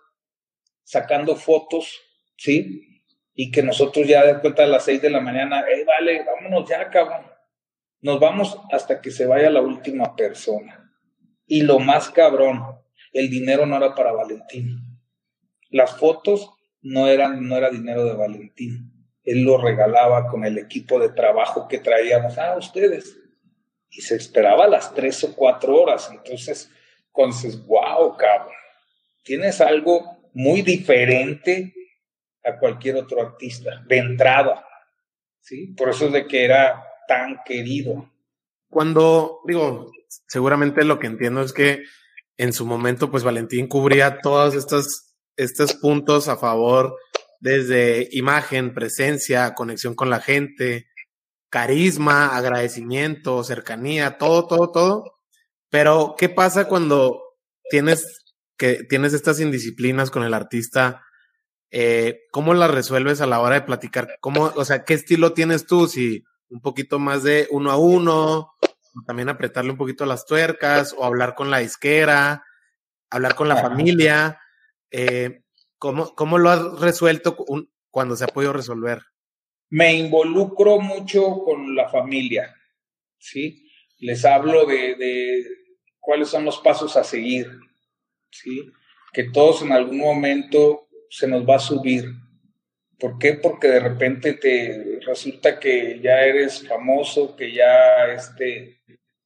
sacando 0.84 1.34
fotos, 1.34 2.00
¿sí? 2.36 3.02
Y 3.34 3.50
que 3.50 3.62
nosotros 3.62 4.06
ya 4.06 4.24
de 4.24 4.40
cuenta 4.40 4.62
a 4.62 4.66
las 4.66 4.84
seis 4.84 5.02
de 5.02 5.10
la 5.10 5.20
mañana, 5.20 5.64
hey, 5.68 5.82
vale, 5.84 6.24
vámonos 6.24 6.68
ya, 6.68 6.88
cabrón. 6.88 7.27
Nos 8.00 8.20
vamos 8.20 8.58
hasta 8.70 9.00
que 9.00 9.10
se 9.10 9.26
vaya 9.26 9.50
la 9.50 9.60
última 9.60 10.14
persona. 10.14 10.92
Y 11.46 11.62
lo 11.62 11.78
más 11.78 12.10
cabrón, 12.10 12.62
el 13.12 13.30
dinero 13.30 13.66
no 13.66 13.76
era 13.76 13.94
para 13.94 14.12
Valentín. 14.12 15.00
Las 15.70 15.96
fotos 15.96 16.50
no 16.80 17.08
eran, 17.08 17.48
no 17.48 17.56
era 17.56 17.70
dinero 17.70 18.04
de 18.04 18.14
Valentín. 18.14 18.92
Él 19.24 19.42
lo 19.42 19.58
regalaba 19.58 20.28
con 20.28 20.44
el 20.44 20.58
equipo 20.58 20.98
de 20.98 21.10
trabajo 21.10 21.68
que 21.68 21.78
traíamos. 21.78 22.38
ah, 22.38 22.56
ustedes. 22.56 23.18
Y 23.90 24.02
se 24.02 24.16
esperaba 24.16 24.68
las 24.68 24.94
tres 24.94 25.24
o 25.24 25.34
cuatro 25.34 25.74
horas. 25.74 26.10
Entonces, 26.12 26.70
entonces, 27.08 27.66
wow, 27.66 28.16
cabrón. 28.16 28.54
Tienes 29.24 29.60
algo 29.60 30.30
muy 30.32 30.62
diferente 30.62 31.74
a 32.44 32.58
cualquier 32.58 32.96
otro 32.96 33.20
artista, 33.20 33.82
de 33.86 33.98
entrada. 33.98 34.64
¿Sí? 35.40 35.74
Por 35.76 35.90
eso 35.90 36.06
es 36.06 36.12
de 36.12 36.26
que 36.26 36.44
era 36.44 36.87
tan 37.08 37.40
querido. 37.44 38.08
Cuando, 38.70 39.40
digo, 39.46 39.90
seguramente 40.28 40.84
lo 40.84 41.00
que 41.00 41.08
entiendo 41.08 41.42
es 41.42 41.52
que 41.52 41.82
en 42.36 42.52
su 42.52 42.64
momento, 42.66 43.10
pues 43.10 43.24
Valentín 43.24 43.66
cubría 43.66 44.20
todos 44.20 44.54
estos, 44.54 45.14
estos 45.36 45.74
puntos 45.74 46.28
a 46.28 46.36
favor 46.36 46.94
desde 47.40 48.08
imagen, 48.12 48.74
presencia, 48.74 49.54
conexión 49.54 49.94
con 49.94 50.10
la 50.10 50.20
gente, 50.20 50.86
carisma, 51.50 52.36
agradecimiento, 52.36 53.42
cercanía, 53.42 54.18
todo, 54.18 54.46
todo, 54.46 54.70
todo. 54.70 55.04
Pero, 55.70 56.14
¿qué 56.16 56.28
pasa 56.28 56.68
cuando 56.68 57.20
tienes 57.70 58.24
que 58.56 58.84
tienes 58.84 59.14
estas 59.14 59.40
indisciplinas 59.40 60.10
con 60.10 60.22
el 60.22 60.34
artista? 60.34 61.02
Eh, 61.70 62.20
¿Cómo 62.32 62.54
las 62.54 62.70
resuelves 62.70 63.20
a 63.20 63.26
la 63.26 63.40
hora 63.40 63.56
de 63.56 63.66
platicar? 63.66 64.16
¿Cómo, 64.20 64.52
o 64.54 64.64
sea, 64.64 64.84
qué 64.84 64.94
estilo 64.94 65.32
tienes 65.32 65.66
tú? 65.66 65.86
Si 65.88 66.24
un 66.50 66.60
poquito 66.60 66.98
más 66.98 67.22
de 67.22 67.46
uno 67.50 67.70
a 67.70 67.76
uno, 67.76 68.54
también 69.06 69.28
apretarle 69.28 69.70
un 69.70 69.76
poquito 69.76 70.06
las 70.06 70.26
tuercas 70.26 70.94
o 70.96 71.04
hablar 71.04 71.34
con 71.34 71.50
la 71.50 71.62
isquera, 71.62 72.44
hablar 73.10 73.34
con 73.34 73.48
la 73.48 73.56
familia. 73.56 74.40
Eh, 74.90 75.42
¿cómo, 75.78 76.14
¿Cómo 76.14 76.38
lo 76.38 76.50
has 76.50 76.80
resuelto 76.80 77.36
cuando 77.90 78.16
se 78.16 78.24
ha 78.24 78.28
podido 78.28 78.52
resolver? 78.52 79.02
Me 79.70 79.94
involucro 79.94 80.80
mucho 80.80 81.40
con 81.44 81.74
la 81.74 81.88
familia, 81.88 82.54
¿sí? 83.18 83.70
Les 83.98 84.24
hablo 84.24 84.64
de, 84.64 84.94
de 84.94 85.44
cuáles 86.00 86.28
son 86.28 86.44
los 86.44 86.58
pasos 86.58 86.96
a 86.96 87.04
seguir, 87.04 87.50
¿sí? 88.30 88.70
Que 89.12 89.24
todos 89.24 89.62
en 89.62 89.72
algún 89.72 89.98
momento 89.98 90.88
se 91.10 91.26
nos 91.28 91.46
va 91.46 91.56
a 91.56 91.60
subir. 91.60 92.06
¿Por 92.98 93.18
qué? 93.18 93.34
Porque 93.34 93.68
de 93.68 93.80
repente 93.80 94.34
te 94.34 94.98
resulta 95.06 95.60
que 95.60 96.00
ya 96.00 96.22
eres 96.22 96.66
famoso, 96.66 97.36
que 97.36 97.52
ya 97.52 98.06
este, 98.12 98.80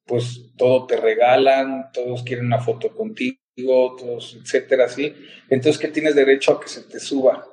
pues 0.05 0.53
todo 0.57 0.87
te 0.87 0.97
regalan, 0.97 1.91
todos 1.93 2.23
quieren 2.23 2.47
una 2.47 2.61
foto 2.61 2.95
contigo, 2.95 3.39
todos, 3.57 4.39
etcétera, 4.43 4.85
así. 4.85 5.15
Entonces, 5.49 5.81
que 5.81 5.89
tienes 5.89 6.15
derecho 6.15 6.53
a 6.53 6.61
que 6.61 6.69
se 6.69 6.83
te 6.83 7.01
suba, 7.01 7.47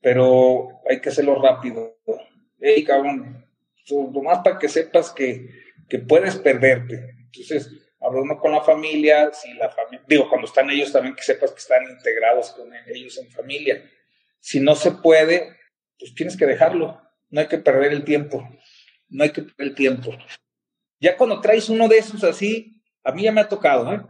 pero 0.00 0.80
hay 0.88 1.00
que 1.00 1.10
hacerlo 1.10 1.40
rápido. 1.40 1.98
Hey, 2.58 2.82
cabrón, 2.84 3.44
más 4.22 4.38
para 4.38 4.58
que 4.58 4.68
sepas 4.68 5.10
que, 5.10 5.50
que 5.88 5.98
puedes 5.98 6.36
perderte. 6.36 7.16
Entonces, 7.26 7.70
hablando 8.00 8.38
con 8.38 8.52
la 8.52 8.62
familia, 8.62 9.30
si 9.32 9.52
la 9.54 9.68
familia, 9.68 10.04
digo, 10.06 10.28
cuando 10.28 10.46
están 10.46 10.70
ellos 10.70 10.92
también 10.92 11.14
que 11.14 11.22
sepas 11.22 11.52
que 11.52 11.58
están 11.58 11.84
integrados 11.90 12.50
con 12.52 12.70
ellos 12.86 13.18
en 13.18 13.30
familia. 13.30 13.84
Si 14.44 14.60
no 14.60 14.74
se 14.74 14.90
puede, 14.90 15.56
pues 15.98 16.14
tienes 16.14 16.36
que 16.36 16.44
dejarlo. 16.44 17.00
No 17.30 17.40
hay 17.40 17.48
que 17.48 17.56
perder 17.56 17.94
el 17.94 18.04
tiempo. 18.04 18.46
No 19.08 19.24
hay 19.24 19.30
que 19.30 19.40
perder 19.40 19.68
el 19.68 19.74
tiempo. 19.74 20.10
Ya 21.00 21.16
cuando 21.16 21.40
traes 21.40 21.70
uno 21.70 21.88
de 21.88 21.96
esos 21.96 22.22
así, 22.24 22.82
a 23.02 23.12
mí 23.12 23.22
ya 23.22 23.32
me 23.32 23.40
ha 23.40 23.48
tocado, 23.48 23.90
¿eh? 23.90 24.02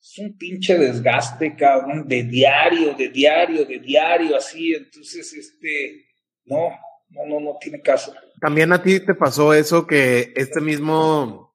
Es 0.00 0.16
un 0.18 0.38
pinche 0.38 0.78
desgaste, 0.78 1.56
cabrón, 1.56 2.06
de 2.06 2.22
diario, 2.22 2.94
de 2.94 3.08
diario, 3.08 3.64
de 3.64 3.80
diario, 3.80 4.36
así. 4.36 4.74
Entonces, 4.74 5.32
este, 5.32 6.06
no, 6.44 6.70
no, 7.08 7.26
no, 7.26 7.40
no 7.40 7.58
tiene 7.60 7.82
caso. 7.82 8.14
También 8.40 8.72
a 8.72 8.80
ti 8.80 9.00
te 9.00 9.14
pasó 9.14 9.54
eso 9.54 9.88
que 9.88 10.32
este 10.36 10.60
mismo 10.60 11.52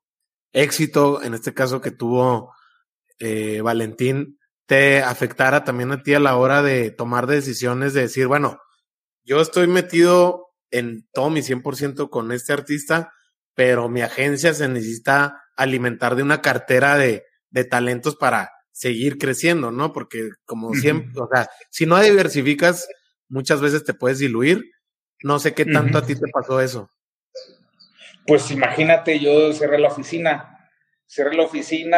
éxito, 0.52 1.24
en 1.24 1.36
este 1.36 1.54
caso 1.54 1.80
que 1.80 1.92
tuvo 1.92 2.54
eh, 3.18 3.62
Valentín, 3.62 4.39
te 4.70 5.02
afectara 5.02 5.64
también 5.64 5.92
a 5.92 6.04
ti 6.04 6.14
a 6.14 6.20
la 6.20 6.36
hora 6.36 6.62
de 6.62 6.92
tomar 6.92 7.26
decisiones, 7.26 7.96
de 7.96 8.02
decir, 8.02 8.28
bueno, 8.28 8.62
yo 9.24 9.42
estoy 9.42 9.66
metido 9.66 10.46
en 10.70 11.08
todo 11.12 11.32
mi 11.32 11.42
100% 11.42 12.12
con 12.12 12.32
este 12.32 12.54
artista, 12.54 13.12
pero 13.56 13.90
mi 13.90 14.04
agencia 14.04 14.54
se 14.54 14.68
necesita 14.68 15.42
alimentar 15.56 16.16
de 16.16 16.22
una 16.22 16.44
cartera 16.44 16.98
de, 16.98 17.24
de 17.50 17.64
talentos 17.64 18.16
para 18.16 18.52
seguir 18.72 19.18
creciendo, 19.18 19.72
¿no? 19.72 19.92
Porque 19.92 20.30
como 20.46 20.76
siempre, 20.76 21.20
o 21.20 21.28
sea, 21.34 21.50
si 21.72 21.88
no 21.88 22.00
diversificas, 22.00 22.88
muchas 23.28 23.62
veces 23.62 23.84
te 23.84 23.96
puedes 23.96 24.20
diluir. 24.20 24.70
No 25.24 25.40
sé 25.40 25.56
qué 25.56 25.66
tanto 25.66 25.98
a 25.98 26.06
ti 26.06 26.14
te 26.14 26.28
pasó 26.32 26.62
eso. 26.62 26.92
Pues 28.28 28.52
imagínate, 28.52 29.20
yo 29.20 29.52
cerré 29.52 29.80
la 29.80 29.88
oficina, 29.88 30.70
cerré 31.08 31.36
la 31.36 31.44
oficina, 31.46 31.98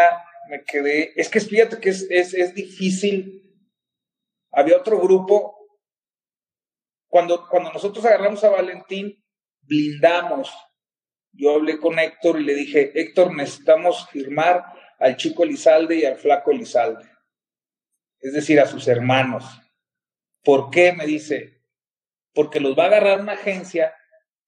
me 0.50 0.64
quedé, 0.64 1.14
es 1.16 1.30
que 1.30 1.40
fíjate 1.40 1.80
que 1.80 1.90
es, 1.90 2.08
es, 2.10 2.34
es 2.34 2.54
difícil. 2.54 3.42
Había 4.52 4.78
otro 4.78 5.00
grupo, 5.00 5.56
cuando, 7.08 7.48
cuando 7.48 7.72
nosotros 7.72 8.04
agarramos 8.06 8.44
a 8.44 8.50
Valentín, 8.50 9.24
blindamos 9.62 10.52
yo 11.34 11.56
hablé 11.56 11.80
con 11.80 11.98
Héctor 11.98 12.40
y 12.40 12.44
le 12.44 12.54
dije, 12.54 12.92
Héctor, 13.00 13.34
necesitamos 13.34 14.08
firmar 14.10 14.66
al 15.00 15.16
chico 15.16 15.44
Elizalde 15.44 15.96
y 15.96 16.06
al 16.06 16.18
flaco 16.18 16.52
Elizalde, 16.52 17.10
es 18.20 18.34
decir, 18.34 18.60
a 18.60 18.66
sus 18.66 18.88
hermanos. 18.88 19.46
¿Por 20.44 20.70
qué? 20.70 20.94
Me 20.94 21.06
dice, 21.06 21.64
porque 22.34 22.60
los 22.60 22.78
va 22.78 22.84
a 22.84 22.88
agarrar 22.88 23.22
una 23.22 23.34
agencia 23.34 23.94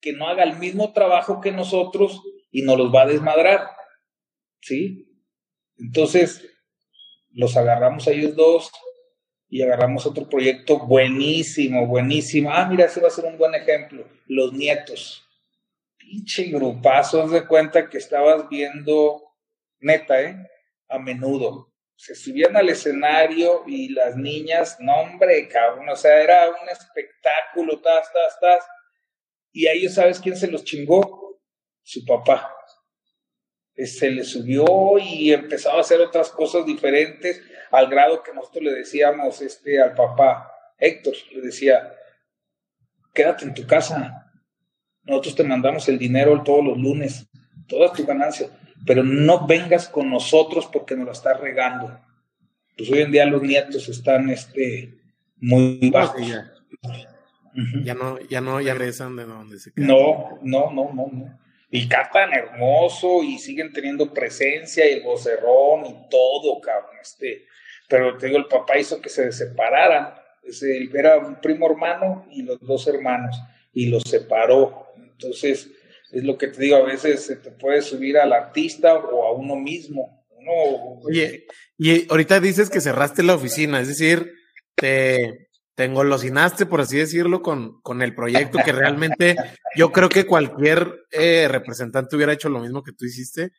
que 0.00 0.12
no 0.12 0.28
haga 0.28 0.42
el 0.42 0.58
mismo 0.58 0.92
trabajo 0.92 1.40
que 1.40 1.52
nosotros 1.52 2.20
y 2.50 2.62
nos 2.62 2.76
los 2.76 2.94
va 2.94 3.02
a 3.02 3.06
desmadrar. 3.06 3.70
¿Sí? 4.60 5.13
Entonces, 5.78 6.46
los 7.32 7.56
agarramos 7.56 8.06
a 8.06 8.12
ellos 8.12 8.36
dos 8.36 8.70
y 9.48 9.62
agarramos 9.62 10.06
otro 10.06 10.28
proyecto 10.28 10.78
buenísimo, 10.78 11.86
buenísimo. 11.86 12.52
Ah, 12.52 12.66
mira, 12.66 12.86
ese 12.86 13.00
va 13.00 13.08
a 13.08 13.10
ser 13.10 13.24
un 13.24 13.38
buen 13.38 13.54
ejemplo. 13.54 14.06
Los 14.26 14.52
nietos 14.52 15.24
pinche 16.04 16.44
grupazo, 16.44 17.26
de 17.28 17.46
cuenta 17.46 17.88
que 17.88 17.98
estabas 17.98 18.48
viendo, 18.48 19.22
neta, 19.80 20.20
¿eh? 20.20 20.36
A 20.88 20.98
menudo. 20.98 21.72
Se 21.96 22.14
subían 22.14 22.56
al 22.56 22.68
escenario 22.68 23.62
y 23.66 23.88
las 23.88 24.16
niñas, 24.16 24.76
no 24.80 24.94
hombre, 24.94 25.48
cabrón, 25.48 25.88
o 25.88 25.96
sea, 25.96 26.20
era 26.20 26.50
un 26.50 26.68
espectáculo, 26.68 27.80
tas, 27.80 28.12
tas, 28.12 28.40
tas. 28.40 28.64
Y 29.52 29.66
ahí 29.66 29.88
sabes 29.88 30.20
quién 30.20 30.36
se 30.36 30.48
los 30.48 30.64
chingó, 30.64 31.40
su 31.82 32.04
papá. 32.04 32.53
Se 33.76 34.10
le 34.10 34.24
subió 34.24 34.64
y 34.98 35.32
empezaba 35.32 35.78
a 35.78 35.80
hacer 35.80 36.00
otras 36.00 36.30
cosas 36.30 36.64
diferentes, 36.64 37.42
al 37.70 37.88
grado 37.88 38.22
que 38.22 38.32
nosotros 38.32 38.64
le 38.64 38.72
decíamos 38.72 39.40
este, 39.42 39.82
al 39.82 39.94
papá, 39.94 40.50
Héctor, 40.78 41.14
le 41.32 41.40
decía, 41.40 41.92
quédate 43.12 43.44
en 43.44 43.54
tu 43.54 43.66
casa, 43.66 44.32
nosotros 45.02 45.34
te 45.34 45.44
mandamos 45.44 45.88
el 45.88 45.98
dinero 45.98 46.42
todos 46.42 46.64
los 46.64 46.78
lunes, 46.78 47.28
toda 47.66 47.92
tu 47.92 48.04
ganancia, 48.06 48.48
pero 48.86 49.02
no 49.02 49.46
vengas 49.46 49.88
con 49.88 50.10
nosotros 50.10 50.68
porque 50.72 50.96
nos 50.96 51.06
lo 51.06 51.12
estás 51.12 51.40
regando. 51.40 51.98
Pues 52.76 52.90
hoy 52.90 53.02
en 53.02 53.12
día 53.12 53.26
los 53.26 53.42
nietos 53.42 53.88
están 53.88 54.30
este, 54.30 54.94
muy 55.36 55.90
bajo. 55.90 56.18
ya. 56.18 57.94
no, 57.94 58.20
ya 58.20 58.40
no, 58.40 58.60
ya 58.60 58.74
regresan 58.74 59.16
de 59.16 59.24
donde 59.24 59.58
se 59.58 59.72
quedan. 59.72 59.88
No, 59.88 60.38
no, 60.42 60.70
no, 60.72 60.92
no, 60.92 61.08
no. 61.12 61.38
Y 61.76 61.88
cantan 61.88 62.32
hermoso 62.32 63.24
y 63.24 63.36
siguen 63.38 63.72
teniendo 63.72 64.14
presencia 64.14 64.88
y 64.88 64.92
el 64.92 65.02
vocerrón 65.02 65.84
y 65.86 66.08
todo, 66.08 66.60
cabrón. 66.60 66.96
Este, 67.02 67.46
pero 67.88 68.16
te 68.16 68.26
digo, 68.26 68.38
el 68.38 68.46
papá 68.46 68.78
hizo 68.78 69.00
que 69.00 69.08
se 69.08 69.32
separaran. 69.32 70.14
era 70.94 71.18
un 71.18 71.40
primo 71.40 71.66
hermano 71.66 72.26
y 72.30 72.42
los 72.42 72.60
dos 72.60 72.86
hermanos 72.86 73.36
y 73.72 73.86
los 73.86 74.04
separó. 74.04 74.86
Entonces, 74.96 75.68
es 76.12 76.22
lo 76.22 76.38
que 76.38 76.46
te 76.46 76.62
digo, 76.62 76.76
a 76.76 76.84
veces 76.84 77.26
se 77.26 77.34
te 77.34 77.50
puede 77.50 77.82
subir 77.82 78.18
al 78.18 78.32
artista 78.32 78.94
o 78.94 79.26
a 79.26 79.32
uno 79.32 79.56
mismo. 79.56 80.24
Oye, 81.02 81.46
y 81.76 82.08
ahorita 82.08 82.38
dices 82.38 82.70
que 82.70 82.80
cerraste 82.80 83.24
la 83.24 83.34
oficina, 83.34 83.80
es 83.80 83.88
decir, 83.88 84.32
te, 84.76 85.43
te 85.74 85.84
engolosinaste, 85.84 86.66
por 86.66 86.80
así 86.80 86.98
decirlo, 86.98 87.42
con, 87.42 87.80
con 87.82 88.02
el 88.02 88.14
proyecto 88.14 88.58
que 88.64 88.72
realmente 88.72 89.36
yo 89.76 89.90
creo 89.90 90.08
que 90.08 90.26
cualquier 90.26 91.04
eh, 91.10 91.48
representante 91.48 92.14
hubiera 92.14 92.32
hecho 92.32 92.48
lo 92.48 92.60
mismo 92.60 92.82
que 92.82 92.92
tú 92.92 93.04
hiciste. 93.04 93.50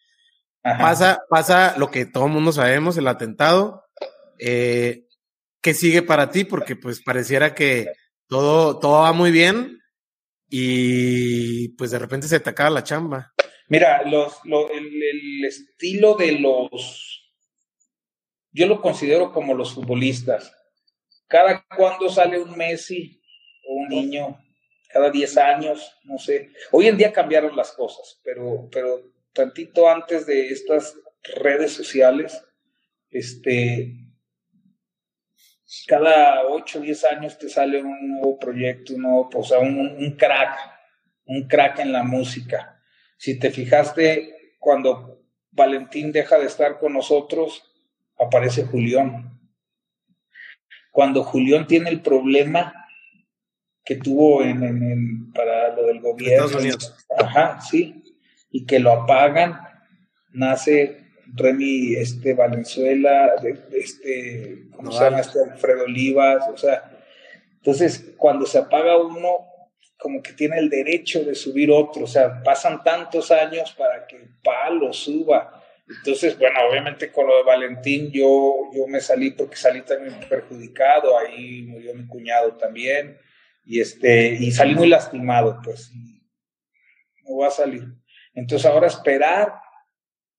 Pasa, 0.62 1.22
pasa 1.30 1.76
lo 1.78 1.92
que 1.92 2.06
todo 2.06 2.26
el 2.26 2.32
mundo 2.32 2.52
sabemos, 2.52 2.98
el 2.98 3.08
atentado. 3.08 3.84
Eh, 4.40 5.06
¿Qué 5.62 5.74
sigue 5.74 6.02
para 6.02 6.32
ti? 6.32 6.44
Porque 6.44 6.76
pues 6.76 7.02
pareciera 7.02 7.54
que 7.54 7.92
todo, 8.28 8.80
todo 8.80 9.02
va 9.02 9.14
muy 9.14 9.32
bien 9.32 9.80
y 10.50 11.70
pues 11.70 11.92
de 11.92 12.00
repente 12.00 12.28
se 12.28 12.40
te 12.40 12.50
acaba 12.50 12.70
la 12.70 12.84
chamba. 12.84 13.34
Mira, 13.68 14.04
los, 14.06 14.38
el, 14.46 15.44
estilo 15.46 16.16
de 16.16 16.40
los, 16.40 17.32
yo 18.52 18.68
lo 18.68 18.82
considero 18.82 19.32
como 19.32 19.54
los 19.54 19.74
futbolistas. 19.74 20.55
Cada 21.28 21.66
cuando 21.76 22.10
sale 22.10 22.40
un 22.40 22.56
Messi 22.58 23.22
o 23.68 23.74
un 23.74 23.88
niño, 23.90 24.40
cada 24.90 25.10
10 25.10 25.38
años, 25.38 25.98
no 26.04 26.18
sé. 26.18 26.52
Hoy 26.72 26.88
en 26.88 26.98
día 26.98 27.12
cambiaron 27.12 27.56
las 27.56 27.72
cosas, 27.72 28.20
pero, 28.24 28.70
pero 28.72 29.12
tantito 29.34 29.90
antes 29.90 30.26
de 30.26 30.50
estas 30.50 30.98
redes 31.42 31.74
sociales, 31.74 32.44
este, 33.10 33.94
cada 35.88 36.46
8 36.48 36.80
o 36.80 36.82
10 36.82 37.04
años 37.06 37.38
te 37.38 37.50
sale 37.50 37.82
un 37.82 38.10
nuevo 38.10 38.40
proyecto, 38.40 38.94
un 38.94 39.02
nuevo, 39.02 39.30
o 39.34 39.44
sea, 39.44 39.60
un 39.60 40.16
crack, 40.18 40.58
un 41.26 41.48
crack 41.48 41.80
en 41.80 41.92
la 41.92 42.04
música 42.04 42.76
si 43.18 43.40
te 43.40 43.50
fijaste, 43.50 44.56
cuando 44.60 45.22
Valentín 45.52 46.12
deja 46.12 46.38
de 46.38 46.46
estar 46.46 46.80
con 46.80 46.94
nosotros, 46.94 47.64
aparece 48.18 48.66
Julián. 48.66 49.35
Cuando 50.96 51.26
Julián 51.26 51.68
tiene 51.68 51.90
el 51.90 52.00
problema 52.00 52.88
que 53.84 53.98
tuvo 53.98 54.42
en, 54.44 55.34
para 55.34 55.76
lo 55.76 55.88
del 55.88 56.00
gobierno, 56.00 56.58
ajá, 57.18 57.60
sí, 57.60 58.02
y 58.50 58.66
que 58.66 58.80
lo 58.80 58.94
apagan, 58.94 59.60
nace 60.32 61.02
Remy 61.34 61.96
este, 61.96 62.34
Valenzuela, 62.34 63.36
este, 63.74 64.70
¿cómo 64.74 64.94
se 64.94 65.04
llama? 65.04 65.20
Este 65.20 65.40
Alfredo 65.44 65.84
Olivas, 65.84 66.46
o 66.48 66.56
sea, 66.56 66.90
entonces 67.58 68.14
cuando 68.16 68.46
se 68.46 68.60
apaga 68.60 68.96
uno, 68.96 69.48
como 69.98 70.24
que 70.24 70.32
tiene 70.32 70.60
el 70.60 70.70
derecho 70.70 71.26
de 71.26 71.36
subir 71.36 71.72
otro, 71.72 72.06
o 72.06 72.08
sea, 72.08 72.42
pasan 72.42 72.82
tantos 72.84 73.32
años 73.32 73.76
para 73.78 74.08
que 74.08 74.30
Palo 74.42 74.94
suba. 74.94 75.62
Entonces, 75.88 76.38
bueno, 76.40 76.60
obviamente 76.68 77.12
con 77.12 77.28
lo 77.28 77.38
de 77.38 77.44
Valentín 77.44 78.12
yo, 78.12 78.72
yo 78.74 78.88
me 78.88 79.00
salí 79.00 79.32
porque 79.32 79.56
salí 79.56 79.82
también 79.82 80.20
perjudicado, 80.28 81.18
ahí 81.18 81.62
murió 81.64 81.94
mi 81.94 82.08
cuñado 82.08 82.56
también, 82.58 83.20
y, 83.64 83.80
este, 83.82 84.30
y 84.34 84.52
salí 84.52 84.74
muy 84.76 84.88
lastimado, 84.88 85.60
pues, 85.64 85.92
no 87.24 87.38
va 87.38 87.48
a 87.48 87.52
salir. 87.52 87.84
Entonces 88.34 88.66
ahora 88.70 88.88
esperar 88.88 89.54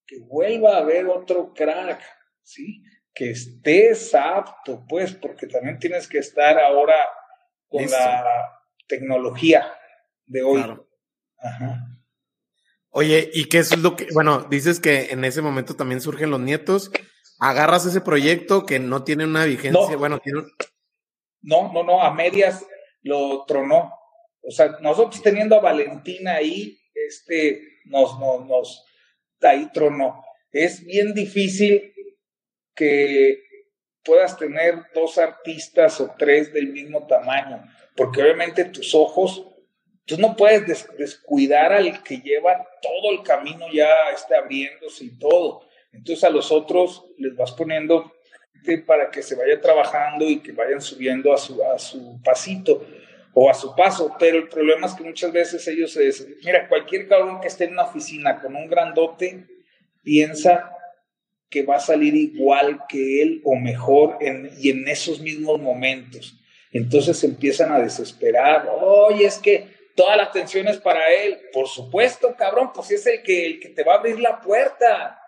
que 0.06 0.18
vuelva 0.20 0.76
a 0.76 0.80
haber 0.80 1.06
otro 1.06 1.52
crack, 1.52 2.00
¿sí? 2.42 2.82
Que 3.14 3.30
estés 3.30 4.14
apto, 4.14 4.84
pues, 4.88 5.14
porque 5.14 5.46
también 5.46 5.78
tienes 5.78 6.08
que 6.08 6.18
estar 6.18 6.58
ahora 6.58 6.96
con 7.68 7.88
la 7.90 8.24
tecnología 8.86 9.72
de 10.26 10.42
hoy. 10.42 10.64
Ajá. 11.38 11.85
Oye, 12.96 13.30
¿y 13.34 13.50
qué 13.50 13.58
es 13.58 13.76
lo 13.76 13.94
que, 13.94 14.06
bueno, 14.14 14.46
dices 14.48 14.80
que 14.80 15.10
en 15.10 15.24
ese 15.24 15.42
momento 15.42 15.76
también 15.76 16.00
surgen 16.00 16.30
los 16.30 16.40
nietos, 16.40 16.90
agarras 17.38 17.84
ese 17.84 18.00
proyecto 18.00 18.64
que 18.64 18.78
no 18.78 19.04
tiene 19.04 19.24
una 19.24 19.44
vigencia, 19.44 19.92
no, 19.92 19.98
bueno, 19.98 20.18
tiene 20.18 20.40
No, 21.42 21.70
no, 21.72 21.84
no, 21.84 22.02
a 22.02 22.14
medias 22.14 22.64
lo 23.02 23.44
tronó. 23.46 23.92
O 24.42 24.50
sea, 24.50 24.78
nosotros 24.80 25.22
teniendo 25.22 25.56
a 25.56 25.60
Valentina 25.60 26.36
ahí, 26.36 26.78
este, 26.94 27.60
nos, 27.84 28.18
nos, 28.18 28.46
nos, 28.46 28.84
ahí 29.42 29.68
tronó. 29.74 30.24
Es 30.50 30.82
bien 30.82 31.12
difícil 31.12 31.92
que 32.74 33.42
puedas 34.02 34.38
tener 34.38 34.86
dos 34.94 35.18
artistas 35.18 36.00
o 36.00 36.14
tres 36.16 36.50
del 36.52 36.72
mismo 36.72 37.06
tamaño 37.06 37.62
porque 37.96 38.22
obviamente 38.22 38.66
tus 38.66 38.94
ojos, 38.94 39.44
tú 40.06 40.16
no 40.18 40.36
puedes 40.36 40.86
descuidar 40.96 41.72
al 41.72 42.02
que 42.02 42.18
lleva 42.18 42.66
todo 42.80 43.12
el 43.12 43.22
camino 43.22 43.66
ya 43.72 43.90
está 44.14 44.38
abriéndose 44.38 45.04
y 45.04 45.18
todo. 45.18 45.66
Entonces 45.92 46.24
a 46.24 46.30
los 46.30 46.52
otros 46.52 47.04
les 47.18 47.34
vas 47.36 47.52
poniendo 47.52 48.12
para 48.86 49.10
que 49.10 49.22
se 49.22 49.36
vaya 49.36 49.60
trabajando 49.60 50.28
y 50.28 50.40
que 50.40 50.52
vayan 50.52 50.80
subiendo 50.80 51.32
a 51.32 51.38
su, 51.38 51.62
a 51.62 51.78
su 51.78 52.20
pasito 52.22 52.84
o 53.32 53.50
a 53.50 53.54
su 53.54 53.74
paso, 53.76 54.16
pero 54.18 54.38
el 54.38 54.48
problema 54.48 54.86
es 54.86 54.94
que 54.94 55.04
muchas 55.04 55.30
veces 55.30 55.66
ellos 55.68 55.92
se 55.92 56.04
dicen, 56.04 56.36
mira, 56.42 56.68
cualquier 56.68 57.06
cabrón 57.06 57.40
que 57.40 57.48
esté 57.48 57.64
en 57.64 57.72
una 57.72 57.84
oficina 57.84 58.40
con 58.40 58.56
un 58.56 58.66
grandote 58.66 59.46
piensa 60.02 60.72
que 61.50 61.62
va 61.62 61.76
a 61.76 61.80
salir 61.80 62.14
igual 62.14 62.80
que 62.88 63.22
él 63.22 63.42
o 63.44 63.54
mejor 63.54 64.16
en, 64.20 64.50
y 64.58 64.70
en 64.70 64.88
esos 64.88 65.20
mismos 65.20 65.60
momentos. 65.60 66.40
Entonces 66.72 67.22
empiezan 67.24 67.72
a 67.72 67.78
desesperar. 67.78 68.68
Oye, 68.80 69.26
es 69.26 69.38
que 69.38 69.75
toda 69.96 70.16
la 70.16 70.24
atención 70.24 70.68
es 70.68 70.76
para 70.78 71.12
él. 71.12 71.40
Por 71.52 71.66
supuesto, 71.66 72.36
cabrón, 72.36 72.70
pues 72.72 72.90
es 72.92 73.06
el 73.06 73.22
que, 73.22 73.46
el 73.46 73.60
que 73.60 73.70
te 73.70 73.82
va 73.82 73.94
a 73.94 73.98
abrir 73.98 74.20
la 74.20 74.40
puerta. 74.40 75.20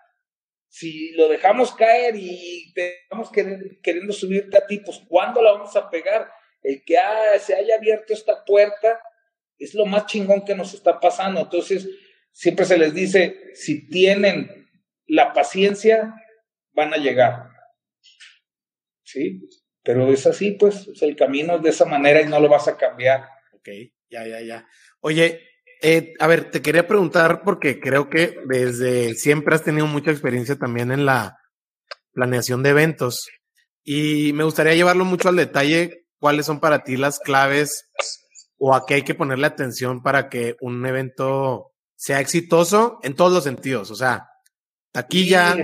Si 0.69 1.11
lo 1.13 1.27
dejamos 1.27 1.73
caer 1.73 2.15
y 2.15 2.71
te 2.73 2.99
vamos 3.09 3.31
queriendo, 3.31 4.13
subirte 4.13 4.57
a 4.57 4.67
ti, 4.67 4.79
pues 4.79 5.01
¿cuándo 5.09 5.41
la 5.41 5.53
vamos 5.53 5.75
a 5.75 5.89
pegar? 5.89 6.31
El 6.61 6.83
que 6.85 6.95
se 7.39 7.55
haya 7.55 7.75
abierto 7.75 8.13
esta 8.13 8.45
puerta 8.45 9.01
es 9.57 9.73
lo 9.73 9.85
más 9.85 10.05
chingón 10.05 10.45
que 10.45 10.55
nos 10.55 10.73
está 10.73 10.99
pasando. 10.99 11.41
Entonces, 11.41 11.89
siempre 12.31 12.65
se 12.65 12.77
les 12.77 12.93
dice, 12.93 13.51
si 13.55 13.89
tienen 13.89 14.69
la 15.07 15.33
paciencia, 15.33 16.13
van 16.73 16.93
a 16.93 16.97
llegar. 16.97 17.49
¿Sí? 19.03 19.41
Pero 19.81 20.11
es 20.13 20.27
así, 20.27 20.51
pues, 20.51 20.87
el 21.01 21.15
camino 21.15 21.55
es 21.55 21.63
de 21.63 21.69
esa 21.71 21.85
manera 21.85 22.21
y 22.21 22.25
no 22.27 22.39
lo 22.39 22.47
vas 22.47 22.67
a 22.67 22.77
cambiar. 22.77 23.27
Ok, 23.53 23.69
ya, 24.09 24.25
ya, 24.27 24.41
ya. 24.41 24.67
Oye, 25.01 25.41
eh, 25.81 26.13
a 26.19 26.27
ver, 26.27 26.51
te 26.51 26.61
quería 26.61 26.87
preguntar 26.87 27.41
porque 27.43 27.79
creo 27.79 28.09
que 28.09 28.35
desde 28.45 29.13
siempre 29.15 29.55
has 29.55 29.63
tenido 29.63 29.87
mucha 29.87 30.11
experiencia 30.11 30.57
también 30.57 30.91
en 30.91 31.05
la 31.05 31.37
planeación 32.11 32.63
de 32.63 32.71
eventos 32.71 33.27
y 33.83 34.33
me 34.33 34.43
gustaría 34.43 34.75
llevarlo 34.75 35.05
mucho 35.05 35.29
al 35.29 35.37
detalle 35.37 36.05
cuáles 36.19 36.45
son 36.45 36.59
para 36.59 36.83
ti 36.83 36.97
las 36.97 37.19
claves 37.19 37.89
o 38.57 38.75
a 38.75 38.85
qué 38.85 38.95
hay 38.95 39.01
que 39.03 39.15
ponerle 39.15 39.47
atención 39.47 40.03
para 40.03 40.29
que 40.29 40.57
un 40.59 40.85
evento 40.85 41.71
sea 41.95 42.19
exitoso 42.19 42.99
en 43.03 43.15
todos 43.15 43.31
los 43.31 43.43
sentidos, 43.43 43.89
o 43.91 43.95
sea, 43.95 44.27
taquilla, 44.91 45.55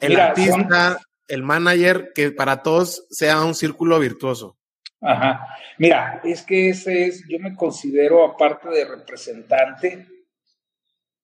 el 0.00 0.20
artista, 0.20 0.98
el 1.26 1.42
manager, 1.42 2.12
que 2.14 2.32
para 2.32 2.62
todos 2.62 3.06
sea 3.10 3.42
un 3.42 3.54
círculo 3.54 3.98
virtuoso. 3.98 4.57
Ajá. 5.00 5.56
Mira, 5.78 6.20
es 6.24 6.42
que 6.42 6.70
ese 6.70 7.06
es, 7.06 7.24
yo 7.28 7.38
me 7.38 7.54
considero, 7.54 8.24
aparte 8.24 8.68
de 8.68 8.84
representante, 8.84 10.06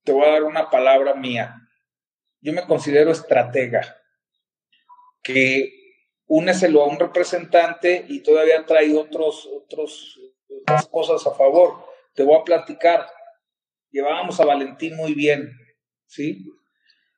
te 0.05 0.13
voy 0.13 0.27
a 0.27 0.33
dar 0.33 0.45
una 0.45 0.71
palabra 0.71 1.15
mía. 1.15 1.57
Yo 2.41 2.53
me 2.53 2.67
considero 2.67 3.11
estratega, 3.11 3.97
que 5.23 5.73
úneselo 6.27 6.83
a 6.83 6.89
un 6.89 6.99
representante 6.99 8.05
y 8.09 8.21
todavía 8.23 8.65
trae 8.65 8.95
otros, 8.95 9.49
otros, 9.53 10.21
otras 10.49 10.87
cosas 10.89 11.27
a 11.27 11.35
favor. 11.35 11.87
Te 12.15 12.23
voy 12.23 12.39
a 12.39 12.45
platicar. 12.45 13.07
Llevábamos 13.91 14.39
a 14.41 14.45
Valentín 14.45 14.97
muy 14.97 15.15
bien, 15.15 15.53
¿sí? 16.07 16.45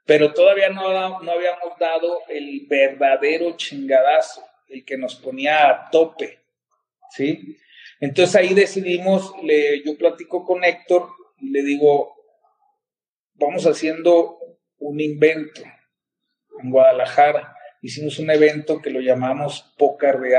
pero 0.07 0.33
todavía 0.33 0.71
no, 0.71 1.21
no 1.21 1.33
habíamos 1.33 1.77
dado 1.79 2.21
el 2.29 2.67
verdadero 2.69 3.57
chingadazo, 3.57 4.43
el 4.69 4.85
que 4.85 4.97
nos 4.97 5.17
ponía 5.17 5.69
a 5.69 5.91
tope, 5.91 6.46
¿sí? 7.17 7.57
Entonces 8.01 8.37
ahí 8.37 8.55
decidimos, 8.55 9.33
le, 9.43 9.83
yo 9.85 9.97
platico 9.97 10.45
con 10.45 10.65
Héctor, 10.65 11.09
y 11.39 11.51
le 11.51 11.63
digo, 11.63 12.15
vamos 13.35 13.67
haciendo 13.67 14.39
un 14.79 15.01
invento 15.01 15.63
en 16.63 16.71
Guadalajara. 16.71 17.57
Hicimos 17.83 18.19
un 18.19 18.31
evento 18.31 18.81
que 18.81 18.91
lo 18.91 19.01
llamamos 19.01 19.75
Pócar 19.79 20.21
de 20.21 20.37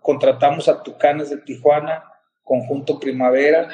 contratamos 0.00 0.68
a 0.68 0.82
Tucanes 0.82 1.30
de 1.30 1.38
Tijuana, 1.38 2.04
Conjunto 2.42 3.00
Primavera, 3.00 3.68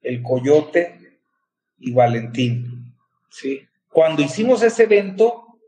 El 0.00 0.22
Coyote 0.22 1.20
y 1.78 1.92
Valentín. 1.92 2.94
¿sí? 3.30 3.66
Cuando 3.88 4.22
hicimos 4.22 4.62
ese 4.62 4.84
evento, 4.84 5.58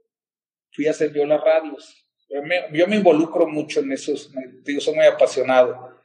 fui 0.72 0.86
a 0.86 0.90
hacer 0.90 1.12
yo 1.12 1.24
las 1.24 1.40
radios. 1.40 2.07
Yo 2.28 2.42
me, 2.86 2.96
involucro 2.96 3.46
mucho 3.46 3.80
en 3.80 3.92
esos, 3.92 4.30
digo, 4.64 4.80
soy 4.80 4.94
muy 4.94 5.06
apasionado. 5.06 6.02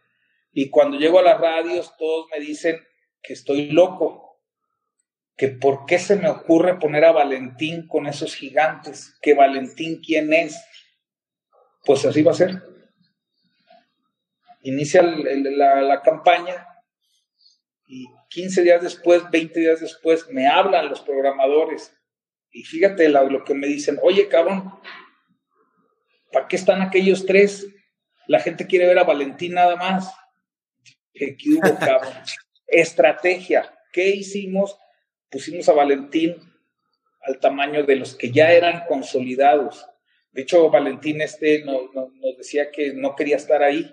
Y 0.54 0.70
cuando 0.70 0.98
llego 0.98 1.20
a 1.20 1.24
las 1.24 1.40
radios, 1.40 1.96
todos 1.98 2.28
me 2.32 2.40
dicen 2.40 2.80
que 3.22 3.34
estoy 3.34 3.72
loco, 3.72 4.40
que 5.36 5.50
por 5.50 5.86
qué 5.86 6.00
se 6.00 6.16
me 6.16 6.30
ocurre 6.30 6.80
poner 6.80 7.04
a 7.06 7.12
Valentín 7.12 7.88
con 7.88 8.08
esos 8.08 8.36
gigantes, 8.36 9.18
que 9.22 9.34
Valentín 9.34 10.02
quién 10.02 10.32
es. 10.32 10.64
Pues 11.84 12.06
así 12.06 12.22
va 12.22 12.32
a 12.32 12.36
ser. 12.36 12.62
Inicia 14.62 15.02
la, 15.02 15.82
la 15.82 16.02
campaña 16.02 16.68
y 17.86 18.06
15 18.30 18.64
días 18.64 18.82
después, 18.82 19.30
20 19.30 19.60
días 19.60 19.82
después, 19.82 20.30
me 20.30 20.48
hablan 20.48 20.88
los 20.88 21.02
programadores. 21.02 21.94
Y 22.52 22.64
fíjate 22.64 23.10
lo 23.10 23.44
que 23.44 23.56
me 23.56 23.68
dicen, 23.68 24.00
oye 24.02 24.30
cabrón, 24.30 24.72
¿para 26.34 26.48
qué 26.48 26.58
están 26.58 26.82
aquellos 26.82 27.26
tres? 27.26 27.66
La 28.28 28.40
gente 28.40 28.68
quiere 28.68 28.88
ver 28.88 29.00
a 29.00 29.04
Valentín 29.04 29.54
nada 29.54 29.78
más. 29.78 30.12
¿Qué 31.14 31.38
hubo, 31.56 31.62
cabrón? 31.80 32.14
Estrategia. 32.68 33.74
¿Qué 33.94 34.10
hicimos? 34.10 34.78
Pusimos 35.30 35.70
a 35.70 35.74
Valentín 35.74 36.36
al 37.22 37.40
tamaño 37.40 37.84
de 37.84 37.96
los 37.96 38.16
que 38.16 38.32
ya 38.32 38.52
eran 38.52 38.86
consolidados. 38.88 39.86
De 40.32 40.42
hecho, 40.42 40.70
Valentín 40.70 41.22
este 41.22 41.64
nos, 41.64 41.84
decía 42.38 42.72
que 42.72 42.94
no 42.94 43.16
quería 43.16 43.36
estar 43.36 43.62
ahí, 43.62 43.90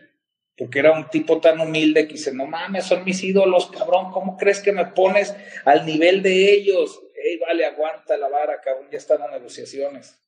porque 0.56 0.78
era 0.78 0.92
un 0.92 1.08
tipo 1.10 1.40
tan 1.40 1.60
humilde 1.60 2.06
que 2.06 2.14
dice, 2.14 2.32
no 2.32 2.46
mames, 2.46 2.86
son 2.86 3.04
mis 3.04 3.22
ídolos, 3.22 3.70
cabrón, 3.70 4.10
¿cómo 4.10 4.36
crees 4.36 4.60
que 4.60 4.72
me 4.72 4.86
pones 4.86 5.34
al 5.64 5.84
nivel 5.84 6.22
de 6.22 6.52
ellos? 6.52 7.00
Ey, 7.14 7.36
vale, 7.38 7.66
aguanta 7.66 8.16
la 8.16 8.28
vara, 8.28 8.60
cabrón, 8.60 8.88
ya 8.90 8.98
están 8.98 9.20
las 9.20 9.30
negociaciones. 9.30 10.18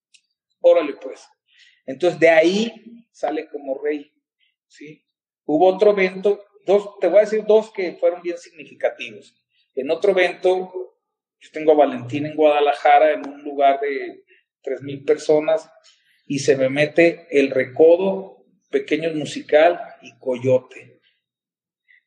Órale, 0.60 0.94
pues. 0.94 1.26
Entonces, 1.86 2.18
de 2.20 2.30
ahí 2.30 3.06
sale 3.10 3.48
como 3.48 3.80
rey, 3.82 4.12
¿sí? 4.66 5.04
Hubo 5.44 5.66
otro 5.66 5.90
evento, 5.90 6.44
dos, 6.66 6.98
te 7.00 7.08
voy 7.08 7.18
a 7.18 7.22
decir 7.22 7.44
dos 7.46 7.72
que 7.72 7.92
fueron 7.94 8.22
bien 8.22 8.38
significativos. 8.38 9.34
En 9.74 9.90
otro 9.90 10.12
evento, 10.12 10.72
yo 11.40 11.50
tengo 11.52 11.72
a 11.72 11.76
Valentín 11.76 12.26
en 12.26 12.36
Guadalajara, 12.36 13.12
en 13.12 13.28
un 13.28 13.42
lugar 13.42 13.80
de 13.80 14.24
tres 14.62 14.82
mil 14.82 15.04
personas, 15.04 15.68
y 16.26 16.38
se 16.38 16.56
me 16.56 16.68
mete 16.68 17.26
el 17.30 17.50
recodo, 17.50 18.44
pequeño 18.70 19.12
musical 19.12 19.80
y 20.00 20.16
coyote. 20.18 21.00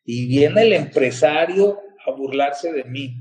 Y 0.04 0.28
viene 0.28 0.64
el 0.64 0.74
empresario 0.74 1.82
a 2.06 2.12
burlarse 2.12 2.72
de 2.72 2.86
mí. 2.86 3.16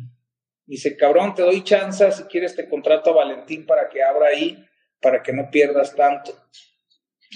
Dice, 0.67 0.97
cabrón, 0.97 1.35
te 1.35 1.43
doy 1.43 1.63
chance, 1.63 2.11
si 2.13 2.23
quieres 2.25 2.55
te 2.55 2.69
contrato 2.69 3.11
a 3.11 3.25
Valentín 3.25 3.67
para 3.67 3.89
que 3.89 4.03
abra 4.03 4.29
ahí 4.29 4.65
para 5.05 5.23
que 5.23 5.35
no 5.35 5.51
pierdas 5.51 5.95
tanto. 5.95 6.33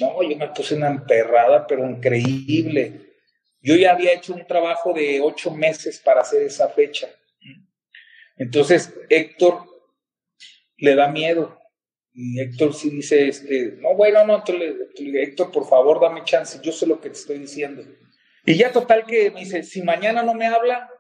No, 0.01 0.23
yo 0.23 0.37
me 0.39 0.49
puse 0.49 0.75
una 0.75 0.89
emperrada, 0.89 1.67
pero 1.67 1.87
increíble. 1.87 3.13
Yo 3.61 3.77
ya 3.77 3.93
había 3.93 4.15
hecho 4.15 4.33
un 4.33 4.47
trabajo 4.47 4.95
de 4.95 5.21
ocho 5.21 5.51
meses 5.51 6.01
para 6.01 6.23
hacer 6.23 6.43
esa 6.43 6.71
fecha. 6.71 7.09
Entonces, 8.37 8.95
Héctor 9.11 9.65
le 10.79 10.95
da 10.95 11.09
miedo. 11.09 11.59
Y 12.15 12.41
Héctor 12.41 12.73
sí 12.73 12.89
dice, 12.89 13.29
este, 13.29 13.77
no, 13.81 13.95
bueno, 13.95 14.25
no, 14.25 14.43
Héctor, 14.97 15.53
por 15.53 15.69
favor, 15.69 16.01
dame 16.01 16.25
chance, 16.25 16.59
yo 16.63 16.73
sé 16.73 16.87
lo 16.87 17.01
que 17.01 17.11
te 17.11 17.17
estoy 17.17 17.39
diciendo. 17.39 17.85
Y 18.47 18.55
ya 18.57 18.73
total 18.73 19.05
que 19.05 19.31
me 19.31 19.41
dice, 19.41 19.63
si 19.63 19.83
mañana 19.83 20.23
no 20.23 20.33
me 20.33 20.47
habla, 20.47 20.91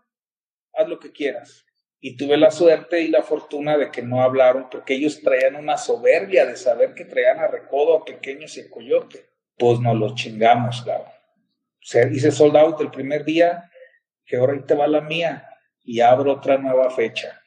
haz 0.74 0.86
lo 0.86 0.98
que 0.98 1.12
quieras. 1.12 1.64
Y 2.00 2.16
tuve 2.16 2.36
la 2.36 2.50
suerte 2.50 3.00
y 3.00 3.08
la 3.08 3.22
fortuna 3.22 3.76
de 3.76 3.90
que 3.90 4.02
no 4.02 4.22
hablaron 4.22 4.68
porque 4.70 4.94
ellos 4.94 5.20
traían 5.20 5.56
una 5.56 5.76
soberbia 5.76 6.46
de 6.46 6.56
saber 6.56 6.94
que 6.94 7.04
traían 7.04 7.40
a 7.40 7.48
Recodo, 7.48 7.96
a 7.96 8.04
Pequeños 8.04 8.56
y 8.56 8.60
a 8.60 8.70
Coyote. 8.70 9.30
Pues 9.56 9.80
nos 9.80 9.96
los 9.96 10.14
chingamos, 10.14 10.82
claro. 10.82 11.04
O 11.04 11.90
sea, 11.90 12.06
hice 12.06 12.30
sold 12.30 12.56
out 12.56 12.80
el 12.80 12.90
primer 12.90 13.24
día, 13.24 13.70
que 14.24 14.36
ahora 14.36 14.52
ahí 14.52 14.62
te 14.64 14.74
va 14.74 14.86
la 14.86 15.00
mía, 15.00 15.48
y 15.82 16.00
abro 16.00 16.34
otra 16.34 16.58
nueva 16.58 16.90
fecha. 16.90 17.40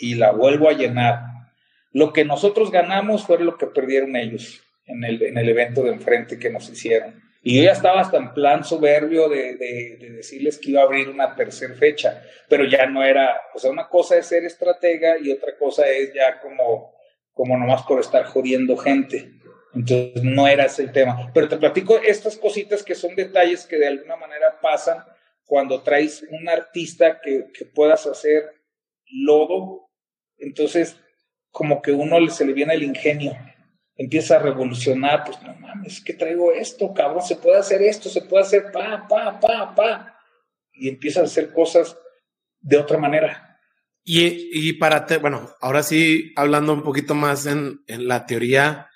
Y 0.00 0.14
la 0.14 0.30
vuelvo 0.32 0.68
a 0.68 0.72
llenar. 0.72 1.20
Lo 1.92 2.12
que 2.12 2.24
nosotros 2.24 2.70
ganamos 2.70 3.26
fue 3.26 3.38
lo 3.40 3.58
que 3.58 3.66
perdieron 3.66 4.16
ellos 4.16 4.62
en 4.86 5.04
el, 5.04 5.22
en 5.22 5.36
el 5.36 5.48
evento 5.48 5.82
de 5.82 5.90
enfrente 5.90 6.38
que 6.38 6.50
nos 6.50 6.70
hicieron. 6.70 7.27
Y 7.42 7.56
yo 7.56 7.64
ya 7.64 7.72
estaba 7.72 8.00
hasta 8.00 8.16
en 8.16 8.34
plan 8.34 8.64
soberbio 8.64 9.28
de, 9.28 9.56
decirles 10.16 10.58
que 10.58 10.70
iba 10.70 10.80
a 10.80 10.84
abrir 10.84 11.08
una 11.08 11.36
tercera 11.36 11.74
fecha, 11.74 12.22
pero 12.48 12.64
ya 12.64 12.86
no 12.86 13.04
era, 13.04 13.40
o 13.54 13.58
sea, 13.58 13.70
una 13.70 13.88
cosa 13.88 14.16
es 14.16 14.26
ser 14.26 14.44
estratega 14.44 15.18
y 15.18 15.30
otra 15.30 15.56
cosa 15.56 15.88
es 15.88 16.12
ya 16.12 16.40
como, 16.40 16.94
como 17.32 17.56
nomás 17.56 17.82
por 17.84 18.00
estar 18.00 18.24
jodiendo 18.24 18.76
gente. 18.76 19.32
Entonces 19.74 20.22
no 20.24 20.48
era 20.48 20.64
ese 20.64 20.82
el 20.82 20.92
tema. 20.92 21.30
Pero 21.32 21.48
te 21.48 21.56
platico 21.56 21.98
estas 21.98 22.36
cositas 22.36 22.82
que 22.82 22.94
son 22.94 23.14
detalles 23.14 23.66
que 23.66 23.78
de 23.78 23.86
alguna 23.86 24.16
manera 24.16 24.58
pasan 24.60 25.04
cuando 25.44 25.82
traes 25.82 26.24
un 26.30 26.48
artista 26.48 27.20
que, 27.20 27.46
que 27.56 27.64
puedas 27.64 28.06
hacer 28.06 28.50
lodo. 29.06 29.88
Entonces, 30.38 31.00
como 31.50 31.80
que 31.80 31.92
uno 31.92 32.28
se 32.28 32.44
le 32.44 32.52
viene 32.52 32.74
el 32.74 32.82
ingenio 32.82 33.36
empieza 33.98 34.36
a 34.36 34.38
revolucionar, 34.38 35.24
pues 35.24 35.42
no 35.42 35.54
mames, 35.56 36.00
que 36.00 36.14
traigo 36.14 36.52
esto, 36.52 36.94
cabrón, 36.94 37.22
se 37.22 37.36
puede 37.36 37.58
hacer 37.58 37.82
esto, 37.82 38.08
se 38.08 38.22
puede 38.22 38.44
hacer 38.44 38.70
pa, 38.72 39.06
pa, 39.08 39.38
pa, 39.40 39.74
pa. 39.74 40.18
Y 40.72 40.88
empieza 40.88 41.20
a 41.20 41.24
hacer 41.24 41.52
cosas 41.52 41.98
de 42.60 42.78
otra 42.78 42.96
manera. 42.96 43.60
Y, 44.04 44.48
y 44.52 44.74
para, 44.74 45.04
te, 45.04 45.18
bueno, 45.18 45.50
ahora 45.60 45.82
sí, 45.82 46.32
hablando 46.36 46.72
un 46.72 46.84
poquito 46.84 47.14
más 47.14 47.44
en, 47.46 47.82
en 47.88 48.06
la 48.06 48.24
teoría, 48.24 48.88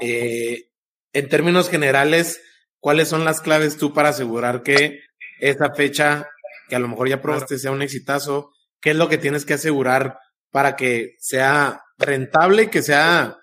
eh, 0.00 0.70
en 1.12 1.28
términos 1.28 1.68
generales, 1.68 2.40
¿cuáles 2.78 3.08
son 3.08 3.24
las 3.24 3.40
claves 3.40 3.76
tú 3.76 3.92
para 3.92 4.10
asegurar 4.10 4.62
que 4.62 5.00
esa 5.40 5.74
fecha, 5.74 6.28
que 6.68 6.76
a 6.76 6.78
lo 6.78 6.86
mejor 6.86 7.08
ya 7.08 7.20
probaste, 7.20 7.58
sea 7.58 7.72
un 7.72 7.82
exitazo? 7.82 8.52
¿Qué 8.80 8.90
es 8.90 8.96
lo 8.96 9.08
que 9.08 9.18
tienes 9.18 9.44
que 9.44 9.54
asegurar 9.54 10.20
para 10.52 10.76
que 10.76 11.16
sea 11.18 11.82
rentable, 11.98 12.70
que 12.70 12.82
sea 12.82 13.37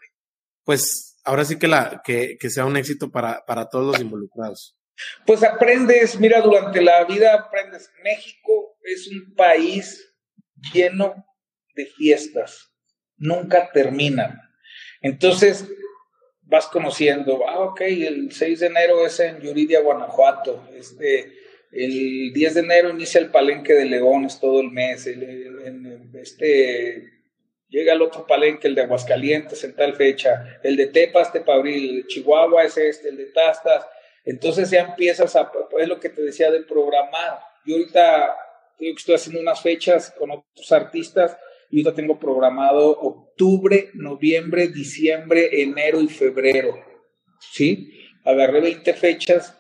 pues 0.66 1.18
ahora 1.24 1.46
sí 1.46 1.58
que, 1.58 1.68
la, 1.68 2.02
que, 2.04 2.38
sea 2.50 2.66
un 2.66 2.76
éxito 2.76 3.12
para, 3.12 3.46
para 3.46 3.70
todos 3.70 3.86
los 3.86 4.02
involucrados. 4.02 4.78
Pues 5.26 5.44
aprendes, 5.44 6.20
mira, 6.20 6.42
durante 6.42 6.82
la 6.82 7.04
vida 7.06 7.34
aprendes. 7.34 7.92
México 8.04 8.78
es 8.84 9.08
un 9.08 9.34
país 9.36 10.14
lleno 10.74 11.26
de 11.76 11.86
fiestas, 11.86 12.72
nunca 13.18 13.70
terminan. 13.72 14.42
Entonces 15.02 15.68
vas 16.42 16.68
conociendo, 16.68 17.48
ah, 17.48 17.60
ok, 17.60 17.82
el 17.82 18.32
6 18.32 18.60
de 18.60 18.68
enero 18.68 19.06
es 19.06 19.20
en 19.20 19.42
Yuridia, 19.42 19.82
Guanajuato, 19.82 20.68
este, 20.76 21.34
el 21.72 22.32
10 22.34 22.54
de 22.54 22.60
enero 22.62 22.90
inicia 22.90 23.20
el 23.20 23.32
Palenque 23.32 23.74
de 23.74 23.86
Leones 23.86 24.40
todo 24.40 24.62
el 24.62 24.72
mes, 24.72 25.08
este 26.14 27.15
Llega 27.76 27.92
el 27.92 28.02
otro 28.02 28.26
palenque, 28.26 28.70
el 28.70 28.76
de 28.76 28.84
Aguascalientes 28.84 29.62
en 29.66 29.76
tal 29.76 29.96
fecha, 29.96 30.62
el 30.64 30.78
de 30.78 30.88
Tepas, 30.88 31.34
Tepabril, 31.34 31.90
el 31.90 31.96
de 31.98 32.08
Chihuahua 32.08 32.64
es 32.64 32.78
este, 32.78 33.10
el 33.10 33.18
de 33.18 33.26
Tastas. 33.26 33.86
Entonces 34.24 34.70
ya 34.70 34.84
empiezas 34.84 35.36
a, 35.36 35.52
es 35.78 35.88
lo 35.90 36.00
que 36.00 36.08
te 36.08 36.22
decía 36.22 36.50
del 36.50 36.66
programar. 36.66 37.38
Yo 37.66 37.76
ahorita 37.76 38.34
estoy 38.80 39.16
haciendo 39.16 39.42
unas 39.42 39.62
fechas 39.62 40.16
con 40.18 40.32
otros 40.32 40.72
artistas 40.72 41.38
y 41.70 41.80
ahorita 41.80 41.94
tengo 41.94 42.18
programado 42.18 42.92
octubre, 42.92 43.90
noviembre, 43.94 44.70
diciembre, 44.70 45.62
enero 45.62 46.00
y 46.00 46.08
febrero. 46.08 46.82
¿Sí? 47.42 47.92
Agarré 48.24 48.62
20 48.62 48.94
fechas 48.94 49.60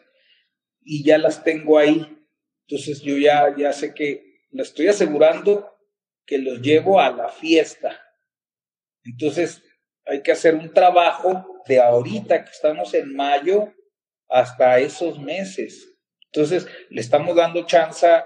y 0.85 1.03
ya 1.03 1.17
las 1.17 1.43
tengo 1.43 1.77
ahí. 1.77 2.17
Entonces 2.65 3.01
yo 3.01 3.17
ya, 3.17 3.53
ya 3.57 3.73
sé 3.73 3.93
que 3.93 4.39
la 4.51 4.63
estoy 4.63 4.87
asegurando 4.87 5.69
que 6.25 6.37
los 6.37 6.61
llevo 6.61 7.01
a 7.01 7.11
la 7.11 7.27
fiesta. 7.27 8.03
Entonces, 9.05 9.61
hay 10.05 10.21
que 10.21 10.31
hacer 10.31 10.55
un 10.55 10.73
trabajo 10.73 11.63
de 11.67 11.79
ahorita 11.79 12.43
que 12.43 12.51
estamos 12.51 12.93
en 12.93 13.15
mayo 13.15 13.73
hasta 14.29 14.79
esos 14.79 15.19
meses. 15.19 15.87
Entonces, 16.31 16.67
le 16.89 17.01
estamos 17.01 17.35
dando 17.35 17.65
chance 17.65 18.07
eh, 18.07 18.21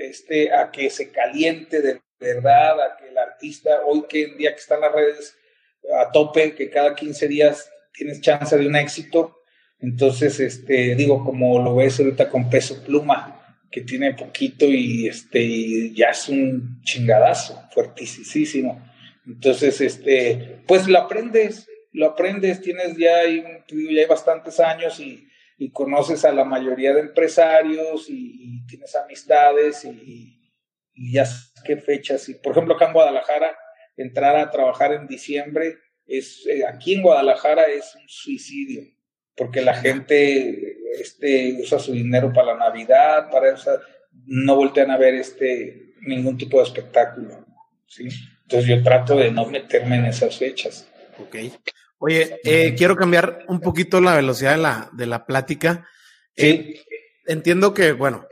este, 0.00 0.52
a 0.52 0.70
que 0.70 0.90
se 0.90 1.10
caliente 1.10 1.80
de 1.80 2.00
verdad, 2.20 2.80
a 2.80 2.96
que 2.96 3.08
el 3.08 3.18
artista, 3.18 3.80
hoy 3.86 4.04
que 4.08 4.24
en 4.24 4.38
día 4.38 4.52
que 4.52 4.60
están 4.60 4.80
las 4.80 4.92
redes 4.92 5.36
a 5.96 6.10
tope, 6.12 6.54
que 6.54 6.68
cada 6.68 6.94
15 6.94 7.28
días 7.28 7.70
tienes 7.92 8.20
chance 8.20 8.56
de 8.56 8.66
un 8.66 8.76
éxito. 8.76 9.42
Entonces, 9.80 10.40
este, 10.40 10.94
digo, 10.94 11.24
como 11.24 11.62
lo 11.62 11.76
ves 11.76 11.98
ahorita 12.00 12.28
con 12.28 12.50
peso 12.50 12.82
pluma, 12.82 13.34
que 13.70 13.82
tiene 13.82 14.14
poquito 14.14 14.64
y 14.64 15.06
este 15.08 15.92
ya 15.92 16.08
es 16.08 16.28
un 16.28 16.80
chingadazo 16.82 17.62
fuertísimo. 17.72 18.82
Entonces, 19.28 19.80
este, 19.80 20.62
pues 20.66 20.88
lo 20.88 20.98
aprendes, 20.98 21.68
lo 21.92 22.06
aprendes, 22.06 22.60
tienes 22.60 22.96
ya 22.96 23.18
hay, 23.18 23.42
ya 23.68 24.00
hay 24.00 24.06
bastantes 24.06 24.58
años 24.58 24.98
y 24.98 25.28
y 25.58 25.72
conoces 25.72 26.24
a 26.24 26.32
la 26.32 26.44
mayoría 26.44 26.94
de 26.94 27.00
empresarios 27.00 28.08
y, 28.08 28.64
tienes 28.66 28.94
amistades 28.94 29.84
y, 29.84 30.34
ya 30.94 31.24
sabes 31.24 31.52
qué 31.64 31.76
fechas. 31.76 32.28
Y, 32.28 32.34
por 32.34 32.52
ejemplo, 32.52 32.74
acá 32.74 32.86
en 32.86 32.92
Guadalajara, 32.92 33.56
entrar 33.96 34.36
a 34.36 34.50
trabajar 34.50 34.92
en 34.92 35.06
diciembre, 35.06 35.78
es, 36.06 36.46
eh, 36.46 36.66
aquí 36.66 36.94
en 36.94 37.02
Guadalajara 37.02 37.64
es 37.66 37.94
un 37.94 38.08
suicidio, 38.08 38.82
porque 39.36 39.62
la 39.62 39.74
gente 39.74 40.76
este, 41.00 41.56
usa 41.60 41.78
su 41.78 41.92
dinero 41.92 42.32
para 42.32 42.54
la 42.54 42.58
Navidad, 42.58 43.30
para 43.30 43.54
eso, 43.54 43.80
no 44.26 44.56
voltean 44.56 44.90
a 44.90 44.96
ver 44.96 45.14
este, 45.14 45.94
ningún 46.02 46.36
tipo 46.36 46.58
de 46.58 46.64
espectáculo. 46.64 47.46
¿sí? 47.86 48.08
Entonces 48.48 48.70
yo 48.70 48.82
trato 48.82 49.14
de 49.14 49.30
no 49.30 49.44
meterme 49.44 49.96
en 49.96 50.06
esas 50.06 50.38
fechas. 50.38 50.88
Ok. 51.18 51.36
Oye, 51.98 52.40
eh, 52.44 52.74
quiero 52.74 52.96
cambiar 52.96 53.44
un 53.46 53.60
poquito 53.60 54.00
la 54.00 54.16
velocidad 54.16 54.52
de 54.52 54.62
la, 54.62 54.90
de 54.94 55.04
la 55.04 55.26
plática. 55.26 55.86
Sí. 56.34 56.46
Eh, 56.46 56.80
entiendo 57.26 57.74
que, 57.74 57.92
bueno, 57.92 58.26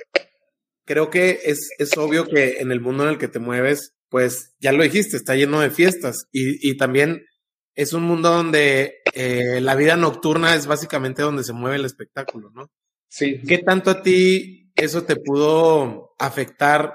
creo 0.86 1.10
que 1.10 1.40
es, 1.44 1.68
es 1.78 1.94
obvio 1.98 2.26
que 2.26 2.60
en 2.60 2.72
el 2.72 2.80
mundo 2.80 3.02
en 3.02 3.10
el 3.10 3.18
que 3.18 3.28
te 3.28 3.40
mueves, 3.40 3.92
pues 4.08 4.54
ya 4.58 4.72
lo 4.72 4.84
dijiste, 4.84 5.18
está 5.18 5.34
lleno 5.34 5.60
de 5.60 5.68
fiestas 5.68 6.28
y, 6.32 6.66
y 6.66 6.78
también 6.78 7.26
es 7.74 7.92
un 7.92 8.04
mundo 8.04 8.30
donde 8.30 9.02
eh, 9.12 9.60
la 9.60 9.74
vida 9.74 9.96
nocturna 9.96 10.54
es 10.54 10.66
básicamente 10.66 11.20
donde 11.20 11.44
se 11.44 11.52
mueve 11.52 11.76
el 11.76 11.84
espectáculo, 11.84 12.50
¿no? 12.54 12.70
Sí. 13.08 13.42
¿Qué 13.46 13.58
tanto 13.58 13.90
a 13.90 14.02
ti 14.02 14.72
eso 14.76 15.02
te 15.02 15.16
pudo 15.16 16.14
afectar 16.18 16.94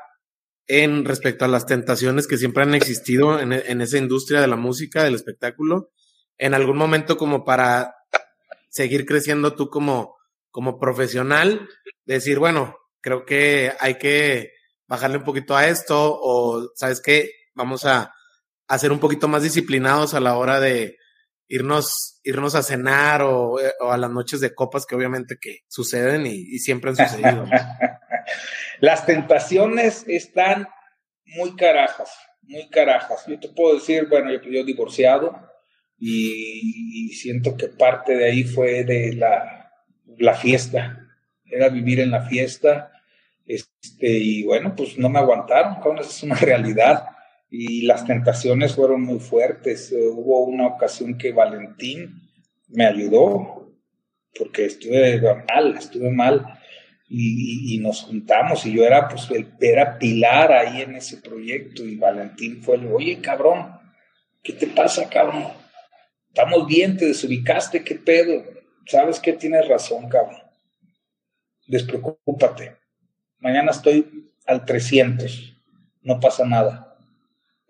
en 0.79 1.05
respecto 1.05 1.45
a 1.45 1.49
las 1.49 1.65
tentaciones 1.65 2.27
que 2.27 2.37
siempre 2.37 2.63
han 2.63 2.75
existido 2.75 3.39
en, 3.39 3.53
en 3.53 3.81
esa 3.81 3.97
industria 3.97 4.41
de 4.41 4.47
la 4.47 4.55
música, 4.55 5.03
del 5.03 5.15
espectáculo? 5.15 5.91
en 6.41 6.55
algún 6.55 6.75
momento 6.75 7.17
como 7.17 7.45
para 7.45 7.95
seguir 8.67 9.05
creciendo 9.05 9.53
tú 9.53 9.69
como, 9.69 10.17
como 10.49 10.79
profesional, 10.79 11.69
decir, 12.05 12.39
bueno, 12.39 12.75
creo 12.99 13.25
que 13.25 13.73
hay 13.79 13.99
que 13.99 14.51
bajarle 14.87 15.17
un 15.17 15.23
poquito 15.23 15.55
a 15.55 15.67
esto 15.67 16.19
o, 16.19 16.71
¿sabes 16.75 16.99
qué? 16.99 17.29
Vamos 17.53 17.85
a, 17.85 18.11
a 18.67 18.77
ser 18.79 18.91
un 18.91 18.99
poquito 18.99 19.27
más 19.27 19.43
disciplinados 19.43 20.15
a 20.15 20.19
la 20.19 20.35
hora 20.35 20.59
de 20.59 20.97
irnos, 21.47 22.19
irnos 22.23 22.55
a 22.55 22.63
cenar 22.63 23.21
o, 23.21 23.57
a 23.59 23.97
las 23.97 24.09
noches 24.09 24.39
de 24.39 24.55
copas 24.55 24.87
que 24.87 24.95
obviamente 24.95 25.37
que 25.39 25.59
suceden 25.67 26.25
y, 26.25 26.57
siempre 26.57 26.89
han 26.89 26.95
sucedido. 26.95 27.45
Las 28.81 29.05
tentaciones 29.05 30.03
están 30.07 30.67
muy 31.23 31.55
carajas, 31.55 32.11
muy 32.41 32.67
carajas. 32.69 33.23
Yo 33.27 33.39
te 33.39 33.47
puedo 33.49 33.75
decir, 33.75 34.07
bueno, 34.09 34.31
yo, 34.31 34.41
yo 34.41 34.65
divorciado, 34.65 35.39
y, 35.99 37.09
siento 37.09 37.55
que 37.55 37.67
parte 37.67 38.15
de 38.15 38.25
ahí 38.25 38.43
fue 38.43 38.83
de 38.83 39.13
la, 39.13 39.71
la 40.17 40.33
fiesta, 40.33 41.07
era 41.45 41.69
vivir 41.69 41.99
en 41.99 42.09
la 42.09 42.23
fiesta, 42.23 42.91
este, 43.45 44.09
y 44.09 44.43
bueno, 44.45 44.75
pues 44.75 44.97
no 44.97 45.09
me 45.09 45.19
aguantaron, 45.19 45.77
esa 45.99 46.09
es 46.09 46.23
una 46.23 46.35
realidad, 46.41 47.05
y 47.51 47.83
las 47.83 48.03
tentaciones 48.03 48.73
fueron 48.73 49.03
muy 49.03 49.19
fuertes. 49.19 49.93
hubo 49.93 50.43
una 50.45 50.65
ocasión 50.65 51.19
que 51.19 51.33
Valentín 51.33 52.19
me 52.69 52.87
ayudó, 52.87 53.71
porque 54.35 54.65
estuve 54.65 55.21
mal, 55.47 55.77
estuve 55.77 56.09
mal, 56.09 56.60
y, 57.13 57.77
nos 57.79 58.03
juntamos, 58.03 58.65
y 58.65 58.73
yo 58.73 58.85
era, 58.85 59.09
pues, 59.09 59.27
era 59.59 59.99
pilar 59.99 60.53
ahí 60.53 60.81
en 60.81 60.95
ese 60.95 61.17
proyecto, 61.17 61.83
y 61.83 61.97
Valentín 61.97 62.61
fue 62.63 62.77
el, 62.77 62.87
oye, 62.87 63.19
cabrón, 63.19 63.77
¿qué 64.41 64.53
te 64.53 64.67
pasa, 64.67 65.09
cabrón? 65.09 65.47
Estamos 66.29 66.65
bien, 66.65 66.95
te 66.95 67.07
desubicaste, 67.07 67.83
qué 67.83 67.95
pedo. 67.95 68.45
¿Sabes 68.85 69.19
qué? 69.19 69.33
Tienes 69.33 69.67
razón, 69.67 70.07
cabrón. 70.07 70.41
Despreocúpate. 71.67 72.77
Mañana 73.39 73.71
estoy 73.71 74.31
al 74.45 74.63
300. 74.63 75.53
No 76.03 76.21
pasa 76.21 76.45
nada. 76.45 76.97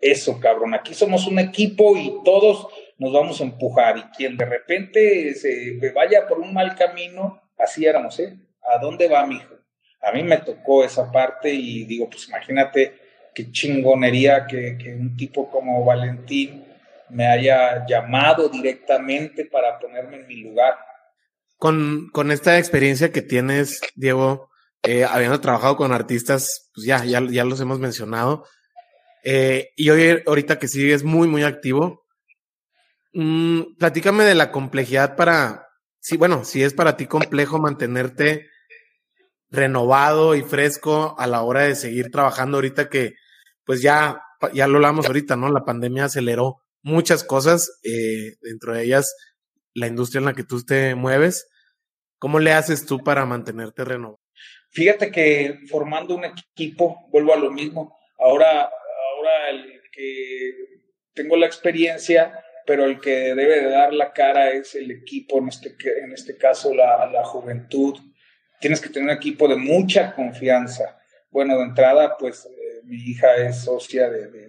Eso, 0.00 0.38
cabrón. 0.38 0.74
Aquí 0.74 0.94
somos 0.94 1.26
un 1.26 1.40
equipo 1.40 1.96
y 1.96 2.14
todos 2.24 2.68
nos 2.98 3.12
vamos 3.12 3.40
a 3.40 3.44
empujar. 3.44 3.98
Y 3.98 4.02
quien 4.16 4.36
de 4.36 4.44
repente 4.44 5.34
se 5.34 5.76
vaya 5.92 6.28
por 6.28 6.38
un 6.38 6.54
mal 6.54 6.76
camino, 6.76 7.42
así 7.58 7.84
éramos, 7.84 8.20
¿eh? 8.20 8.38
¿A 8.62 8.78
dónde 8.78 9.08
va, 9.08 9.26
mi 9.26 9.36
hijo? 9.36 9.54
A 10.02 10.12
mí 10.12 10.22
me 10.22 10.38
tocó 10.38 10.84
esa 10.84 11.10
parte 11.10 11.52
y 11.52 11.84
digo, 11.84 12.10
pues 12.10 12.28
imagínate 12.28 12.98
qué 13.34 13.50
chingonería 13.50 14.46
que, 14.46 14.76
que 14.76 14.94
un 14.94 15.16
tipo 15.16 15.50
como 15.50 15.84
Valentín 15.84 16.64
me 17.10 17.26
haya 17.26 17.86
llamado 17.86 18.48
directamente 18.48 19.44
para 19.44 19.78
ponerme 19.78 20.16
en 20.16 20.26
mi 20.26 20.36
lugar. 20.42 20.74
Con, 21.56 22.08
con 22.12 22.32
esta 22.32 22.58
experiencia 22.58 23.12
que 23.12 23.22
tienes, 23.22 23.80
Diego, 23.94 24.50
eh, 24.82 25.04
habiendo 25.04 25.40
trabajado 25.40 25.76
con 25.76 25.92
artistas, 25.92 26.70
pues 26.74 26.86
ya, 26.86 27.04
ya, 27.04 27.22
ya 27.30 27.44
los 27.44 27.60
hemos 27.60 27.78
mencionado, 27.78 28.44
eh, 29.24 29.70
y 29.76 29.90
hoy, 29.90 30.22
ahorita 30.26 30.58
que 30.58 30.66
sigues 30.66 31.04
muy, 31.04 31.28
muy 31.28 31.44
activo, 31.44 32.04
mmm, 33.12 33.76
platícame 33.78 34.24
de 34.24 34.34
la 34.34 34.50
complejidad 34.50 35.14
para, 35.14 35.68
sí, 36.00 36.16
bueno, 36.16 36.44
si 36.44 36.64
es 36.64 36.74
para 36.74 36.96
ti 36.96 37.06
complejo 37.06 37.58
mantenerte 37.60 38.48
renovado 39.52 40.34
y 40.34 40.42
fresco 40.42 41.14
a 41.18 41.26
la 41.26 41.42
hora 41.42 41.62
de 41.62 41.76
seguir 41.76 42.10
trabajando 42.10 42.56
ahorita 42.56 42.88
que, 42.88 43.12
pues 43.64 43.82
ya, 43.82 44.22
ya 44.54 44.66
lo 44.66 44.76
hablamos 44.76 45.06
ahorita, 45.06 45.36
¿no? 45.36 45.50
La 45.50 45.64
pandemia 45.64 46.06
aceleró 46.06 46.62
muchas 46.82 47.22
cosas, 47.22 47.78
eh, 47.84 48.36
dentro 48.40 48.74
de 48.74 48.82
ellas 48.84 49.14
la 49.74 49.86
industria 49.86 50.18
en 50.18 50.24
la 50.26 50.34
que 50.34 50.44
tú 50.44 50.62
te 50.64 50.94
mueves. 50.94 51.48
¿Cómo 52.18 52.38
le 52.38 52.52
haces 52.52 52.86
tú 52.86 52.98
para 53.02 53.26
mantenerte 53.26 53.84
renovado? 53.84 54.20
Fíjate 54.70 55.10
que 55.10 55.60
formando 55.68 56.14
un 56.14 56.24
equipo, 56.24 57.08
vuelvo 57.10 57.34
a 57.34 57.38
lo 57.38 57.50
mismo. 57.50 57.98
Ahora, 58.18 58.62
ahora 58.62 59.50
el 59.50 59.82
que 59.92 60.80
tengo 61.14 61.36
la 61.36 61.46
experiencia, 61.46 62.32
pero 62.66 62.84
el 62.84 63.00
que 63.00 63.34
debe 63.34 63.60
de 63.60 63.70
dar 63.70 63.92
la 63.92 64.12
cara 64.12 64.50
es 64.50 64.74
el 64.74 64.90
equipo, 64.90 65.38
en 65.38 65.48
este, 65.48 65.76
en 66.02 66.12
este 66.12 66.36
caso 66.36 66.74
la, 66.74 67.06
la 67.06 67.24
juventud. 67.24 67.98
Tienes 68.62 68.80
que 68.80 68.88
tener 68.88 69.10
un 69.10 69.16
equipo 69.16 69.48
de 69.48 69.56
mucha 69.56 70.14
confianza. 70.14 70.96
Bueno, 71.32 71.58
de 71.58 71.64
entrada, 71.64 72.16
pues 72.16 72.46
eh, 72.46 72.80
mi 72.84 72.96
hija 72.96 73.34
es 73.36 73.62
socia 73.64 74.08
de, 74.08 74.40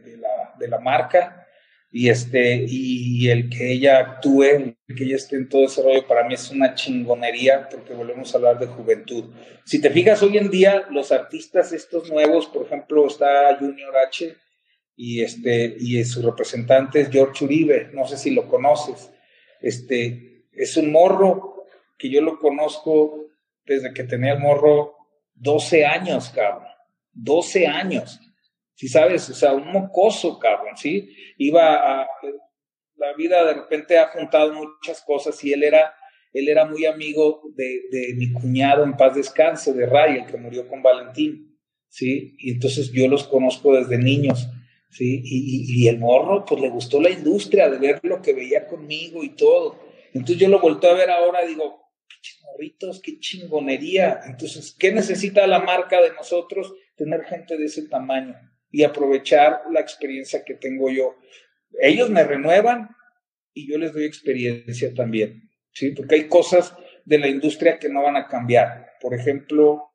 la 0.68 0.80
marca 0.80 1.46
y 1.92 2.08
este 2.08 2.64
y 2.66 3.28
el 3.30 3.50
que 3.50 3.74
ella 3.74 4.00
actúe, 4.00 4.44
el 4.44 4.96
que 4.96 5.04
ella 5.04 5.18
esté 5.18 5.36
en 5.36 5.50
todo 5.50 5.66
ese 5.66 5.82
rollo 5.82 6.08
para 6.08 6.26
mí 6.26 6.36
es 6.36 6.50
una 6.52 6.74
chingonería 6.74 7.68
porque 7.70 7.94
volvemos 7.94 8.34
a 8.34 8.38
hablar 8.38 8.60
de 8.60 8.68
juventud. 8.68 9.34
Si 9.66 9.82
te 9.82 9.90
fijas 9.90 10.24
hoy 10.24 10.38
en 10.38 10.50
día 10.50 10.86
los 10.90 11.12
artistas 11.12 11.74
estos 11.74 12.10
nuevos, 12.10 12.46
por 12.46 12.66
ejemplo, 12.66 13.08
está 13.08 13.58
Junior 13.60 13.98
H 13.98 14.38
y 14.96 15.22
este 15.22 15.76
y 15.78 16.02
su 16.06 16.22
representante 16.22 17.02
es 17.02 17.10
George 17.10 17.44
Uribe, 17.44 17.90
no 17.94 18.08
sé 18.08 18.18
si 18.18 18.30
lo 18.30 18.48
conoces. 18.48 19.12
Este 19.60 20.46
es 20.54 20.78
un 20.78 20.92
morro 20.92 21.66
que 21.98 22.10
yo 22.10 22.22
lo 22.22 22.40
conozco 22.40 23.33
desde 23.66 23.94
que 23.94 24.04
tenía 24.04 24.34
el 24.34 24.40
morro 24.40 24.96
12 25.36 25.86
años, 25.86 26.30
cabrón. 26.30 26.68
12 27.14 27.68
años 27.68 28.20
si 28.76 28.88
sabes, 28.88 29.30
o 29.30 29.34
sea, 29.34 29.54
un 29.54 29.72
mocoso, 29.72 30.40
cabrón, 30.40 30.76
¿sí? 30.76 31.10
Iba 31.38 32.02
a, 32.02 32.08
la 32.98 33.14
vida 33.16 33.46
de 33.46 33.54
repente 33.54 33.98
ha 33.98 34.10
juntado 34.10 34.54
muchas 34.54 35.02
cosas 35.02 35.42
y 35.44 35.54
él 35.54 35.64
era, 35.64 35.94
él 36.34 36.50
era 36.50 36.66
muy 36.66 36.86
amigo 36.86 37.42
de, 37.56 37.82
de 37.92 38.14
mi 38.16 38.32
cuñado 38.32 38.84
en 38.84 38.98
paz 38.98 39.16
descanse, 39.16 39.74
de 39.74 39.86
Ray, 39.86 40.18
el 40.18 40.26
que 40.26 40.38
murió 40.38 40.68
con 40.68 40.82
Valentín, 40.82 41.58
¿sí? 41.88 42.36
Y 42.40 42.52
entonces 42.52 42.92
yo 42.92 43.08
los 43.08 43.26
conozco 43.26 43.76
desde 43.76 43.98
niños, 43.98 44.50
¿sí? 44.90 45.22
Y, 45.24 45.84
y, 45.84 45.88
el 45.88 46.00
morro, 46.00 46.44
pues 46.46 46.60
le 46.60 46.70
gustó 46.70 47.00
la 47.00 47.10
industria 47.10 47.70
de 47.70 47.78
ver 47.78 48.00
lo 48.04 48.22
que 48.22 48.34
veía 48.34 48.68
conmigo 48.68 49.24
y 49.24 49.30
todo. 49.30 49.80
Entonces 50.14 50.38
yo 50.38 50.50
lo 50.50 50.60
volto 50.60 50.90
a 50.90 50.94
ver 50.94 51.10
ahora 51.10 51.46
digo, 51.46 51.83
morritos, 52.54 53.02
qué 53.02 53.20
chingonería. 53.20 54.22
Entonces, 54.26 54.76
¿qué 54.78 54.92
necesita 54.92 55.46
la 55.48 55.60
marca 55.60 56.02
de 56.02 56.14
nosotros? 56.14 56.74
Tener 56.96 57.24
gente 57.24 57.58
de 57.58 57.66
ese 57.66 57.88
tamaño 57.88 58.36
y 58.72 58.84
aprovechar 58.84 59.62
la 59.72 59.80
experiencia 59.80 60.44
que 60.44 60.56
tengo 60.56 60.90
yo. 60.90 61.16
Ellos 61.80 62.10
me 62.10 62.24
renuevan 62.24 62.90
y 63.54 63.70
yo 63.70 63.78
les 63.78 63.94
doy 63.94 64.06
experiencia 64.06 64.94
también, 64.94 65.50
¿sí? 65.72 65.92
Porque 65.92 66.16
hay 66.16 66.28
cosas 66.28 66.76
de 67.06 67.20
la 67.20 67.28
industria 67.28 67.80
que 67.80 67.90
no 67.90 68.04
van 68.04 68.16
a 68.16 68.28
cambiar. 68.28 68.94
Por 69.02 69.14
ejemplo, 69.14 69.92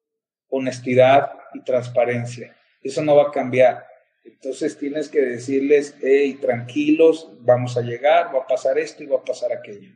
honestidad 0.49 1.33
y 1.55 1.63
transparencia. 1.63 2.57
Eso 2.83 3.03
no 3.03 3.17
va 3.17 3.29
a 3.29 3.33
cambiar. 3.33 3.85
Entonces 4.25 4.77
tienes 4.77 5.09
que 5.09 5.23
decirles, 5.23 5.97
hey, 6.03 6.39
tranquilos, 6.41 7.31
vamos 7.41 7.77
a 7.77 7.81
llegar, 7.81 8.35
va 8.35 8.43
a 8.43 8.47
pasar 8.47 8.79
esto 8.79 9.03
y 9.03 9.07
va 9.07 9.19
a 9.19 9.25
pasar 9.25 9.53
aquello. 9.53 9.91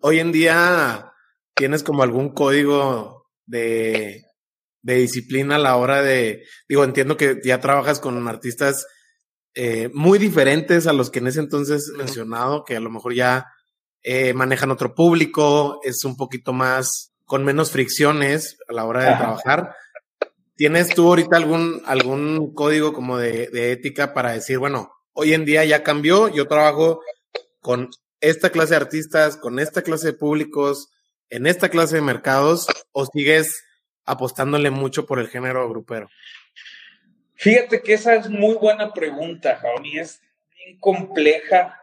Hoy 0.00 0.18
en 0.18 0.32
día, 0.32 1.12
¿tienes 1.56 1.82
como 1.82 2.02
algún 2.02 2.32
código 2.32 3.26
de 3.46 4.26
de 4.86 4.94
disciplina 4.94 5.56
a 5.56 5.58
la 5.58 5.76
hora 5.76 6.00
de, 6.00 6.44
digo, 6.68 6.84
entiendo 6.84 7.16
que 7.16 7.40
ya 7.42 7.60
trabajas 7.60 7.98
con 7.98 8.28
artistas 8.28 8.86
eh, 9.56 9.90
muy 9.92 10.20
diferentes 10.20 10.86
a 10.86 10.92
los 10.92 11.10
que 11.10 11.18
en 11.18 11.26
ese 11.26 11.40
entonces 11.40 11.90
mencionado, 11.96 12.64
que 12.64 12.76
a 12.76 12.80
lo 12.80 12.88
mejor 12.88 13.12
ya 13.12 13.46
eh, 14.04 14.32
manejan 14.32 14.70
otro 14.70 14.94
público, 14.94 15.80
es 15.82 16.04
un 16.04 16.16
poquito 16.16 16.52
más 16.52 17.12
con 17.24 17.44
menos 17.44 17.72
fricciones 17.72 18.58
a 18.68 18.74
la 18.74 18.84
hora 18.84 19.10
de 19.10 19.16
trabajar. 19.16 19.74
¿Tienes 20.54 20.94
tú 20.94 21.08
ahorita 21.08 21.36
algún, 21.36 21.82
algún 21.84 22.54
código 22.54 22.92
como 22.92 23.18
de, 23.18 23.48
de 23.48 23.72
ética 23.72 24.14
para 24.14 24.30
decir, 24.30 24.58
bueno, 24.58 24.92
hoy 25.14 25.34
en 25.34 25.44
día 25.44 25.64
ya 25.64 25.82
cambió, 25.82 26.28
yo 26.28 26.46
trabajo 26.46 27.00
con 27.58 27.90
esta 28.20 28.50
clase 28.50 28.70
de 28.70 28.82
artistas, 28.82 29.36
con 29.36 29.58
esta 29.58 29.82
clase 29.82 30.06
de 30.06 30.12
públicos, 30.12 30.90
en 31.30 31.46
esta 31.46 31.68
clase 31.68 31.96
de 31.96 32.02
mercados, 32.02 32.66
o 32.92 33.06
sigues 33.06 33.64
apostándole 34.04 34.70
mucho 34.70 35.06
por 35.06 35.18
el 35.18 35.28
género 35.28 35.68
grupero? 35.68 36.08
Fíjate 37.34 37.82
que 37.82 37.94
esa 37.94 38.14
es 38.14 38.30
muy 38.30 38.54
buena 38.54 38.92
pregunta, 38.92 39.56
Javi, 39.56 39.98
es 39.98 40.22
bien 40.54 40.78
compleja 40.78 41.78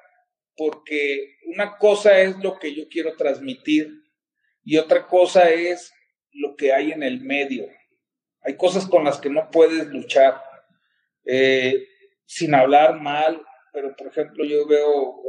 porque 0.56 1.38
una 1.46 1.78
cosa 1.78 2.20
es 2.20 2.38
lo 2.38 2.58
que 2.58 2.74
yo 2.74 2.88
quiero 2.90 3.16
transmitir 3.16 4.04
y 4.64 4.78
otra 4.78 5.08
cosa 5.08 5.50
es 5.50 5.94
lo 6.32 6.56
que 6.56 6.74
hay 6.74 6.92
en 6.92 7.04
el 7.04 7.22
medio. 7.22 7.68
Hay 8.42 8.58
cosas 8.58 8.88
con 8.88 9.04
las 9.04 9.20
que 9.20 9.30
no 9.30 9.50
puedes 9.52 9.88
luchar, 9.88 10.42
eh, 11.26 11.88
sin 12.26 12.56
hablar 12.56 13.00
mal, 13.00 13.42
pero 13.72 13.96
por 13.96 14.08
ejemplo 14.08 14.46
yo 14.46 14.68
veo 14.68 15.24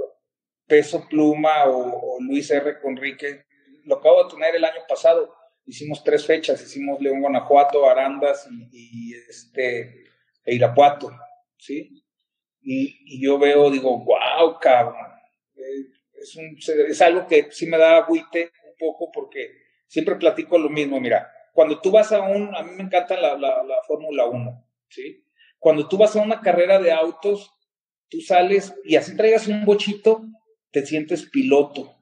Peso 0.66 1.06
Pluma 1.08 1.64
o, 1.66 2.18
Luis 2.20 2.50
R. 2.50 2.80
Conrique, 2.80 3.44
lo 3.84 3.96
acabo 3.96 4.24
de 4.24 4.30
tener 4.30 4.54
el 4.54 4.64
año 4.64 4.80
pasado, 4.88 5.34
hicimos 5.66 6.02
tres 6.04 6.26
fechas, 6.26 6.62
hicimos 6.62 7.00
León, 7.00 7.20
Guanajuato, 7.20 7.88
Arandas 7.88 8.48
y, 8.72 9.14
este, 9.14 10.04
e 10.44 10.54
Irapuato, 10.54 11.10
¿sí? 11.56 12.04
Y, 12.62 13.22
yo 13.22 13.38
veo, 13.38 13.70
digo, 13.70 14.04
wow, 14.04 14.58
cabrón, 14.60 14.96
eh, 15.56 15.86
es, 16.14 16.36
un, 16.36 16.56
es 16.88 17.02
algo 17.02 17.26
que 17.26 17.50
sí 17.50 17.66
me 17.66 17.78
da 17.78 17.98
agüite 17.98 18.50
un 18.66 18.74
poco 18.78 19.10
porque 19.12 19.50
siempre 19.86 20.16
platico 20.16 20.58
lo 20.58 20.70
mismo, 20.70 21.00
mira, 21.00 21.30
cuando 21.52 21.80
tú 21.80 21.90
vas 21.90 22.10
a 22.12 22.22
un, 22.22 22.54
a 22.54 22.62
mí 22.62 22.72
me 22.72 22.82
encanta 22.82 23.16
la, 23.16 23.36
la, 23.36 23.62
la 23.62 23.76
Fórmula 23.86 24.26
1, 24.26 24.68
¿sí? 24.88 25.24
Cuando 25.58 25.88
tú 25.88 25.96
vas 25.96 26.16
a 26.16 26.22
una 26.22 26.40
carrera 26.40 26.78
de 26.78 26.92
autos, 26.92 27.50
tú 28.08 28.20
sales 28.20 28.74
y 28.84 28.96
así 28.96 29.16
traigas 29.16 29.46
un 29.46 29.64
bochito, 29.64 30.22
te 30.70 30.84
sientes 30.84 31.28
piloto, 31.30 31.93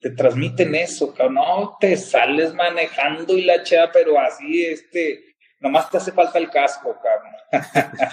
te 0.00 0.10
transmiten 0.10 0.74
eso, 0.74 1.14
cabrón. 1.14 1.34
No 1.34 1.76
te 1.78 1.96
sales 1.96 2.54
manejando 2.54 3.36
y 3.36 3.42
la 3.42 3.62
chea, 3.62 3.90
pero 3.92 4.18
así, 4.18 4.64
este, 4.64 5.36
nomás 5.60 5.90
te 5.90 5.98
hace 5.98 6.12
falta 6.12 6.38
el 6.38 6.50
casco, 6.50 6.98
cabrón. 7.02 7.34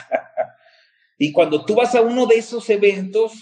y 1.18 1.32
cuando 1.32 1.66
tú 1.66 1.76
vas 1.76 1.96
a 1.96 2.02
uno 2.02 2.26
de 2.26 2.36
esos 2.36 2.70
eventos, 2.70 3.34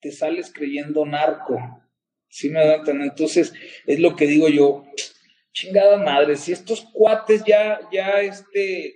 te 0.00 0.10
sales 0.10 0.52
creyendo 0.52 1.06
narco. 1.06 1.58
¿Sí 2.28 2.50
me 2.50 2.66
dan 2.66 3.00
Entonces, 3.02 3.54
es 3.86 4.00
lo 4.00 4.16
que 4.16 4.26
digo 4.26 4.48
yo, 4.48 4.84
chingada 5.52 5.96
madre, 5.96 6.36
si 6.36 6.52
estos 6.52 6.86
cuates 6.92 7.44
ya, 7.44 7.80
ya, 7.90 8.20
este, 8.20 8.94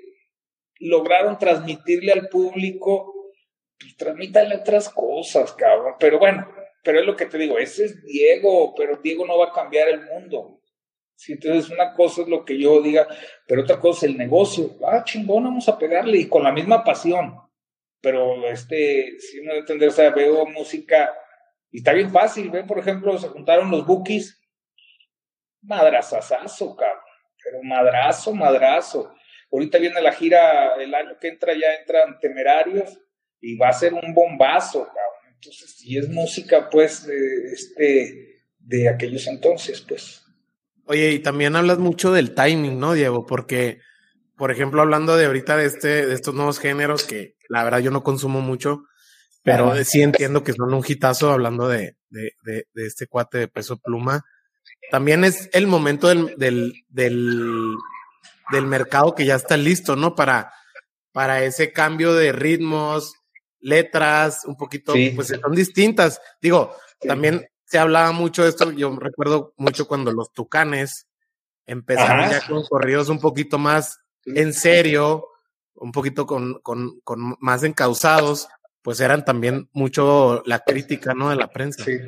lograron 0.80 1.38
transmitirle 1.38 2.12
al 2.12 2.28
público, 2.28 3.32
pues 3.78 3.96
transmítale 3.96 4.56
otras 4.56 4.88
cosas, 4.90 5.52
cabrón. 5.52 5.94
Pero 5.98 6.18
bueno, 6.18 6.46
pero 6.82 7.00
es 7.00 7.06
lo 7.06 7.16
que 7.16 7.26
te 7.26 7.38
digo, 7.38 7.58
ese 7.58 7.86
es 7.86 8.02
Diego, 8.04 8.74
pero 8.74 8.96
Diego 8.96 9.26
no 9.26 9.38
va 9.38 9.46
a 9.46 9.52
cambiar 9.52 9.88
el 9.88 10.02
mundo. 10.02 10.60
Sí, 11.14 11.32
entonces 11.32 11.70
una 11.70 11.92
cosa 11.92 12.22
es 12.22 12.28
lo 12.28 12.44
que 12.44 12.58
yo 12.58 12.80
diga, 12.80 13.06
pero 13.46 13.62
otra 13.62 13.78
cosa 13.78 14.06
es 14.06 14.12
el 14.12 14.18
negocio. 14.18 14.76
Ah, 14.86 15.04
chingón, 15.04 15.44
vamos 15.44 15.68
a 15.68 15.78
pegarle 15.78 16.16
y 16.16 16.28
con 16.28 16.42
la 16.42 16.52
misma 16.52 16.82
pasión. 16.82 17.36
Pero 18.00 18.48
este, 18.48 19.18
si 19.18 19.40
uno 19.40 19.52
entender, 19.52 19.90
o 19.90 19.92
sea, 19.92 20.08
veo 20.10 20.46
música 20.46 21.14
y 21.70 21.78
está 21.78 21.92
bien 21.92 22.10
fácil. 22.10 22.50
Ven, 22.50 22.66
por 22.66 22.78
ejemplo, 22.78 23.16
se 23.18 23.28
juntaron 23.28 23.70
los 23.70 23.86
bookies. 23.86 24.40
Madrazazazo, 25.62 26.74
cabrón. 26.74 27.04
Pero 27.44 27.62
madrazo, 27.62 28.34
madrazo. 28.34 29.14
Ahorita 29.52 29.78
viene 29.78 30.00
la 30.00 30.12
gira, 30.12 30.76
el 30.76 30.94
año 30.94 31.18
que 31.20 31.28
entra 31.28 31.52
ya 31.52 31.74
entran 31.74 32.18
temerarios 32.20 32.98
y 33.40 33.56
va 33.56 33.68
a 33.68 33.72
ser 33.72 33.92
un 33.92 34.14
bombazo, 34.14 34.86
cabrón. 34.86 35.09
Entonces, 35.42 35.70
si 35.70 35.96
es 35.96 36.06
música, 36.10 36.68
pues, 36.68 37.06
de, 37.06 37.52
este, 37.54 38.44
de 38.58 38.90
aquellos 38.90 39.26
entonces, 39.26 39.80
pues. 39.80 40.22
Oye, 40.84 41.12
y 41.12 41.20
también 41.20 41.56
hablas 41.56 41.78
mucho 41.78 42.12
del 42.12 42.34
timing, 42.34 42.78
¿no, 42.78 42.92
Diego? 42.92 43.24
Porque, 43.24 43.80
por 44.36 44.50
ejemplo, 44.50 44.82
hablando 44.82 45.16
de 45.16 45.24
ahorita 45.24 45.56
de 45.56 45.64
este, 45.64 46.06
de 46.06 46.12
estos 46.12 46.34
nuevos 46.34 46.58
géneros 46.58 47.04
que 47.04 47.36
la 47.48 47.64
verdad 47.64 47.78
yo 47.78 47.90
no 47.90 48.02
consumo 48.02 48.42
mucho, 48.42 48.84
pero 49.42 49.82
sí 49.82 50.02
entiendo 50.02 50.44
que 50.44 50.52
son 50.52 50.74
un 50.74 50.84
hitazo 50.86 51.32
hablando 51.32 51.68
de, 51.68 51.96
de, 52.10 52.32
de, 52.44 52.66
de, 52.74 52.86
este 52.86 53.06
cuate 53.06 53.38
de 53.38 53.48
peso 53.48 53.78
pluma. 53.78 54.22
También 54.90 55.24
es 55.24 55.48
el 55.54 55.66
momento 55.66 56.08
del, 56.08 56.36
del, 56.36 56.74
del, 56.90 57.76
del 58.52 58.66
mercado 58.66 59.14
que 59.14 59.24
ya 59.24 59.36
está 59.36 59.56
listo, 59.56 59.96
¿no? 59.96 60.14
Para, 60.14 60.52
para 61.12 61.42
ese 61.44 61.72
cambio 61.72 62.12
de 62.12 62.32
ritmos, 62.32 63.14
letras, 63.60 64.44
un 64.44 64.56
poquito, 64.56 64.92
pues 65.14 65.28
son 65.28 65.54
distintas. 65.54 66.20
Digo, 66.40 66.74
también 67.00 67.46
se 67.64 67.78
hablaba 67.78 68.12
mucho 68.12 68.42
de 68.42 68.48
esto, 68.48 68.72
yo 68.72 68.96
recuerdo 68.98 69.54
mucho 69.56 69.86
cuando 69.86 70.12
los 70.12 70.32
tucanes 70.32 71.06
empezaron 71.66 72.30
ya 72.30 72.44
con 72.46 72.64
corridos 72.64 73.08
un 73.08 73.20
poquito 73.20 73.58
más 73.58 74.00
en 74.24 74.52
serio, 74.52 75.28
un 75.74 75.92
poquito 75.92 76.26
con, 76.26 76.60
con, 76.60 77.00
con, 77.00 77.36
más 77.40 77.62
encausados, 77.62 78.48
pues 78.82 79.00
eran 79.00 79.24
también 79.24 79.68
mucho 79.72 80.42
la 80.46 80.58
crítica, 80.60 81.14
¿no? 81.14 81.30
De 81.30 81.36
la 81.36 81.48
prensa. 81.48 81.84
Sí, 81.84 81.98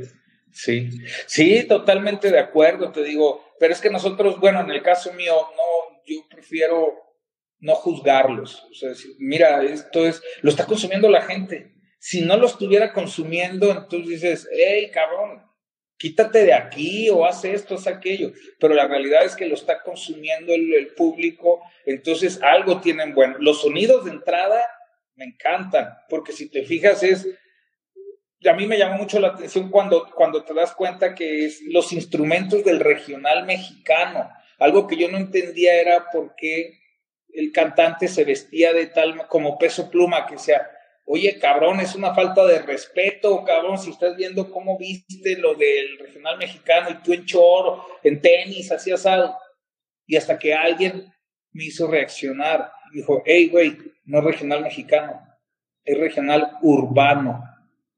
sí, 0.51 0.91
sí, 1.27 1.65
totalmente 1.69 2.31
de 2.31 2.41
acuerdo, 2.41 2.91
te 2.91 3.05
digo, 3.05 3.45
pero 3.59 3.73
es 3.73 3.81
que 3.81 3.91
nosotros, 3.91 4.41
bueno, 4.41 4.61
en 4.61 4.71
el 4.71 4.83
caso 4.83 5.13
mío, 5.13 5.35
no, 5.35 6.03
yo 6.07 6.23
prefiero 6.29 7.12
no 7.63 7.77
juzgarlos. 7.77 8.65
O 8.71 8.75
sea, 8.75 8.91
mira, 9.19 9.63
esto 9.63 10.05
es, 10.05 10.21
lo 10.43 10.51
está 10.51 10.67
consumiendo 10.67 11.09
la 11.09 11.23
gente. 11.23 11.73
Si 11.99 12.21
no 12.21 12.37
lo 12.37 12.47
estuviera 12.47 12.93
consumiendo, 12.93 13.71
entonces 13.71 14.21
dices, 14.21 14.49
hey, 14.53 14.91
cabrón, 14.93 15.41
quítate 15.97 16.45
de 16.45 16.53
aquí 16.53 17.09
o 17.09 17.25
haz 17.25 17.45
esto, 17.45 17.77
haz 17.77 17.87
aquello. 17.87 18.33
Pero 18.59 18.75
la 18.75 18.89
realidad 18.89 19.25
es 19.25 19.37
que 19.37 19.47
lo 19.47 19.55
está 19.55 19.81
consumiendo 19.83 20.53
el, 20.53 20.89
público, 20.97 21.63
entonces 21.87 22.43
algo 22.43 22.81
tienen 22.81 23.15
bueno. 23.15 23.37
Los 23.39 23.63
sonidos 23.63 24.05
de 24.05 24.11
entrada 24.11 24.61
me 25.15 25.25
encantan, 25.27 25.91
porque 26.09 26.33
si 26.33 26.51
te 26.51 26.65
fijas 26.65 27.05
es, 27.05 27.29
a 28.45 28.55
mí 28.55 28.67
me 28.67 28.77
llama 28.77 28.97
mucho 28.97 29.21
la 29.21 29.29
atención 29.29 29.71
cuando, 29.71 30.11
cuando 30.17 30.43
te 30.43 30.53
das 30.53 30.75
cuenta 30.75 31.15
que 31.15 31.47
es 31.47 31.63
los 31.69 31.93
instrumentos 31.93 32.65
del 32.65 32.81
regional 32.81 33.47
mexicano. 33.47 34.29
Algo 34.59 34.89
que 34.89 34.97
yo 34.97 35.09
no 35.09 35.19
entendía 35.19 35.81
era 35.81 36.11
por 36.11 36.35
qué 36.37 36.82
el 37.35 37.53
cantante 37.53 38.09
se 38.09 38.25
vestía 38.25 38.73
de 38.73 38.87
tal 38.87 39.27
como 39.29 39.59
peso 39.59 39.91
pluma 39.91 40.27
que 40.27 40.39
sea, 40.39 40.71
oye 41.05 41.39
cabrón, 41.39 41.81
es 41.81 41.95
una 41.95 42.15
falta 42.15 42.45
de 42.47 42.61
respeto, 42.61 43.43
cabrón, 43.45 43.79
si 43.79 43.91
estás 43.91 44.17
viendo 44.17 44.51
cómo 44.51 44.79
viste 44.79 45.37
lo 45.37 45.55
del 45.55 45.99
regional 45.99 46.39
mexicano 46.39 46.91
y 46.91 47.03
tú 47.03 47.13
en 47.13 47.25
choro, 47.25 47.85
en 48.03 48.21
tenis, 48.21 48.71
así 48.71 48.91
asado. 48.91 49.37
Y 50.07 50.17
hasta 50.17 50.39
que 50.39 50.55
alguien 50.55 51.13
me 51.53 51.65
hizo 51.65 51.87
reaccionar, 51.87 52.71
dijo, 52.93 53.23
hey, 53.25 53.49
güey, 53.49 53.79
no 54.05 54.19
es 54.19 54.25
regional 54.25 54.63
mexicano, 54.63 55.21
es 55.85 55.99
regional 55.99 56.53
urbano 56.63 57.45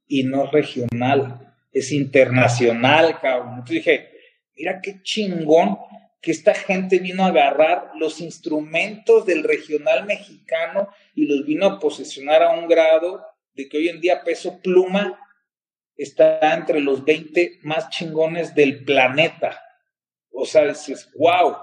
y 0.06 0.24
no 0.24 0.50
regional, 0.50 1.54
es 1.72 1.92
internacional, 1.92 3.18
cabrón. 3.20 3.54
Entonces 3.54 3.76
dije, 3.76 4.10
mira 4.54 4.80
qué 4.80 5.02
chingón 5.02 5.78
que 6.24 6.30
esta 6.30 6.54
gente 6.54 7.00
vino 7.00 7.22
a 7.22 7.28
agarrar 7.28 7.90
los 7.96 8.22
instrumentos 8.22 9.26
del 9.26 9.44
regional 9.44 10.06
mexicano 10.06 10.88
y 11.14 11.26
los 11.26 11.44
vino 11.44 11.66
a 11.66 11.78
posesionar 11.78 12.42
a 12.42 12.52
un 12.52 12.66
grado 12.66 13.22
de 13.52 13.68
que 13.68 13.76
hoy 13.76 13.90
en 13.90 14.00
día 14.00 14.24
peso 14.24 14.58
pluma 14.62 15.20
está 15.98 16.54
entre 16.54 16.80
los 16.80 17.04
20 17.04 17.58
más 17.64 17.90
chingones 17.90 18.54
del 18.54 18.86
planeta. 18.86 19.62
O 20.30 20.46
sea, 20.46 20.64
dices, 20.64 21.10
wow, 21.18 21.58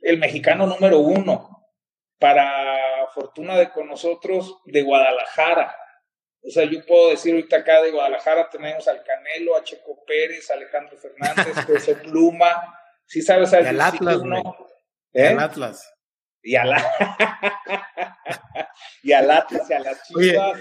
el 0.00 0.16
mexicano 0.16 0.66
número 0.66 1.00
uno, 1.00 1.66
para 2.18 3.08
fortuna 3.12 3.58
de 3.58 3.70
con 3.70 3.88
nosotros, 3.88 4.56
de 4.64 4.80
Guadalajara. 4.80 5.76
O 6.42 6.48
sea, 6.48 6.64
yo 6.64 6.84
puedo 6.86 7.10
decir 7.10 7.34
ahorita 7.34 7.58
acá 7.58 7.82
de 7.82 7.90
Guadalajara 7.90 8.48
tenemos 8.48 8.88
al 8.88 9.04
Canelo, 9.04 9.54
a 9.54 9.62
Checo 9.62 10.02
Pérez, 10.06 10.50
Alejandro 10.50 10.96
Fernández, 10.96 11.54
Peso 11.66 11.92
Pluma, 12.02 12.79
Sí 13.10 13.22
sabes 13.22 13.52
al 13.52 13.66
el 13.66 13.80
Atlas, 13.80 14.22
¿no? 14.22 14.38
¿Eh? 15.12 15.32
El 15.32 15.40
Atlas. 15.40 15.84
Y 16.44 16.54
al, 16.54 16.70
y 19.02 19.10
al 19.10 19.28
Atlas 19.28 19.68
y 19.68 19.72
a 19.72 19.80
las 19.80 20.00
chivas. 20.04 20.60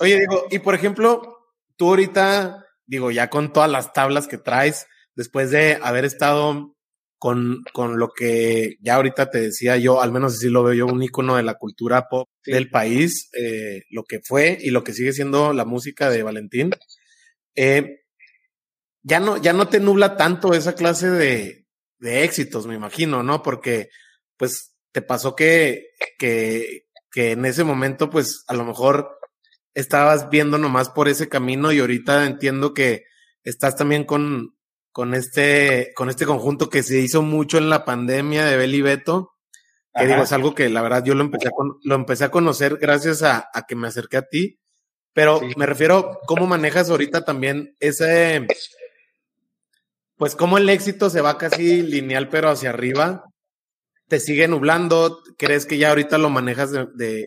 Oye, 0.00 0.18
digo, 0.18 0.46
y 0.50 0.58
por 0.58 0.74
ejemplo, 0.74 1.38
tú 1.76 1.90
ahorita, 1.90 2.66
digo, 2.86 3.12
ya 3.12 3.30
con 3.30 3.52
todas 3.52 3.70
las 3.70 3.92
tablas 3.92 4.26
que 4.26 4.36
traes, 4.36 4.88
después 5.14 5.52
de 5.52 5.78
haber 5.80 6.04
estado 6.04 6.74
con, 7.18 7.62
con 7.72 8.00
lo 8.00 8.08
que 8.08 8.74
ya 8.80 8.96
ahorita 8.96 9.30
te 9.30 9.40
decía 9.40 9.76
yo, 9.76 10.02
al 10.02 10.10
menos 10.10 10.34
así 10.34 10.48
lo 10.48 10.64
veo 10.64 10.74
yo, 10.74 10.86
un 10.86 11.04
icono 11.04 11.36
de 11.36 11.44
la 11.44 11.54
cultura 11.54 12.08
pop 12.08 12.28
del 12.44 12.68
país, 12.68 13.30
eh, 13.40 13.82
lo 13.90 14.02
que 14.02 14.18
fue 14.24 14.58
y 14.60 14.70
lo 14.70 14.82
que 14.82 14.92
sigue 14.92 15.12
siendo 15.12 15.52
la 15.52 15.64
música 15.64 16.10
de 16.10 16.24
Valentín, 16.24 16.72
eh, 17.54 18.00
ya 19.04 19.20
no, 19.20 19.36
ya 19.36 19.52
no 19.52 19.68
te 19.68 19.78
nubla 19.78 20.16
tanto 20.16 20.52
esa 20.52 20.74
clase 20.74 21.08
de, 21.08 21.65
de 21.98 22.24
éxitos, 22.24 22.66
me 22.66 22.74
imagino, 22.74 23.22
¿no? 23.22 23.42
Porque, 23.42 23.88
pues, 24.36 24.74
te 24.92 25.02
pasó 25.02 25.34
que, 25.36 25.90
que, 26.18 26.86
que 27.10 27.32
en 27.32 27.44
ese 27.44 27.64
momento, 27.64 28.10
pues, 28.10 28.44
a 28.48 28.54
lo 28.54 28.64
mejor 28.64 29.18
estabas 29.74 30.30
viendo 30.30 30.58
nomás 30.58 30.88
por 30.88 31.08
ese 31.08 31.28
camino 31.28 31.70
y 31.70 31.80
ahorita 31.80 32.24
entiendo 32.24 32.72
que 32.72 33.04
estás 33.44 33.76
también 33.76 34.04
con, 34.04 34.56
con 34.90 35.12
este, 35.12 35.92
con 35.94 36.08
este 36.08 36.24
conjunto 36.24 36.70
que 36.70 36.82
se 36.82 36.98
hizo 36.98 37.20
mucho 37.20 37.58
en 37.58 37.68
la 37.68 37.84
pandemia 37.84 38.46
de 38.46 38.56
Beli 38.56 38.80
Beto, 38.80 39.34
que 39.94 40.06
digo, 40.06 40.22
es 40.22 40.32
algo 40.32 40.54
que 40.54 40.70
la 40.70 40.80
verdad 40.82 41.04
yo 41.04 41.14
lo 41.14 41.24
empecé 41.24 41.48
a, 41.48 41.50
lo 41.82 41.94
empecé 41.94 42.24
a 42.24 42.30
conocer 42.30 42.78
gracias 42.78 43.22
a, 43.22 43.50
a, 43.52 43.66
que 43.66 43.76
me 43.76 43.88
acerqué 43.88 44.16
a 44.16 44.26
ti, 44.26 44.58
pero 45.12 45.40
me 45.56 45.66
refiero, 45.66 46.20
¿cómo 46.26 46.46
manejas 46.46 46.88
ahorita 46.88 47.26
también 47.26 47.76
ese, 47.80 48.46
pues 50.16 50.34
cómo 50.34 50.58
el 50.58 50.68
éxito 50.68 51.10
se 51.10 51.20
va 51.20 51.38
casi 51.38 51.82
lineal 51.82 52.28
pero 52.28 52.48
hacia 52.48 52.70
arriba? 52.70 53.24
¿Te 54.08 54.20
sigue 54.20 54.48
nublando? 54.48 55.20
¿Crees 55.36 55.66
que 55.66 55.78
ya 55.78 55.90
ahorita 55.90 56.18
lo 56.18 56.30
manejas 56.30 56.70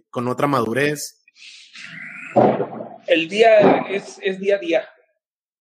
con 0.09 0.27
otra 0.27 0.47
madurez? 0.47 1.23
El 3.07 3.27
día 3.27 3.85
es, 3.89 4.19
es 4.21 4.39
día 4.39 4.55
a 4.55 4.59
día, 4.59 4.89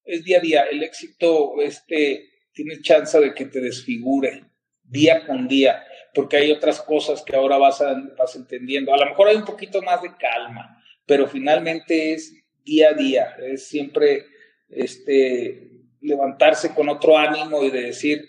es 0.03 0.23
día 0.23 0.37
a 0.37 0.41
día. 0.41 0.63
El 0.63 0.83
éxito 0.83 1.59
este, 1.61 2.29
tiene 2.53 2.81
chance 2.81 3.19
de 3.19 3.33
que 3.33 3.45
te 3.45 3.59
desfigure 3.59 4.45
día 4.83 5.25
con 5.25 5.47
día, 5.47 5.83
porque 6.13 6.37
hay 6.37 6.51
otras 6.51 6.81
cosas 6.81 7.21
que 7.23 7.35
ahora 7.35 7.57
vas, 7.57 7.81
a, 7.81 7.95
vas 8.17 8.35
entendiendo. 8.35 8.93
A 8.93 8.97
lo 8.97 9.05
mejor 9.05 9.27
hay 9.27 9.35
un 9.35 9.45
poquito 9.45 9.81
más 9.81 10.01
de 10.01 10.15
calma, 10.17 10.81
pero 11.05 11.27
finalmente 11.27 12.13
es 12.13 12.33
día 12.63 12.89
a 12.89 12.93
día, 12.93 13.35
es 13.41 13.67
siempre 13.67 14.25
este, 14.69 15.68
levantarse 16.01 16.73
con 16.73 16.89
otro 16.89 17.17
ánimo 17.17 17.63
y 17.63 17.71
de 17.71 17.81
decir, 17.81 18.25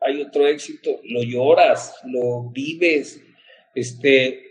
hay 0.00 0.22
otro 0.22 0.46
éxito, 0.46 1.00
lo 1.04 1.22
lloras, 1.22 1.94
lo 2.04 2.50
vives, 2.50 3.20
este, 3.74 4.50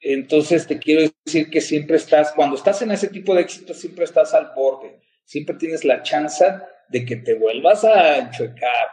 entonces 0.00 0.66
te 0.66 0.78
quiero 0.78 1.10
decir 1.24 1.50
que 1.50 1.60
siempre 1.60 1.96
estás, 1.96 2.32
cuando 2.32 2.56
estás 2.56 2.82
en 2.82 2.90
ese 2.90 3.08
tipo 3.08 3.34
de 3.34 3.42
éxito, 3.42 3.74
siempre 3.74 4.04
estás 4.04 4.34
al 4.34 4.52
borde, 4.54 5.00
siempre 5.24 5.56
tienes 5.56 5.84
la 5.84 6.02
chance 6.02 6.44
de 6.88 7.04
que 7.04 7.16
te 7.16 7.34
vuelvas 7.34 7.84
a 7.84 8.18
enchuecar. 8.18 8.88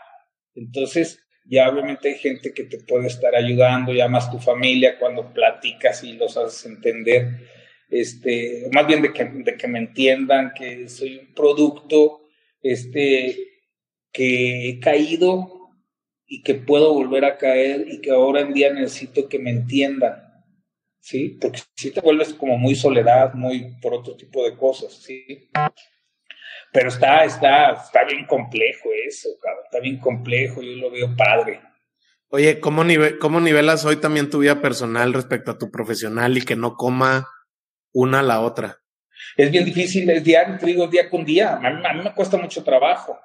Entonces, 0.55 1.19
ya 1.45 1.69
obviamente 1.69 2.09
hay 2.09 2.15
gente 2.15 2.53
que 2.53 2.63
te 2.63 2.79
puede 2.79 3.07
estar 3.07 3.35
ayudando, 3.35 3.93
ya 3.93 4.07
más 4.07 4.31
tu 4.31 4.39
familia 4.39 4.97
cuando 4.97 5.33
platicas 5.33 6.03
y 6.03 6.13
los 6.13 6.37
haces 6.37 6.65
entender, 6.65 7.27
este, 7.89 8.69
más 8.71 8.87
bien 8.87 9.01
de 9.01 9.11
que, 9.11 9.25
de 9.25 9.55
que 9.57 9.67
me 9.67 9.79
entiendan 9.79 10.53
que 10.53 10.87
soy 10.87 11.17
un 11.17 11.33
producto 11.33 12.22
este, 12.63 13.61
que 14.11 14.69
he 14.69 14.79
caído 14.79 15.69
y 16.25 16.41
que 16.41 16.55
puedo 16.55 16.93
volver 16.93 17.25
a 17.25 17.37
caer 17.37 17.85
y 17.87 18.01
que 18.01 18.09
ahora 18.09 18.41
en 18.41 18.53
día 18.53 18.73
necesito 18.73 19.29
que 19.29 19.37
me 19.37 19.51
entiendan, 19.51 20.15
¿sí? 20.99 21.37
Porque 21.39 21.59
si 21.75 21.91
te 21.91 22.01
vuelves 22.01 22.33
como 22.33 22.57
muy 22.57 22.75
soledad, 22.75 23.33
muy 23.33 23.75
por 23.81 23.93
otro 23.93 24.15
tipo 24.15 24.43
de 24.43 24.57
cosas, 24.57 24.93
¿sí? 24.93 25.49
Pero 26.71 26.89
está, 26.89 27.23
está, 27.25 27.73
está 27.73 28.03
bien 28.03 28.25
complejo 28.25 28.89
eso, 29.05 29.29
cabrón, 29.39 29.63
está 29.65 29.79
bien 29.79 29.99
complejo, 29.99 30.61
yo 30.61 30.71
lo 30.77 30.89
veo 30.89 31.15
padre. 31.15 31.61
Oye, 32.29 32.59
¿cómo, 32.59 32.83
¿cómo 33.19 33.39
nivelas 33.41 33.85
hoy 33.85 33.97
también 33.97 34.31
tu 34.31 34.39
vida 34.39 34.59
personal 34.59 35.13
respecto 35.13 35.51
a 35.51 35.57
tu 35.59 35.69
profesional 35.69 36.35
y 36.35 36.41
que 36.41 36.55
no 36.55 36.75
coma 36.77 37.27
una 37.91 38.21
a 38.21 38.23
la 38.23 38.41
otra? 38.41 38.82
Es 39.35 39.51
bien 39.51 39.65
difícil, 39.65 40.09
es 40.09 40.23
diario, 40.23 40.57
te 40.57 40.65
digo, 40.65 40.87
día 40.87 41.09
con 41.09 41.25
día. 41.25 41.55
A 41.55 41.93
mí, 41.93 42.03
me 42.03 42.13
cuesta 42.13 42.37
mucho 42.37 42.63
trabajo. 42.63 43.19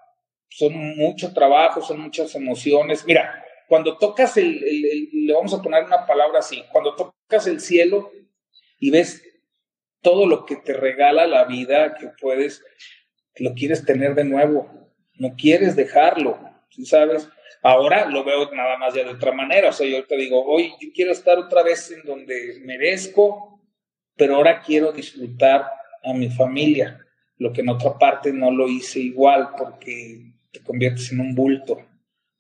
Son 0.49 0.72
mucho 0.96 1.32
trabajo, 1.32 1.82
son 1.82 2.01
muchas 2.01 2.34
emociones. 2.34 3.05
Mira, 3.07 3.44
cuando 3.68 3.99
tocas 3.99 4.36
el, 4.38 4.61
le 5.26 5.32
vamos 5.32 5.53
a 5.53 5.61
poner 5.61 5.84
una 5.84 6.07
palabra 6.07 6.38
así, 6.38 6.64
cuando 6.72 6.94
tocas 6.94 7.46
el 7.46 7.61
cielo 7.61 8.11
y 8.78 8.90
ves 8.90 9.22
todo 10.01 10.26
lo 10.26 10.46
que 10.46 10.57
te 10.57 10.72
regala 10.72 11.26
la 11.26 11.44
vida, 11.44 11.94
que 11.94 12.09
puedes, 12.20 12.64
lo 13.36 13.53
quieres 13.55 13.84
tener 13.84 14.14
de 14.14 14.24
nuevo, 14.24 14.90
no 15.14 15.34
quieres 15.36 15.76
dejarlo, 15.76 16.38
¿sí 16.70 16.86
sabes? 16.86 17.28
Ahora 17.62 18.07
lo 18.07 18.24
veo 18.24 18.51
nada 18.53 18.78
más 18.78 18.94
ya 18.94 19.05
de 19.05 19.11
otra 19.11 19.32
manera, 19.32 19.70
o 19.70 19.72
sea, 19.72 19.86
yo 19.86 20.07
te 20.07 20.16
digo, 20.16 20.44
hoy 20.46 20.72
yo 20.80 20.88
quiero 20.94 21.11
estar 21.11 21.38
otra 21.38 21.62
vez 21.62 21.90
en 21.90 22.03
donde 22.05 22.61
merezco, 22.64 23.61
pero 24.16 24.36
ahora 24.36 24.62
quiero 24.62 24.92
disfrutar 24.92 25.66
a 26.03 26.12
mi 26.12 26.30
familia, 26.30 26.99
lo 27.38 27.53
que 27.53 27.61
en 27.61 27.68
otra 27.68 27.99
parte 27.99 28.32
no 28.32 28.51
lo 28.51 28.68
hice 28.68 29.01
igual 29.01 29.51
porque 29.57 30.32
te 30.53 30.61
conviertes 30.61 31.12
en 31.12 31.20
un 31.20 31.34
bulto. 31.34 31.78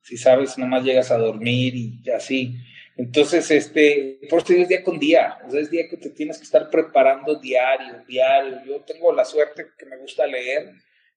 Si 0.02 0.16
sabes, 0.16 0.56
nomás 0.58 0.84
llegas 0.84 1.10
a 1.10 1.18
dormir 1.18 1.74
y 1.74 2.10
así. 2.10 2.56
Entonces, 2.98 3.48
este, 3.52 4.18
por 4.28 4.42
eso 4.42 4.54
es 4.54 4.68
día 4.68 4.82
con 4.82 4.98
día, 4.98 5.38
o 5.46 5.50
sea, 5.50 5.60
es 5.60 5.70
día 5.70 5.88
que 5.88 5.96
te 5.96 6.10
tienes 6.10 6.36
que 6.36 6.42
estar 6.42 6.68
preparando 6.68 7.38
diario, 7.38 8.02
diario. 8.08 8.58
Yo 8.66 8.80
tengo 8.80 9.12
la 9.12 9.24
suerte 9.24 9.68
que 9.78 9.86
me 9.86 9.96
gusta 9.98 10.26
leer 10.26 10.72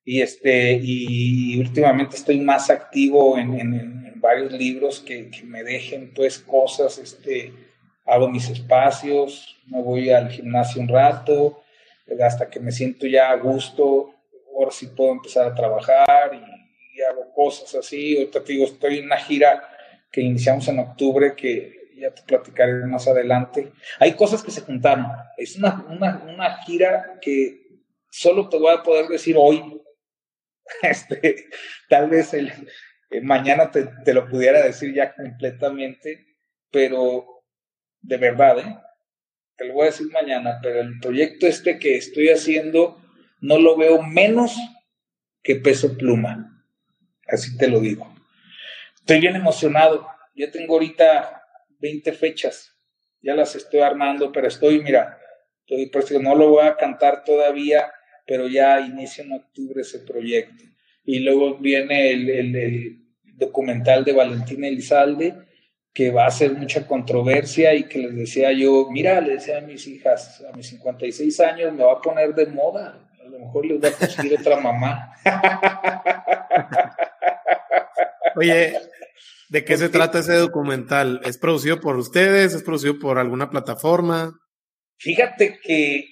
y 0.06 0.22
este, 0.22 0.80
y 0.82 1.60
últimamente 1.60 2.18
estoy 2.18 2.40
más 2.40 2.70
activo 2.70 3.38
en, 3.38 3.60
en, 3.60 4.02
varios 4.22 4.52
libros 4.52 5.00
que, 5.00 5.32
que, 5.32 5.42
me 5.42 5.64
dejen 5.64 6.14
pues 6.14 6.38
cosas, 6.38 7.00
este, 7.00 7.52
hago 8.06 8.30
mis 8.30 8.48
espacios, 8.50 9.58
me 9.66 9.82
voy 9.82 10.12
al 10.12 10.30
gimnasio 10.30 10.80
un 10.80 10.88
rato, 10.88 11.61
hasta 12.20 12.50
que 12.50 12.60
me 12.60 12.72
siento 12.72 13.08
ya 13.08 13.30
a 13.30 13.38
gusto, 13.38 14.14
ahora 14.56 14.72
sí 14.72 14.88
puedo 14.88 15.12
empezar 15.12 15.48
a 15.48 15.56
trabajar 15.56 16.32
y, 16.34 16.62
hago 17.02 17.34
cosas 17.34 17.74
así. 17.74 18.16
Ahorita 18.16 18.44
te 18.44 18.54
digo, 18.54 18.66
estoy 18.66 19.00
en 19.00 19.06
una 19.06 19.18
gira 19.18 19.68
que 20.12 20.22
iniciamos 20.22 20.68
en 20.68 20.78
octubre 20.78 21.36
que 21.36 21.90
ya 21.96 22.14
te 22.14 22.22
platicaré 22.22 22.86
más 22.86 23.08
adelante. 23.08 23.72
Hay 24.00 24.14
cosas 24.14 24.44
que 24.44 24.52
se 24.52 24.62
juntaron. 24.62 25.08
Es 25.36 25.56
una, 25.56 25.84
una, 25.90 26.24
una 26.32 26.58
gira 26.64 27.18
que 27.20 27.80
solo 28.12 28.50
te 28.50 28.60
voy 28.60 28.72
a 28.72 28.84
poder 28.84 29.08
decir 29.08 29.36
hoy. 29.38 29.78
Este, 30.84 31.48
tal 31.90 32.10
vez 32.10 32.34
el, 32.34 32.50
eh, 33.10 33.20
mañana 33.20 33.72
te, 33.72 33.90
te, 34.06 34.14
lo 34.14 34.30
pudiera 34.30 34.64
decir 34.64 34.94
ya 34.94 35.14
completamente, 35.14 36.38
pero 36.72 37.44
de 38.00 38.18
verdad, 38.18 38.60
¿eh? 38.60 38.78
Lo 39.66 39.74
voy 39.74 39.84
a 39.84 39.92
decir 39.92 40.08
mañana, 40.12 40.60
pero 40.62 40.82
el 40.82 41.00
proyecto 41.00 41.48
este 41.48 41.80
que 41.80 41.96
estoy 41.96 42.30
haciendo 42.30 43.02
no 43.40 43.60
lo 43.60 43.78
veo 43.78 44.02
menos 44.02 44.56
que 45.44 45.56
peso 45.56 45.98
pluma. 45.98 46.66
Así 47.28 47.58
te 47.58 47.68
lo 47.68 47.80
digo. 47.80 48.14
Estoy 48.96 49.20
bien 49.20 49.36
emocionado. 49.36 50.08
Ya 50.36 50.52
tengo 50.52 50.76
ahorita 50.76 51.44
20 51.80 52.14
fechas. 52.14 52.78
Ya 53.22 53.36
las 53.36 53.56
estoy 53.56 53.82
armando, 53.82 54.32
pero 54.32 54.48
estoy, 54.48 54.82
mira, 54.82 55.20
estoy 55.68 56.22
no 56.22 56.36
lo 56.36 56.50
voy 56.50 56.66
a 56.66 56.76
cantar 56.76 57.24
todavía, 57.24 57.92
pero 58.26 58.48
ya 58.48 58.80
inicia 58.82 59.24
en 59.24 59.34
octubre 59.34 59.82
ese 59.82 60.00
proyecto. 60.00 60.64
Y 61.04 61.20
luego 61.20 61.58
viene 61.58 62.12
el, 62.12 62.30
el, 62.30 62.56
el 62.56 63.02
documental 63.24 64.04
de 64.04 64.14
Valentina 64.14 64.68
Elizalde, 64.68 65.36
que 65.94 66.10
va 66.12 66.24
a 66.24 66.28
hacer 66.28 66.54
mucha 66.54 66.88
controversia 66.88 67.74
y 67.74 67.84
que 67.88 68.00
les 68.00 68.16
decía 68.16 68.52
yo, 68.54 68.88
mira, 68.90 69.20
le 69.20 69.34
decía 69.34 69.58
a 69.58 69.62
mis 69.62 69.88
hijas, 69.88 70.42
a 70.52 70.56
mis 70.56 70.68
56 70.70 71.40
años 71.42 71.74
me 71.74 71.84
va 71.84 71.94
a 71.94 72.02
poner 72.02 72.34
de 72.34 72.46
moda, 72.46 73.10
a 73.20 73.24
lo 73.28 73.40
mejor 73.40 73.66
les 73.66 73.80
voy 73.80 73.90
a 73.90 73.94
conseguir 73.94 74.40
otra 74.40 74.58
mamá. 74.58 75.14
Oye, 78.38 78.78
¿de 79.50 79.66
qué 79.66 79.78
se 79.78 79.90
trata 79.90 80.20
ese 80.20 80.36
documental? 80.36 81.20
¿Es 81.26 81.38
producido 81.38 81.82
por 81.82 81.98
ustedes? 81.98 82.54
¿Es 82.54 82.64
producido 82.64 82.98
por 82.98 83.18
alguna 83.18 83.50
plataforma? 83.50 84.40
Fíjate 84.98 85.60
que 85.62 86.06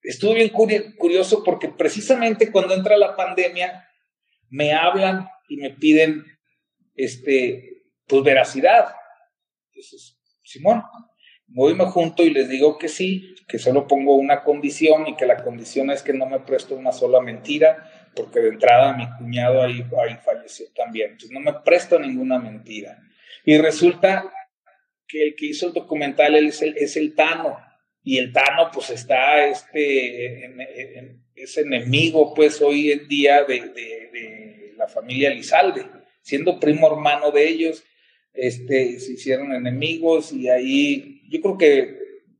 estuvo 0.00 0.34
bien 0.34 0.50
curioso 0.96 1.42
porque 1.42 1.68
precisamente 1.68 2.52
cuando 2.52 2.74
entra 2.74 2.96
la 2.96 3.16
pandemia 3.16 3.88
me 4.48 4.72
hablan 4.72 5.28
y 5.48 5.56
me 5.56 5.70
piden 5.70 6.24
este 6.94 7.82
pues 8.06 8.22
veracidad 8.22 8.94
Simón, 10.42 10.82
voy 11.46 11.74
me 11.74 11.86
junto 11.86 12.22
y 12.22 12.30
les 12.30 12.48
digo 12.48 12.78
que 12.78 12.88
sí, 12.88 13.34
que 13.48 13.58
solo 13.58 13.86
pongo 13.86 14.14
una 14.14 14.44
condición 14.44 15.06
y 15.08 15.16
que 15.16 15.26
la 15.26 15.42
condición 15.42 15.90
es 15.90 16.02
que 16.02 16.12
no 16.12 16.26
me 16.26 16.40
presto 16.40 16.74
una 16.74 16.92
sola 16.92 17.20
mentira, 17.20 17.90
porque 18.14 18.40
de 18.40 18.48
entrada 18.50 18.96
mi 18.96 19.08
cuñado 19.18 19.62
ahí, 19.62 19.84
ahí 20.02 20.16
falleció 20.24 20.66
también. 20.74 21.12
Entonces 21.12 21.30
no 21.30 21.40
me 21.40 21.54
presto 21.64 21.98
ninguna 21.98 22.38
mentira. 22.38 22.98
Y 23.44 23.56
resulta 23.58 24.30
que 25.06 25.22
el 25.28 25.34
que 25.34 25.46
hizo 25.46 25.68
el 25.68 25.72
documental 25.72 26.34
es 26.36 26.60
el, 26.62 26.76
es 26.76 26.96
el 26.96 27.14
Tano. 27.14 27.58
Y 28.02 28.18
el 28.18 28.32
Tano 28.32 28.70
pues 28.72 28.90
está, 28.90 29.46
este, 29.46 30.44
es 31.34 31.56
enemigo 31.58 32.34
pues 32.34 32.60
hoy 32.60 32.92
en 32.92 33.08
día 33.08 33.44
de, 33.44 33.60
de, 33.60 34.10
de 34.12 34.74
la 34.76 34.88
familia 34.88 35.30
Lizalde, 35.30 35.86
siendo 36.22 36.60
primo 36.60 36.86
hermano 36.86 37.30
de 37.30 37.48
ellos 37.48 37.84
este, 38.38 39.00
se 39.00 39.12
hicieron 39.12 39.52
enemigos 39.52 40.32
y 40.32 40.48
ahí 40.48 41.22
yo 41.28 41.40
creo 41.40 41.58
que 41.58 41.98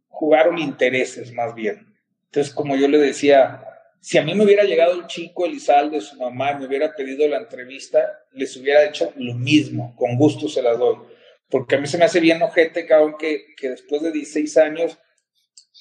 jugaron 0.09 0.59
intereses 0.59 1.33
más 1.33 1.55
bien. 1.55 1.95
Entonces, 2.27 2.53
como 2.53 2.77
yo 2.77 2.89
le 2.89 2.99
decía, 2.99 3.65
si 4.01 4.19
a 4.19 4.23
mí 4.23 4.35
me 4.35 4.45
hubiera 4.45 4.65
llegado 4.65 4.95
el 4.95 5.07
chico 5.07 5.45
Elizalde, 5.45 6.01
su 6.01 6.17
mamá, 6.17 6.55
me 6.55 6.67
hubiera 6.67 6.95
pedido 6.95 7.27
la 7.29 7.39
entrevista, 7.39 8.25
les 8.33 8.57
hubiera 8.57 8.85
hecho 8.85 9.13
lo 9.17 9.35
mismo, 9.35 9.95
con 9.97 10.17
gusto 10.17 10.49
se 10.49 10.63
las 10.63 10.79
doy. 10.79 10.97
Porque 11.49 11.77
a 11.77 11.81
mí 11.81 11.87
se 11.87 11.99
me 11.99 12.05
hace 12.05 12.21
bien 12.21 12.43
ojete, 12.43 12.87
cabrón, 12.87 13.17
que, 13.19 13.55
que 13.57 13.71
después 13.71 14.03
de 14.03 14.13
16 14.13 14.57
años 14.59 14.99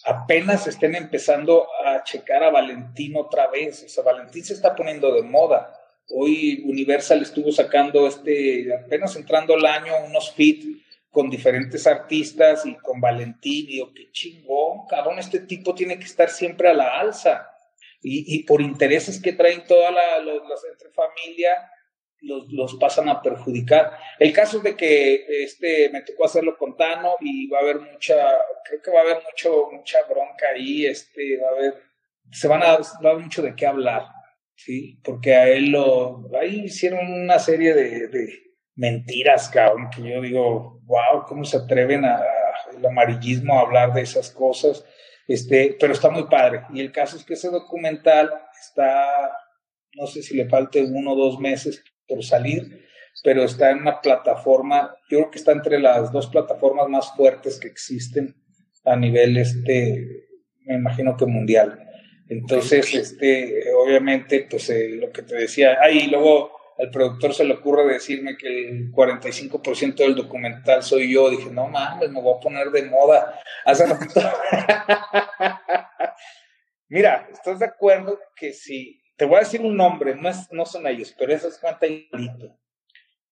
apenas 0.05 0.67
estén 0.67 0.95
empezando 0.95 1.67
a 1.85 2.03
checar 2.03 2.43
a 2.43 2.49
Valentín 2.49 3.15
otra 3.17 3.47
vez. 3.47 3.83
O 3.83 3.89
sea, 3.89 4.03
Valentín 4.03 4.43
se 4.43 4.53
está 4.53 4.75
poniendo 4.75 5.13
de 5.13 5.23
moda. 5.23 5.76
Hoy 6.09 6.63
Universal 6.65 7.21
estuvo 7.21 7.51
sacando 7.51 8.07
este, 8.07 8.73
apenas 8.73 9.15
entrando 9.15 9.55
el 9.55 9.65
año, 9.65 9.93
unos 10.05 10.31
fit 10.33 10.63
con 11.09 11.29
diferentes 11.29 11.87
artistas 11.87 12.65
y 12.65 12.75
con 12.75 13.01
Valentín. 13.01 13.65
Y 13.65 13.73
digo, 13.73 13.93
qué 13.93 14.11
chingón, 14.11 14.87
cabrón, 14.87 15.19
este 15.19 15.39
tipo 15.39 15.75
tiene 15.75 15.97
que 15.97 16.05
estar 16.05 16.29
siempre 16.29 16.69
a 16.69 16.73
la 16.73 16.99
alza 16.99 17.47
y, 18.01 18.43
por 18.43 18.61
intereses 18.61 19.21
que 19.21 19.33
traen 19.33 19.65
todas 19.65 19.93
las 19.93 20.63
entre 20.71 20.89
familia, 20.91 21.71
los, 22.21 22.51
los, 22.51 22.75
pasan 22.75 23.09
a 23.09 23.21
perjudicar. 23.21 23.97
El 24.19 24.33
caso 24.33 24.57
es 24.57 24.63
de 24.63 24.75
que 24.75 25.25
este, 25.43 25.89
me 25.89 26.01
tocó 26.01 26.25
hacerlo 26.25 26.57
con 26.57 26.75
Tano 26.75 27.15
y 27.19 27.47
va 27.47 27.59
a 27.59 27.61
haber 27.61 27.79
mucha, 27.79 28.15
creo 28.63 28.81
que 28.81 28.91
va 28.91 28.99
a 28.99 29.03
haber 29.03 29.23
mucho, 29.23 29.69
mucha 29.71 29.99
bronca 30.09 30.47
ahí, 30.53 30.85
este, 30.85 31.39
va 31.41 31.49
a 31.49 31.51
haber, 31.51 31.83
se 32.31 32.47
van 32.47 32.63
a, 32.63 32.77
va 32.77 33.09
a 33.09 33.09
haber 33.09 33.23
mucho 33.23 33.41
de 33.41 33.55
qué 33.55 33.67
hablar, 33.67 34.07
¿sí? 34.57 34.99
Porque 35.03 35.35
a 35.35 35.47
él 35.47 35.71
lo, 35.71 36.29
ahí 36.39 36.65
hicieron 36.65 37.09
una 37.09 37.39
serie 37.39 37.73
de, 37.73 38.07
de 38.09 38.47
mentiras, 38.75 39.49
cabrón, 39.49 39.89
que 39.95 40.01
yo 40.01 40.21
digo, 40.21 40.81
wow, 40.83 41.23
¿cómo 41.27 41.45
se 41.45 41.57
atreven 41.57 42.03
a, 42.03 42.21
el 42.75 42.85
amarillismo 42.85 43.57
a 43.57 43.61
hablar 43.61 43.93
de 43.93 44.01
esas 44.01 44.31
cosas? 44.31 44.83
Este, 45.27 45.75
pero 45.79 45.93
está 45.93 46.09
muy 46.09 46.27
padre. 46.27 46.61
Y 46.73 46.81
el 46.81 46.91
caso 46.91 47.17
es 47.17 47.23
que 47.23 47.33
ese 47.33 47.49
documental 47.49 48.31
está, 48.59 49.31
no 49.95 50.07
sé 50.07 50.21
si 50.21 50.35
le 50.35 50.49
falte 50.49 50.83
uno 50.83 51.13
o 51.13 51.15
dos 51.15 51.39
meses 51.39 51.83
por 52.07 52.23
salir, 52.23 52.85
pero 53.23 53.43
está 53.43 53.71
en 53.71 53.79
una 53.79 53.99
plataforma, 53.99 54.95
yo 55.09 55.19
creo 55.19 55.31
que 55.31 55.39
está 55.39 55.51
entre 55.51 55.79
las 55.79 56.11
dos 56.11 56.27
plataformas 56.27 56.87
más 56.87 57.15
fuertes 57.15 57.59
que 57.59 57.67
existen 57.67 58.35
a 58.85 58.95
nivel, 58.95 59.37
este, 59.37 60.27
me 60.65 60.75
imagino 60.75 61.17
que 61.17 61.25
mundial. 61.25 61.86
Entonces, 62.29 62.93
este, 62.93 63.73
obviamente, 63.73 64.47
pues 64.49 64.69
eh, 64.69 64.89
lo 64.89 65.11
que 65.11 65.21
te 65.21 65.35
decía, 65.35 65.77
ahí 65.81 66.07
luego 66.07 66.51
al 66.77 66.91
productor 66.91 67.33
se 67.33 67.43
le 67.43 67.55
ocurre 67.55 67.91
decirme 67.91 68.37
que 68.37 68.47
el 68.47 68.91
45% 68.91 69.95
del 69.95 70.15
documental 70.15 70.83
soy 70.83 71.11
yo. 71.11 71.29
Dije, 71.29 71.49
no 71.49 71.67
mames, 71.67 72.11
me 72.11 72.21
voy 72.21 72.35
a 72.37 72.39
poner 72.39 72.69
de 72.69 72.83
moda. 72.83 73.39
Mira, 76.89 77.27
¿estás 77.31 77.59
de 77.59 77.65
acuerdo 77.65 78.19
que 78.35 78.53
si, 78.53 79.01
te 79.17 79.25
voy 79.25 79.37
a 79.37 79.39
decir 79.39 79.61
un 79.61 79.75
nombre, 79.75 80.15
no, 80.15 80.29
es, 80.29 80.51
no 80.51 80.65
son 80.65 80.87
ellos, 80.87 81.13
pero 81.17 81.33
eso 81.33 81.47
es 81.47 81.57
cuenta 81.57 81.87
igualito. 81.87 82.57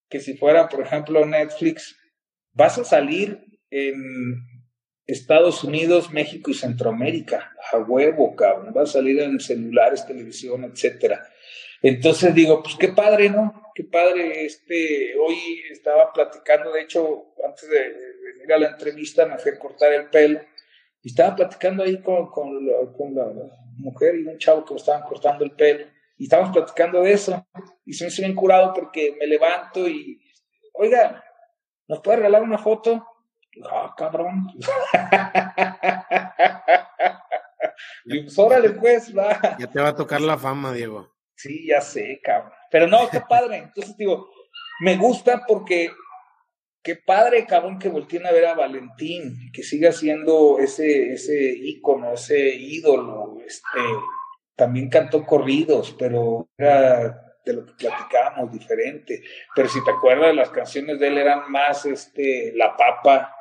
Que 0.08 0.20
si 0.20 0.36
fuera, 0.36 0.68
por 0.68 0.82
ejemplo, 0.82 1.24
Netflix, 1.24 1.96
vas 2.52 2.76
a 2.78 2.84
salir 2.84 3.44
en 3.70 4.55
Estados 5.06 5.62
Unidos, 5.64 6.12
México 6.12 6.50
y 6.50 6.54
Centroamérica, 6.54 7.52
a 7.72 7.78
huevo, 7.78 8.34
cabrón. 8.34 8.74
Vas 8.74 8.90
a 8.90 8.92
salir 8.94 9.20
en 9.20 9.38
celulares, 9.40 10.06
televisión, 10.06 10.64
etcétera 10.64 11.28
entonces 11.82 12.34
digo, 12.34 12.62
pues 12.62 12.76
qué 12.76 12.88
padre, 12.88 13.30
¿no? 13.30 13.70
Qué 13.74 13.84
padre. 13.84 14.44
Este, 14.44 15.16
hoy 15.18 15.62
estaba 15.70 16.12
platicando, 16.12 16.72
de 16.72 16.82
hecho, 16.82 17.34
antes 17.46 17.68
de, 17.68 17.78
venir 17.78 18.52
a 18.52 18.58
la 18.58 18.68
entrevista 18.70 19.26
me 19.26 19.38
fui 19.38 19.52
a 19.52 19.58
cortar 19.58 19.92
el 19.92 20.10
pelo 20.10 20.40
y 21.02 21.08
estaba 21.08 21.36
platicando 21.36 21.84
ahí 21.84 22.00
con, 22.02 22.28
con, 22.30 22.66
la, 22.66 22.74
mujer 23.78 24.16
y 24.16 24.26
un 24.26 24.38
chavo 24.38 24.64
que 24.64 24.74
me 24.74 24.80
estaban 24.80 25.02
cortando 25.02 25.44
el 25.44 25.52
pelo 25.52 25.86
y 26.16 26.24
estábamos 26.24 26.52
platicando 26.52 27.02
de 27.02 27.12
eso 27.12 27.46
y 27.84 27.92
se 27.92 28.04
me 28.04 28.08
hizo 28.08 28.22
bien 28.22 28.34
curado 28.34 28.72
porque 28.74 29.14
me 29.20 29.26
levanto 29.26 29.86
y, 29.86 30.20
oiga, 30.72 31.22
¿nos 31.86 32.00
puede 32.00 32.16
regalar 32.16 32.42
una 32.42 32.58
foto? 32.58 33.06
Ah, 33.64 33.94
cabrón. 33.96 34.46
y 38.04 38.22
pues 38.22 38.38
órale, 38.38 38.70
pues, 38.70 39.16
va. 39.16 39.56
Ya 39.58 39.70
te 39.70 39.80
va 39.80 39.88
a 39.88 39.94
tocar 39.94 40.20
la 40.20 40.36
fama, 40.36 40.72
Diego. 40.72 41.14
Sí, 41.34 41.66
ya 41.66 41.80
sé, 41.80 42.20
cabrón. 42.22 42.52
Pero 42.70 42.86
no, 42.86 43.08
qué 43.10 43.20
padre. 43.20 43.58
Entonces 43.58 43.96
digo, 43.96 44.28
me 44.80 44.96
gusta 44.96 45.44
porque 45.46 45.90
qué 46.82 46.96
padre, 46.96 47.46
cabrón, 47.46 47.78
que 47.78 47.88
volteen 47.88 48.26
a 48.26 48.32
ver 48.32 48.46
a 48.46 48.54
Valentín, 48.54 49.50
que 49.52 49.62
siga 49.62 49.92
siendo 49.92 50.58
ese, 50.58 51.12
ese 51.12 51.52
ícono, 51.52 52.12
ese 52.12 52.54
ídolo. 52.54 53.38
Este, 53.44 53.80
también 54.54 54.88
cantó 54.88 55.24
corridos, 55.24 55.94
pero 55.98 56.48
era 56.56 57.22
de 57.44 57.52
lo 57.52 57.64
que 57.64 57.72
platicábamos 57.74 58.52
diferente. 58.52 59.22
Pero 59.54 59.68
si 59.68 59.82
te 59.84 59.90
acuerdas, 59.92 60.34
las 60.34 60.50
canciones 60.50 60.98
de 60.98 61.08
él 61.08 61.18
eran 61.18 61.50
más 61.50 61.86
este, 61.86 62.52
La 62.56 62.76
Papa, 62.76 63.35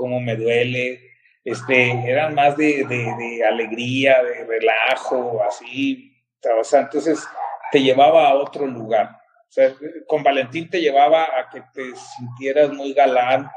como 0.00 0.18
me 0.18 0.34
duele, 0.34 0.98
este, 1.44 1.90
eran 2.10 2.34
más 2.34 2.56
de 2.56 3.44
alegría, 3.46 4.22
de 4.22 4.44
relajo, 4.44 5.42
así, 5.44 6.10
o 6.58 6.64
sea, 6.64 6.80
entonces 6.80 7.22
te 7.70 7.82
llevaba 7.82 8.28
a 8.28 8.34
otro 8.34 8.66
lugar. 8.66 9.10
O 9.48 9.52
sea, 9.52 9.74
con 10.06 10.22
Valentín 10.22 10.70
te 10.70 10.80
llevaba 10.80 11.24
a 11.24 11.50
que 11.50 11.62
te 11.74 11.94
sintieras 12.16 12.72
muy 12.72 12.94
galán, 12.94 13.50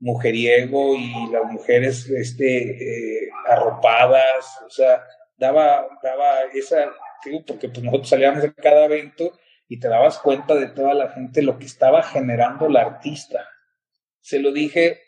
mujeriego 0.00 0.96
y 0.96 1.30
las 1.30 1.44
mujeres 1.44 2.08
este, 2.10 3.26
eh, 3.26 3.30
arropadas, 3.46 4.62
o 4.66 4.70
sea, 4.70 5.04
daba, 5.36 5.86
daba 6.02 6.42
esa, 6.54 6.92
porque 7.46 7.68
pues 7.68 7.82
nosotros 7.82 8.08
salíamos 8.08 8.42
de 8.42 8.52
cada 8.52 8.86
evento 8.86 9.38
y 9.68 9.78
te 9.78 9.88
dabas 9.88 10.18
cuenta 10.18 10.54
de 10.56 10.66
toda 10.66 10.92
la 10.92 11.10
gente 11.10 11.40
lo 11.40 11.58
que 11.58 11.66
estaba 11.66 12.02
generando 12.02 12.68
la 12.68 12.82
artista. 12.82 13.48
Se 14.20 14.40
lo 14.40 14.52
dije 14.52 15.03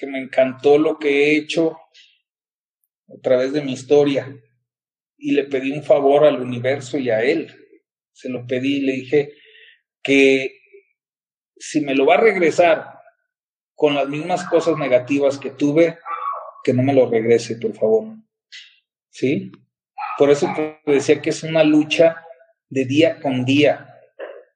que 0.00 0.06
me 0.06 0.18
encantó 0.18 0.78
lo 0.78 0.98
que 0.98 1.08
he 1.10 1.36
hecho 1.36 1.76
a 3.06 3.20
través 3.22 3.52
de 3.52 3.60
mi 3.60 3.74
historia 3.74 4.34
y 5.18 5.32
le 5.32 5.44
pedí 5.44 5.72
un 5.72 5.84
favor 5.84 6.24
al 6.24 6.40
universo 6.40 6.96
y 6.96 7.10
a 7.10 7.22
él. 7.22 7.54
Se 8.10 8.30
lo 8.30 8.46
pedí 8.46 8.78
y 8.78 8.80
le 8.80 8.92
dije 8.92 9.34
que 10.02 10.58
si 11.54 11.82
me 11.82 11.94
lo 11.94 12.06
va 12.06 12.14
a 12.14 12.20
regresar 12.22 12.94
con 13.74 13.94
las 13.94 14.08
mismas 14.08 14.48
cosas 14.48 14.78
negativas 14.78 15.36
que 15.36 15.50
tuve, 15.50 15.98
que 16.64 16.72
no 16.72 16.82
me 16.82 16.94
lo 16.94 17.10
regrese, 17.10 17.56
por 17.56 17.74
favor. 17.74 18.16
¿Sí? 19.10 19.52
Por 20.16 20.30
eso 20.30 20.50
te 20.56 20.80
decía 20.90 21.20
que 21.20 21.28
es 21.28 21.42
una 21.42 21.62
lucha 21.62 22.24
de 22.70 22.86
día 22.86 23.20
con 23.20 23.44
día, 23.44 23.89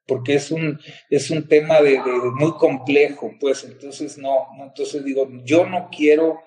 porque 0.06 0.34
es 0.34 0.50
un, 0.50 0.78
es 1.08 1.30
un 1.30 1.48
tema 1.48 1.80
de, 1.80 1.98
muy 2.34 2.52
complejo, 2.52 3.32
pues 3.40 3.64
entonces 3.64 4.18
no, 4.18 4.48
entonces 4.60 5.04
digo, 5.04 5.28
yo 5.44 5.66
no 5.66 5.88
quiero, 5.90 6.40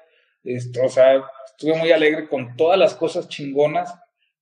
esto, 0.43 0.83
o 0.83 0.89
sea, 0.89 1.23
estuve 1.45 1.77
muy 1.77 1.91
alegre 1.91 2.27
con 2.27 2.55
todas 2.55 2.77
las 2.77 2.93
cosas 2.93 3.27
chingonas, 3.27 3.93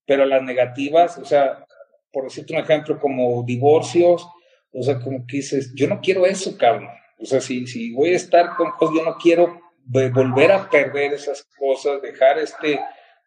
pero 0.06 0.26
las 0.26 0.44
negativas, 0.44 1.18
o 1.18 1.26
sea, 1.26 1.66
por 2.12 2.26
decirte 2.26 2.54
un 2.54 2.60
ejemplo, 2.60 3.00
como 3.00 3.44
divorcios, 3.44 4.28
o 4.72 4.84
sea, 4.84 5.00
como 5.00 5.26
que 5.26 5.38
dices, 5.38 5.74
yo 5.76 5.88
no 5.88 6.02
quiero 6.02 6.26
eso, 6.26 6.58
cabrón. 6.58 6.90
O 7.18 7.26
sea, 7.26 7.40
si, 7.40 7.66
si 7.66 7.94
voy 7.94 8.10
a 8.10 8.18
estar 8.18 8.56
con 8.58 8.72
cosas, 8.72 8.98
yo 8.98 9.06
no 9.06 9.16
quiero 9.18 9.62
volver 9.86 10.52
a 10.52 10.70
perder 10.70 11.14
esas 11.14 11.48
cosas, 11.58 12.02
dejar 12.02 12.38
este, 12.40 12.74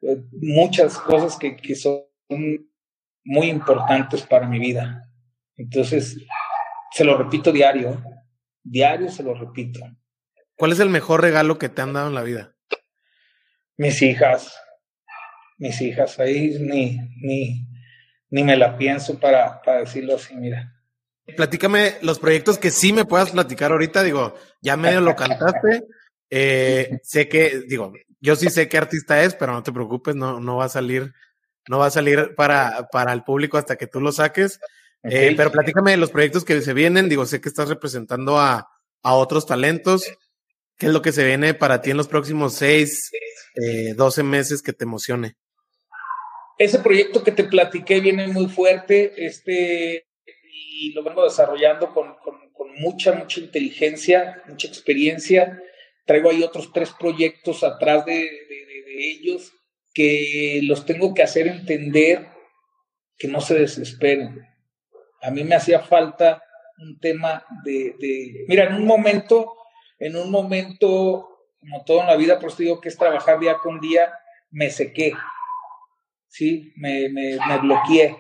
eh, 0.03 0.19
muchas 0.33 0.99
cosas 0.99 1.37
que, 1.39 1.57
que 1.57 1.75
son 1.75 2.03
muy 3.25 3.49
importantes 3.49 4.23
para 4.23 4.47
mi 4.47 4.59
vida. 4.59 5.08
Entonces, 5.59 6.17
se 6.93 7.05
lo 7.05 7.19
repito 7.19 7.53
diario, 7.53 8.03
diario 8.63 9.11
se 9.11 9.23
lo 9.23 9.35
repito. 9.35 9.81
¿Cuál 10.57 10.73
es 10.73 10.81
el 10.81 10.89
mejor 10.89 11.21
regalo 11.21 11.59
que 11.59 11.69
te 11.69 11.83
han 11.83 11.93
dado 11.93 12.09
en 12.09 12.15
la 12.15 12.23
vida? 12.23 12.55
Mis 13.77 14.01
hijas, 14.03 14.57
mis 15.59 15.81
hijas. 15.81 16.19
Ahí 16.19 16.57
ni, 16.61 16.99
ni, 17.21 17.67
ni 18.31 18.45
me 18.45 18.57
la 18.57 18.79
pienso 18.79 19.19
para, 19.19 19.61
para 19.63 19.81
decirlo 19.81 20.17
así, 20.17 20.35
mira. 20.35 20.75
Platícame 21.37 21.97
los 22.03 22.19
proyectos 22.19 22.59
que 22.59 22.71
sí 22.71 22.93
me 22.93 23.05
puedas 23.05 23.33
platicar 23.33 23.73
ahorita. 23.73 24.03
Digo, 24.03 24.35
ya 24.63 24.77
medio 24.77 25.01
lo 25.01 25.15
cantaste. 25.15 25.85
Eh, 26.31 26.99
sé 27.03 27.29
que, 27.29 27.63
digo, 27.67 27.93
yo 28.21 28.37
sí 28.37 28.49
sé 28.49 28.69
qué 28.69 28.79
artista 28.79 29.23
es, 29.23 29.35
pero 29.35 29.53
no 29.53 29.63
te 29.63 29.73
preocupes, 29.73 30.15
no, 30.17 30.41
no 30.41 30.57
va 30.57 30.67
a 30.67 30.71
salir, 30.71 31.13
no 31.69 31.79
va 31.79 31.87
a 31.87 31.91
salir 31.91 32.35
para, 32.35 32.89
para 32.91 33.13
el 33.13 33.25
público 33.25 33.59
hasta 33.59 33.77
que 33.77 33.87
tú 33.87 34.01
lo 34.01 34.13
saques. 34.13 34.61
Eh, 35.05 35.35
pero 35.37 35.53
platícame 35.53 35.93
de 35.93 35.97
los 35.97 36.11
proyectos 36.11 36.45
que 36.45 36.61
se 36.61 36.75
vienen. 36.75 37.09
Digo, 37.09 37.25
sé 37.27 37.41
que 37.41 37.49
estás 37.49 37.69
representando 37.69 38.39
a, 38.39 38.69
a 39.03 39.15
otros 39.15 39.47
talentos. 39.47 40.05
¿Qué 40.77 40.87
es 40.87 40.93
lo 40.93 41.03
que 41.03 41.13
se 41.13 41.25
viene 41.25 41.55
para 41.55 41.81
ti 41.81 41.91
en 41.91 41.97
los 41.97 42.07
próximos 42.07 42.55
seis, 42.55 43.11
eh, 43.57 43.95
12 43.95 44.23
meses 44.23 44.63
que 44.63 44.73
te 44.73 44.85
emocione? 44.85 45.37
Ese 46.57 46.79
proyecto 46.79 47.25
que 47.25 47.33
te 47.33 47.45
platiqué 47.45 48.01
viene 48.01 48.29
muy 48.29 48.47
fuerte 48.47 49.13
este, 49.17 50.07
y 50.81 50.93
lo 50.93 51.03
vengo 51.03 51.25
desarrollando 51.25 51.93
con, 51.93 52.15
con, 52.17 52.39
mucha, 52.81 53.13
mucha 53.13 53.41
inteligencia, 53.41 54.41
mucha 54.47 54.69
experiencia. 54.69 55.61
Traigo 56.07 56.31
ahí 56.31 56.45
otros 56.45 56.73
tres 56.73 56.93
proyectos 56.97 57.65
atrás 57.65 58.07
de, 58.07 58.13
de, 58.13 58.83
de, 58.87 59.11
ellos 59.11 59.53
que 59.93 60.61
los 60.63 60.87
tengo 60.87 61.13
que 61.13 61.25
hacer 61.25 61.49
entender 61.49 62.29
que 63.17 63.27
no 63.27 63.41
se 63.41 63.59
desesperen. 63.59 64.47
A 65.23 65.31
mí 65.31 65.45
me 65.45 65.55
hacía 65.55 65.81
falta 65.81 66.43
un 66.79 66.99
tema 67.01 67.45
de, 67.65 68.45
mira, 68.49 68.65
en 68.65 68.75
un 68.75 68.87
momento, 68.87 69.55
en 69.99 70.17
un 70.17 70.31
momento, 70.31 71.47
como 71.61 71.85
todo 71.85 72.01
en 72.03 72.07
la 72.07 72.17
vida, 72.17 72.39
pues 72.39 72.57
digo 72.57 72.81
que 72.81 72.89
es 72.89 72.97
trabajar 72.97 73.41
día 73.41 73.59
con 73.59 73.81
día, 73.81 74.13
me 74.51 74.71
sequé, 74.71 75.13
¿sí? 76.29 76.73
Me, 76.77 77.09
me, 77.09 77.37
me 77.47 77.59
bloqueé. 77.59 78.17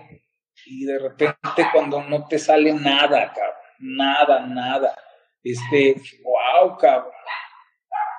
Y 0.66 0.84
de 0.84 0.98
repente 0.98 1.68
cuando 1.72 2.02
no 2.02 2.26
te 2.26 2.38
sale 2.38 2.72
nada, 2.72 3.32
cabrón, 3.32 3.54
nada, 3.78 4.46
nada, 4.46 4.94
este, 5.42 5.94
wow, 6.22 6.76
cabrón. 6.76 7.12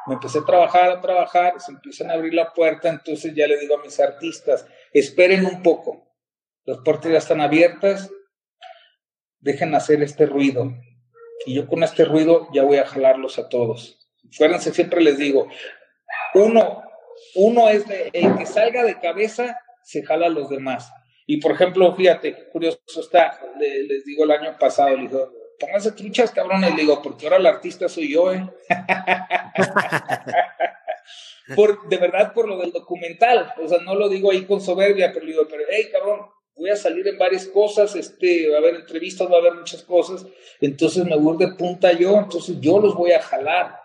Me 0.07 0.13
empecé 0.15 0.39
a 0.39 0.45
trabajar, 0.45 0.89
a 0.89 1.01
trabajar, 1.01 1.59
se 1.59 1.71
empiezan 1.71 2.09
a 2.09 2.13
abrir 2.13 2.33
la 2.33 2.53
puerta, 2.53 2.89
entonces 2.89 3.35
ya 3.35 3.45
le 3.45 3.59
digo 3.59 3.77
a 3.77 3.83
mis 3.83 3.99
artistas, 3.99 4.65
esperen 4.93 5.45
un 5.45 5.61
poco, 5.61 6.15
las 6.63 6.79
puertas 6.79 7.11
ya 7.11 7.17
están 7.17 7.41
abiertas, 7.41 8.09
dejen 9.39 9.73
hacer 9.75 10.01
este 10.03 10.25
ruido. 10.25 10.73
Y 11.45 11.55
yo 11.55 11.67
con 11.67 11.83
este 11.83 12.05
ruido 12.05 12.47
ya 12.53 12.63
voy 12.63 12.77
a 12.77 12.85
jalarlos 12.85 13.39
a 13.39 13.49
todos. 13.49 13.97
Fuéranse, 14.31 14.73
siempre 14.73 15.01
les 15.01 15.17
digo, 15.17 15.47
uno, 16.33 16.83
uno 17.35 17.69
es 17.69 17.85
el 18.13 18.37
que 18.37 18.45
salga 18.45 18.83
de 18.83 18.99
cabeza, 18.99 19.59
se 19.83 20.03
jala 20.03 20.27
a 20.27 20.29
los 20.29 20.49
demás. 20.49 20.91
Y 21.25 21.37
por 21.37 21.51
ejemplo, 21.51 21.95
fíjate, 21.95 22.49
curioso 22.49 22.79
está, 22.99 23.39
les 23.59 24.05
digo 24.05 24.23
el 24.23 24.31
año 24.31 24.57
pasado, 24.57 24.95
le 24.95 25.03
digo, 25.03 25.31
pónganse 25.59 25.91
truchas, 25.91 26.31
cabrones, 26.31 26.75
le 26.75 26.81
digo, 26.81 27.01
porque 27.01 27.25
ahora 27.25 27.37
el 27.37 27.45
artista 27.45 27.87
soy 27.87 28.11
yo, 28.11 28.33
¿eh? 28.33 28.49
por, 31.55 31.87
de 31.87 31.97
verdad, 31.97 32.33
por 32.33 32.47
lo 32.47 32.57
del 32.57 32.71
documental, 32.71 33.53
o 33.61 33.67
sea, 33.67 33.79
no 33.79 33.95
lo 33.95 34.09
digo 34.09 34.31
ahí 34.31 34.45
con 34.45 34.61
soberbia, 34.61 35.11
pero 35.13 35.25
le 35.25 35.33
digo, 35.33 35.47
pero, 35.49 35.63
hey, 35.69 35.89
cabrón, 35.91 36.21
voy 36.59 36.69
a 36.69 36.75
salir 36.75 37.07
en 37.07 37.17
varias 37.17 37.47
cosas, 37.47 37.95
este, 37.95 38.49
va 38.49 38.57
a 38.57 38.59
haber 38.59 38.75
entrevistas, 38.75 39.31
va 39.31 39.37
a 39.37 39.39
haber 39.39 39.53
muchas 39.55 39.81
cosas, 39.83 40.27
entonces 40.59 41.05
me 41.05 41.17
voy 41.17 41.37
de 41.37 41.53
punta 41.55 41.93
yo, 41.93 42.17
entonces 42.19 42.57
yo 42.59 42.79
los 42.79 42.95
voy 42.95 43.13
a 43.13 43.21
jalar, 43.21 43.79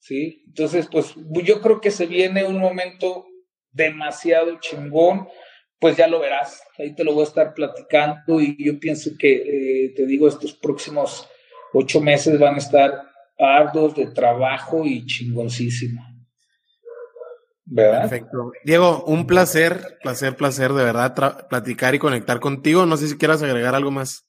¿sí? 0.00 0.42
Entonces, 0.48 0.88
pues 0.90 1.14
yo 1.44 1.60
creo 1.60 1.80
que 1.80 1.92
se 1.92 2.06
viene 2.06 2.44
un 2.44 2.58
momento 2.58 3.26
demasiado 3.70 4.58
chingón, 4.60 5.28
pues 5.78 5.96
ya 5.96 6.08
lo 6.08 6.18
verás, 6.18 6.62
ahí 6.78 6.94
te 6.94 7.04
lo 7.04 7.14
voy 7.14 7.22
a 7.22 7.28
estar 7.28 7.54
platicando 7.54 8.40
y 8.40 8.56
yo 8.58 8.78
pienso 8.80 9.10
que, 9.18 9.34
eh, 9.34 9.92
te 9.94 10.04
digo, 10.06 10.26
estos 10.26 10.54
próximos 10.54 11.28
ocho 11.72 12.00
meses 12.00 12.38
van 12.38 12.56
a 12.56 12.58
estar 12.58 13.02
arduos 13.38 13.94
de 13.94 14.06
trabajo 14.06 14.84
y 14.84 15.06
chingoncísimo. 15.06 16.15
¿Verdad? 17.66 18.02
Perfecto. 18.02 18.52
Diego, 18.64 19.04
un 19.06 19.26
placer, 19.26 19.98
placer, 20.00 20.36
placer 20.36 20.72
de 20.72 20.84
verdad 20.84 21.46
platicar 21.48 21.94
y 21.94 21.98
conectar 21.98 22.38
contigo. 22.38 22.86
No 22.86 22.96
sé 22.96 23.08
si 23.08 23.18
quieras 23.18 23.42
agregar 23.42 23.74
algo 23.74 23.90
más. 23.90 24.24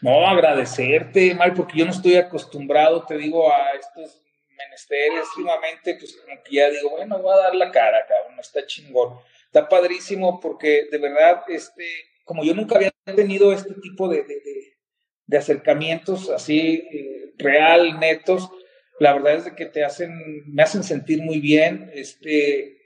No, 0.00 0.26
agradecerte, 0.26 1.34
Mal, 1.34 1.54
porque 1.54 1.78
yo 1.78 1.84
no 1.84 1.92
estoy 1.92 2.16
acostumbrado, 2.16 3.04
te 3.04 3.16
digo, 3.16 3.52
a 3.52 3.72
estos 3.72 4.22
menesteres. 4.58 5.28
Últimamente, 5.36 5.94
pues 5.94 6.16
como 6.16 6.42
que 6.42 6.56
ya 6.56 6.70
digo, 6.70 6.90
bueno, 6.90 7.18
voy 7.20 7.32
a 7.32 7.42
dar 7.42 7.54
la 7.54 7.70
cara, 7.70 7.98
cabrón, 8.06 8.40
está 8.40 8.66
chingón. 8.66 9.18
Está 9.46 9.68
padrísimo 9.68 10.40
porque 10.40 10.88
de 10.90 10.98
verdad, 10.98 11.44
este, 11.48 11.86
como 12.24 12.42
yo 12.42 12.54
nunca 12.54 12.76
había 12.76 12.92
tenido 13.04 13.52
este 13.52 13.74
tipo 13.74 14.08
de, 14.08 14.24
de, 14.24 15.38
acercamientos 15.38 16.30
así 16.30 16.82
eh, 16.90 17.32
real, 17.38 17.98
netos, 18.00 18.50
la 18.98 19.12
verdad 19.12 19.34
es 19.34 19.52
que 19.52 19.66
te 19.66 19.84
hacen, 19.84 20.42
me 20.46 20.62
hacen 20.62 20.82
sentir 20.82 21.22
muy 21.22 21.40
bien, 21.40 21.90
este, 21.94 22.76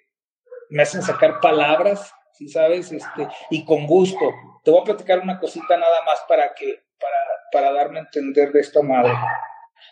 me 0.69 0.83
hacen 0.83 1.03
sacar 1.03 1.41
palabras, 1.41 2.13
¿sí 2.33 2.49
sabes? 2.49 2.91
Este, 2.93 3.29
y 3.51 3.65
con 3.65 3.87
gusto. 3.87 4.33
Te 4.65 4.71
voy 4.71 4.81
a 4.81 4.85
platicar 4.85 5.21
una 5.21 5.39
cosita 5.39 5.77
nada 5.77 6.05
más 6.05 6.21
para 6.29 6.53
que, 6.55 6.83
para, 6.99 7.17
para 7.53 7.73
darme 7.73 7.99
a 7.99 8.03
entender 8.03 8.53
de 8.53 8.61
esta 8.61 8.83
madre. 8.83 9.13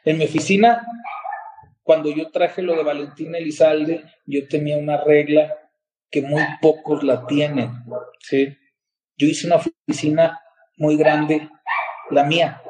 En 0.04 0.18
mi 0.18 0.24
oficina, 0.24 0.86
cuando 1.82 2.10
yo 2.10 2.30
traje 2.30 2.62
lo 2.62 2.76
de 2.76 2.82
Valentín 2.82 3.34
Elizalde, 3.34 4.04
yo 4.26 4.46
tenía 4.48 4.76
una 4.76 5.02
regla 5.02 5.56
que 6.10 6.22
muy 6.22 6.42
pocos 6.60 7.02
la 7.02 7.26
tienen, 7.26 7.70
¿sí? 8.20 8.56
Yo 9.16 9.26
hice 9.26 9.46
una 9.46 9.56
oficina 9.56 10.40
muy 10.76 10.96
grande, 10.96 11.48
la 12.10 12.24
mía, 12.24 12.62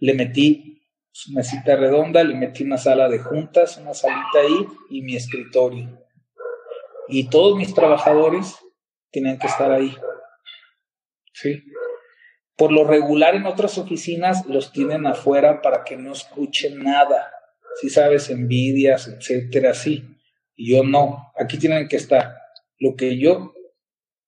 le 0.00 0.14
metí 0.14 0.73
su 1.14 1.32
mesita 1.32 1.76
redonda, 1.76 2.24
le 2.24 2.34
metí 2.34 2.64
una 2.64 2.76
sala 2.76 3.08
de 3.08 3.20
juntas, 3.20 3.78
una 3.78 3.94
salita 3.94 4.40
ahí 4.42 4.66
y 4.90 5.02
mi 5.02 5.14
escritorio. 5.14 6.04
Y 7.06 7.30
todos 7.30 7.56
mis 7.56 7.72
trabajadores 7.72 8.58
tienen 9.12 9.38
que 9.38 9.46
estar 9.46 9.70
ahí. 9.70 9.94
¿Sí? 11.32 11.62
Por 12.56 12.72
lo 12.72 12.84
regular 12.84 13.36
en 13.36 13.46
otras 13.46 13.78
oficinas 13.78 14.44
los 14.46 14.72
tienen 14.72 15.06
afuera 15.06 15.62
para 15.62 15.84
que 15.84 15.96
no 15.96 16.12
escuchen 16.12 16.82
nada. 16.82 17.32
Si 17.80 17.90
sabes, 17.90 18.28
envidias, 18.28 19.06
etcétera, 19.06 19.72
sí. 19.72 20.18
Y 20.56 20.72
yo 20.72 20.82
no. 20.82 21.32
Aquí 21.38 21.58
tienen 21.58 21.86
que 21.86 21.94
estar. 21.94 22.34
Lo 22.80 22.96
que 22.96 23.16
yo 23.18 23.54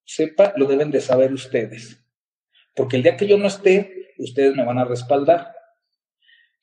sepa, 0.04 0.52
lo 0.56 0.66
deben 0.66 0.92
de 0.92 1.00
saber 1.00 1.32
ustedes. 1.32 1.98
Porque 2.76 2.94
el 2.94 3.02
día 3.02 3.16
que 3.16 3.26
yo 3.26 3.38
no 3.38 3.48
esté, 3.48 4.14
ustedes 4.18 4.54
me 4.54 4.64
van 4.64 4.78
a 4.78 4.84
respaldar. 4.84 5.55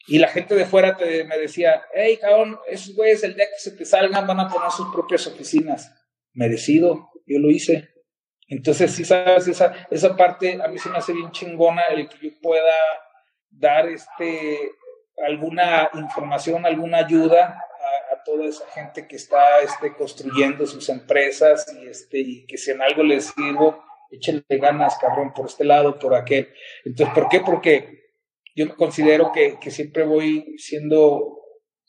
Y 0.08 0.20
la 0.20 0.28
gente 0.28 0.56
de 0.56 0.66
fuera 0.66 0.98
te, 0.98 1.24
me 1.24 1.38
decía, 1.38 1.84
hey, 1.94 2.18
cabrón, 2.20 2.60
esos 2.68 2.96
güeyes 2.96 3.24
el 3.24 3.36
día 3.36 3.46
que 3.46 3.58
se 3.58 3.72
te 3.72 3.86
salgan 3.86 4.28
van 4.28 4.40
a 4.40 4.50
poner 4.50 4.70
sus 4.72 4.92
propias 4.94 5.26
oficinas. 5.28 5.94
Merecido, 6.34 7.10
yo 7.26 7.40
lo 7.40 7.50
hice. 7.50 7.90
Entonces, 8.48 8.92
sí 8.92 9.06
sabes, 9.06 9.48
esa, 9.48 9.88
esa 9.90 10.16
parte 10.16 10.60
a 10.62 10.68
mí 10.68 10.78
se 10.78 10.90
me 10.90 10.98
hace 10.98 11.14
bien 11.14 11.32
chingona 11.32 11.84
el 11.84 12.10
que 12.10 12.30
yo 12.30 12.36
pueda 12.42 12.74
dar 13.50 13.88
este, 13.88 14.60
alguna 15.26 15.90
información, 15.94 16.66
alguna 16.66 16.98
ayuda 16.98 17.46
a, 17.48 18.14
a, 18.14 18.24
toda 18.24 18.46
esa 18.46 18.68
gente 18.72 19.08
que 19.08 19.16
está 19.16 19.62
este, 19.62 19.96
construyendo 19.96 20.66
sus 20.66 20.90
empresas 20.90 21.66
y, 21.82 21.88
este, 21.88 22.20
y 22.20 22.46
que 22.46 22.58
si 22.58 22.72
en 22.72 22.82
algo 22.82 23.04
les 23.04 23.28
sirvo, 23.28 23.84
échenle 24.12 24.44
ganas, 24.50 24.98
cabrón, 24.98 25.34
por 25.34 25.46
este 25.46 25.64
lado, 25.64 25.98
por 25.98 26.14
aquel. 26.14 26.54
Entonces, 26.84 27.14
¿por 27.16 27.30
qué? 27.30 27.40
Porque 27.40 28.03
yo 28.56 28.68
me 28.68 28.76
considero 28.76 29.32
que, 29.32 29.58
que, 29.60 29.72
siempre 29.72 30.04
voy 30.04 30.56
siendo 30.58 31.40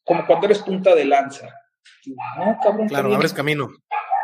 como 0.04 0.26
cuando 0.26 0.46
eres 0.46 0.60
punta 0.60 0.94
de 0.94 1.04
lanza. 1.04 1.48
No, 2.36 2.58
cabrón. 2.62 2.88
Claro, 2.88 3.14
abres 3.14 3.32
camino. 3.32 3.68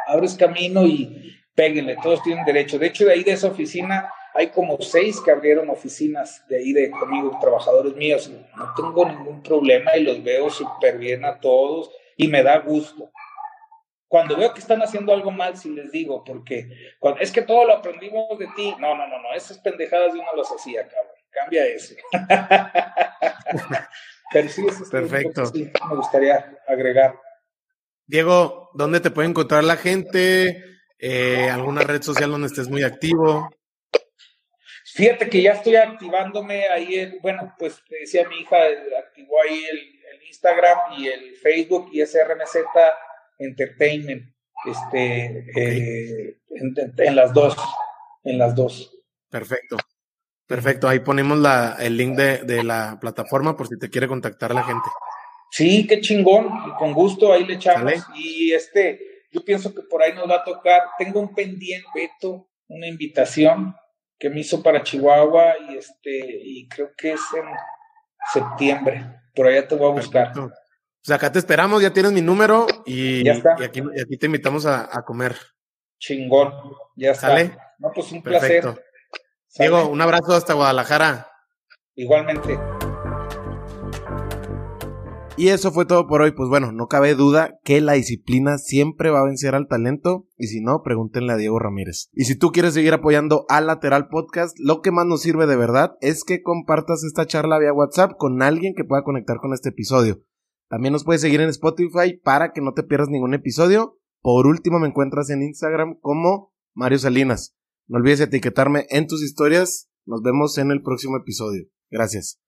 Abres 0.07 0.35
camino 0.37 0.87
y 0.87 1.37
péguenle, 1.55 1.97
todos 2.03 2.23
tienen 2.23 2.45
derecho. 2.45 2.79
De 2.79 2.87
hecho, 2.87 3.05
de 3.05 3.12
ahí 3.12 3.25
de 3.25 3.33
esa 3.33 3.49
oficina 3.49 4.12
hay 4.35 4.49
como 4.49 4.81
seis 4.81 5.21
que 5.21 5.31
abrieron 5.31 5.71
oficinas 5.71 6.45
de 6.49 6.59
ahí 6.59 6.73
de 6.73 6.91
conmigo, 6.91 7.39
trabajadores 7.41 7.95
míos. 7.95 8.31
No 8.57 8.73
tengo 8.75 9.07
ningún 9.07 9.43
problema 9.43 9.97
y 9.97 10.05
los 10.05 10.23
veo 10.23 10.51
súper 10.51 10.99
bien 10.99 11.25
a 11.25 11.39
todos 11.39 11.91
y 12.17 12.29
me 12.29 12.43
da 12.43 12.59
gusto. 12.59 13.11
Cuando 14.09 14.37
veo 14.37 14.53
que 14.53 14.61
están 14.61 14.83
haciendo 14.83 15.12
algo 15.12 15.31
mal, 15.31 15.57
sí 15.57 15.71
les 15.71 15.93
digo, 15.93 16.25
porque 16.25 16.69
cuando, 16.99 17.21
es 17.21 17.31
que 17.31 17.43
todo 17.43 17.65
lo 17.65 17.75
aprendimos 17.75 18.37
de 18.39 18.49
ti. 18.57 18.75
No, 18.81 18.97
no, 18.97 19.07
no, 19.07 19.23
no, 19.23 19.33
esas 19.35 19.59
pendejadas 19.59 20.12
yo 20.15 20.23
no 20.23 20.37
las 20.37 20.51
hacía, 20.51 20.83
cabrón 20.89 21.10
cambia 21.31 21.66
ese. 21.66 21.97
Pero 24.32 24.48
sí, 24.48 24.65
eso 24.66 24.85
es 24.85 24.90
Perfecto. 24.90 25.47
Sí, 25.47 25.70
me 25.89 25.97
gustaría 25.97 26.59
agregar. 26.66 27.19
Diego, 28.07 28.70
¿dónde 28.74 29.01
te 29.01 29.11
puede 29.11 29.28
encontrar 29.28 29.65
la 29.65 29.77
gente? 29.77 30.65
Eh, 30.98 31.48
¿Alguna 31.48 31.82
red 31.82 32.02
social 32.02 32.31
donde 32.31 32.48
estés 32.48 32.69
muy 32.69 32.82
activo? 32.82 33.48
Fíjate 34.93 35.31
que 35.31 35.43
ya 35.43 35.52
estoy 35.52 35.77
activándome 35.77 36.69
ahí, 36.69 37.19
bueno, 37.23 37.55
pues 37.59 37.81
te 37.89 38.01
decía 38.01 38.28
mi 38.28 38.40
hija, 38.40 38.57
activó 38.98 39.40
ahí 39.43 39.65
el, 39.70 40.01
Instagram 40.28 40.78
y 40.97 41.09
el 41.09 41.36
Facebook 41.36 41.90
y 41.93 42.02
es 42.02 42.15
RMZ 42.15 42.65
Entertainment, 43.39 44.32
este, 44.65 45.44
eh, 45.57 46.39
en, 46.51 47.16
las 47.16 47.32
dos, 47.32 47.57
en 48.23 48.39
las 48.39 48.55
dos. 48.55 48.97
Perfecto. 49.28 49.77
Perfecto, 50.51 50.89
ahí 50.89 50.98
ponemos 50.98 51.39
la, 51.39 51.77
el 51.78 51.97
link 51.97 52.16
de, 52.16 52.64
la 52.64 52.98
plataforma 53.01 53.56
por 53.56 53.68
si 53.68 53.78
te 53.78 53.89
quiere 53.89 54.09
contactar 54.09 54.52
la 54.52 54.64
gente. 54.64 54.89
Sí, 55.52 55.86
qué 55.86 56.01
chingón, 56.01 56.74
con 56.77 56.93
gusto 56.93 57.32
ahí 57.32 57.44
le 57.44 57.55
echamos. 57.55 57.93
Y 58.16 58.52
este, 58.52 59.27
yo 59.31 59.44
pienso 59.44 59.72
que 59.72 59.82
por 59.82 60.02
ahí 60.02 60.12
nos 60.12 60.28
va 60.28 60.39
a 60.39 60.44
tocar. 60.44 60.82
Tengo 60.98 61.20
un 61.20 61.32
pendiente, 61.32 61.86
Beto, 61.94 62.48
una 62.66 62.89
invitación 62.89 63.77
que 64.18 64.28
me 64.28 64.40
hizo 64.40 64.60
para 64.60 64.82
Chihuahua 64.82 65.55
y 65.68 65.77
este, 65.77 66.18
y 66.43 66.66
creo 66.66 66.90
que 66.97 67.12
es 67.12 67.20
en 67.32 67.44
septiembre. 68.32 69.06
Por 69.32 69.47
allá 69.47 69.68
te 69.68 69.77
voy 69.77 69.89
a 69.89 69.94
buscar. 69.94 70.32
Pues 70.32 71.16
acá 71.16 71.31
te 71.31 71.39
esperamos, 71.39 71.81
ya 71.81 71.93
tienes 71.93 72.10
mi 72.10 72.22
número 72.22 72.66
y, 72.86 73.28
aquí, 73.28 73.82
te 74.18 74.27
invitamos 74.27 74.66
a, 74.66 75.01
comer. 75.06 75.36
Chingón, 76.01 76.52
ya 76.97 77.12
está. 77.12 77.40
No, 77.78 77.93
pues 77.94 78.10
un 78.10 78.20
placer. 78.20 78.64
Diego, 79.59 79.89
un 79.89 80.01
abrazo 80.01 80.32
hasta 80.32 80.55
Guadalajara. 80.55 81.27
Igualmente. 81.97 82.59
Y 85.36 85.48
eso 85.48 85.72
fue 85.72 85.86
todo 85.86 86.06
por 86.06 86.22
hoy. 86.22 86.32
Pues 86.32 86.48
bueno, 86.48 86.70
no 86.70 86.86
cabe 86.86 87.14
duda 87.14 87.59
que 87.64 87.81
la 87.81 87.94
disciplina 87.94 88.59
siempre 88.59 89.10
va 89.10 89.20
a 89.20 89.24
vencer 89.24 89.55
al 89.55 89.66
talento. 89.66 90.28
Y 90.36 90.47
si 90.47 90.60
no, 90.60 90.82
pregúntenle 90.82 91.32
a 91.32 91.36
Diego 91.36 91.59
Ramírez. 91.59 92.10
Y 92.12 92.27
si 92.27 92.39
tú 92.39 92.52
quieres 92.52 92.74
seguir 92.74 92.93
apoyando 92.93 93.44
al 93.48 93.66
Lateral 93.66 94.09
Podcast, 94.09 94.56
lo 94.60 94.82
que 94.82 94.93
más 94.93 95.06
nos 95.06 95.22
sirve 95.22 95.47
de 95.47 95.56
verdad 95.56 95.97
es 96.01 96.24
que 96.24 96.43
compartas 96.43 97.02
esta 97.02 97.27
charla 97.27 97.59
vía 97.59 97.72
WhatsApp 97.72 98.12
con 98.18 98.43
alguien 98.43 98.74
que 98.77 98.85
pueda 98.85 99.02
conectar 99.02 99.39
con 99.39 99.52
este 99.52 99.70
episodio. 99.70 100.20
También 100.68 100.93
nos 100.93 101.05
puedes 101.05 101.22
seguir 101.22 101.40
en 101.40 101.48
Spotify 101.48 102.16
para 102.22 102.52
que 102.52 102.60
no 102.60 102.72
te 102.72 102.85
pierdas 102.85 103.09
ningún 103.09 103.35
episodio. 103.35 103.98
Por 104.20 104.47
último, 104.47 104.78
me 104.78 104.86
encuentras 104.86 105.31
en 105.31 105.43
Instagram 105.43 105.98
como 106.01 106.52
Mario 106.74 106.98
Salinas. 106.98 107.56
No 107.91 107.99
olvides 107.99 108.21
etiquetarme 108.21 108.87
en 108.91 109.09
tus 109.09 109.21
historias. 109.21 109.89
Nos 110.07 110.23
vemos 110.23 110.57
en 110.59 110.71
el 110.71 110.81
próximo 110.81 111.17
episodio. 111.17 111.65
Gracias. 111.91 112.39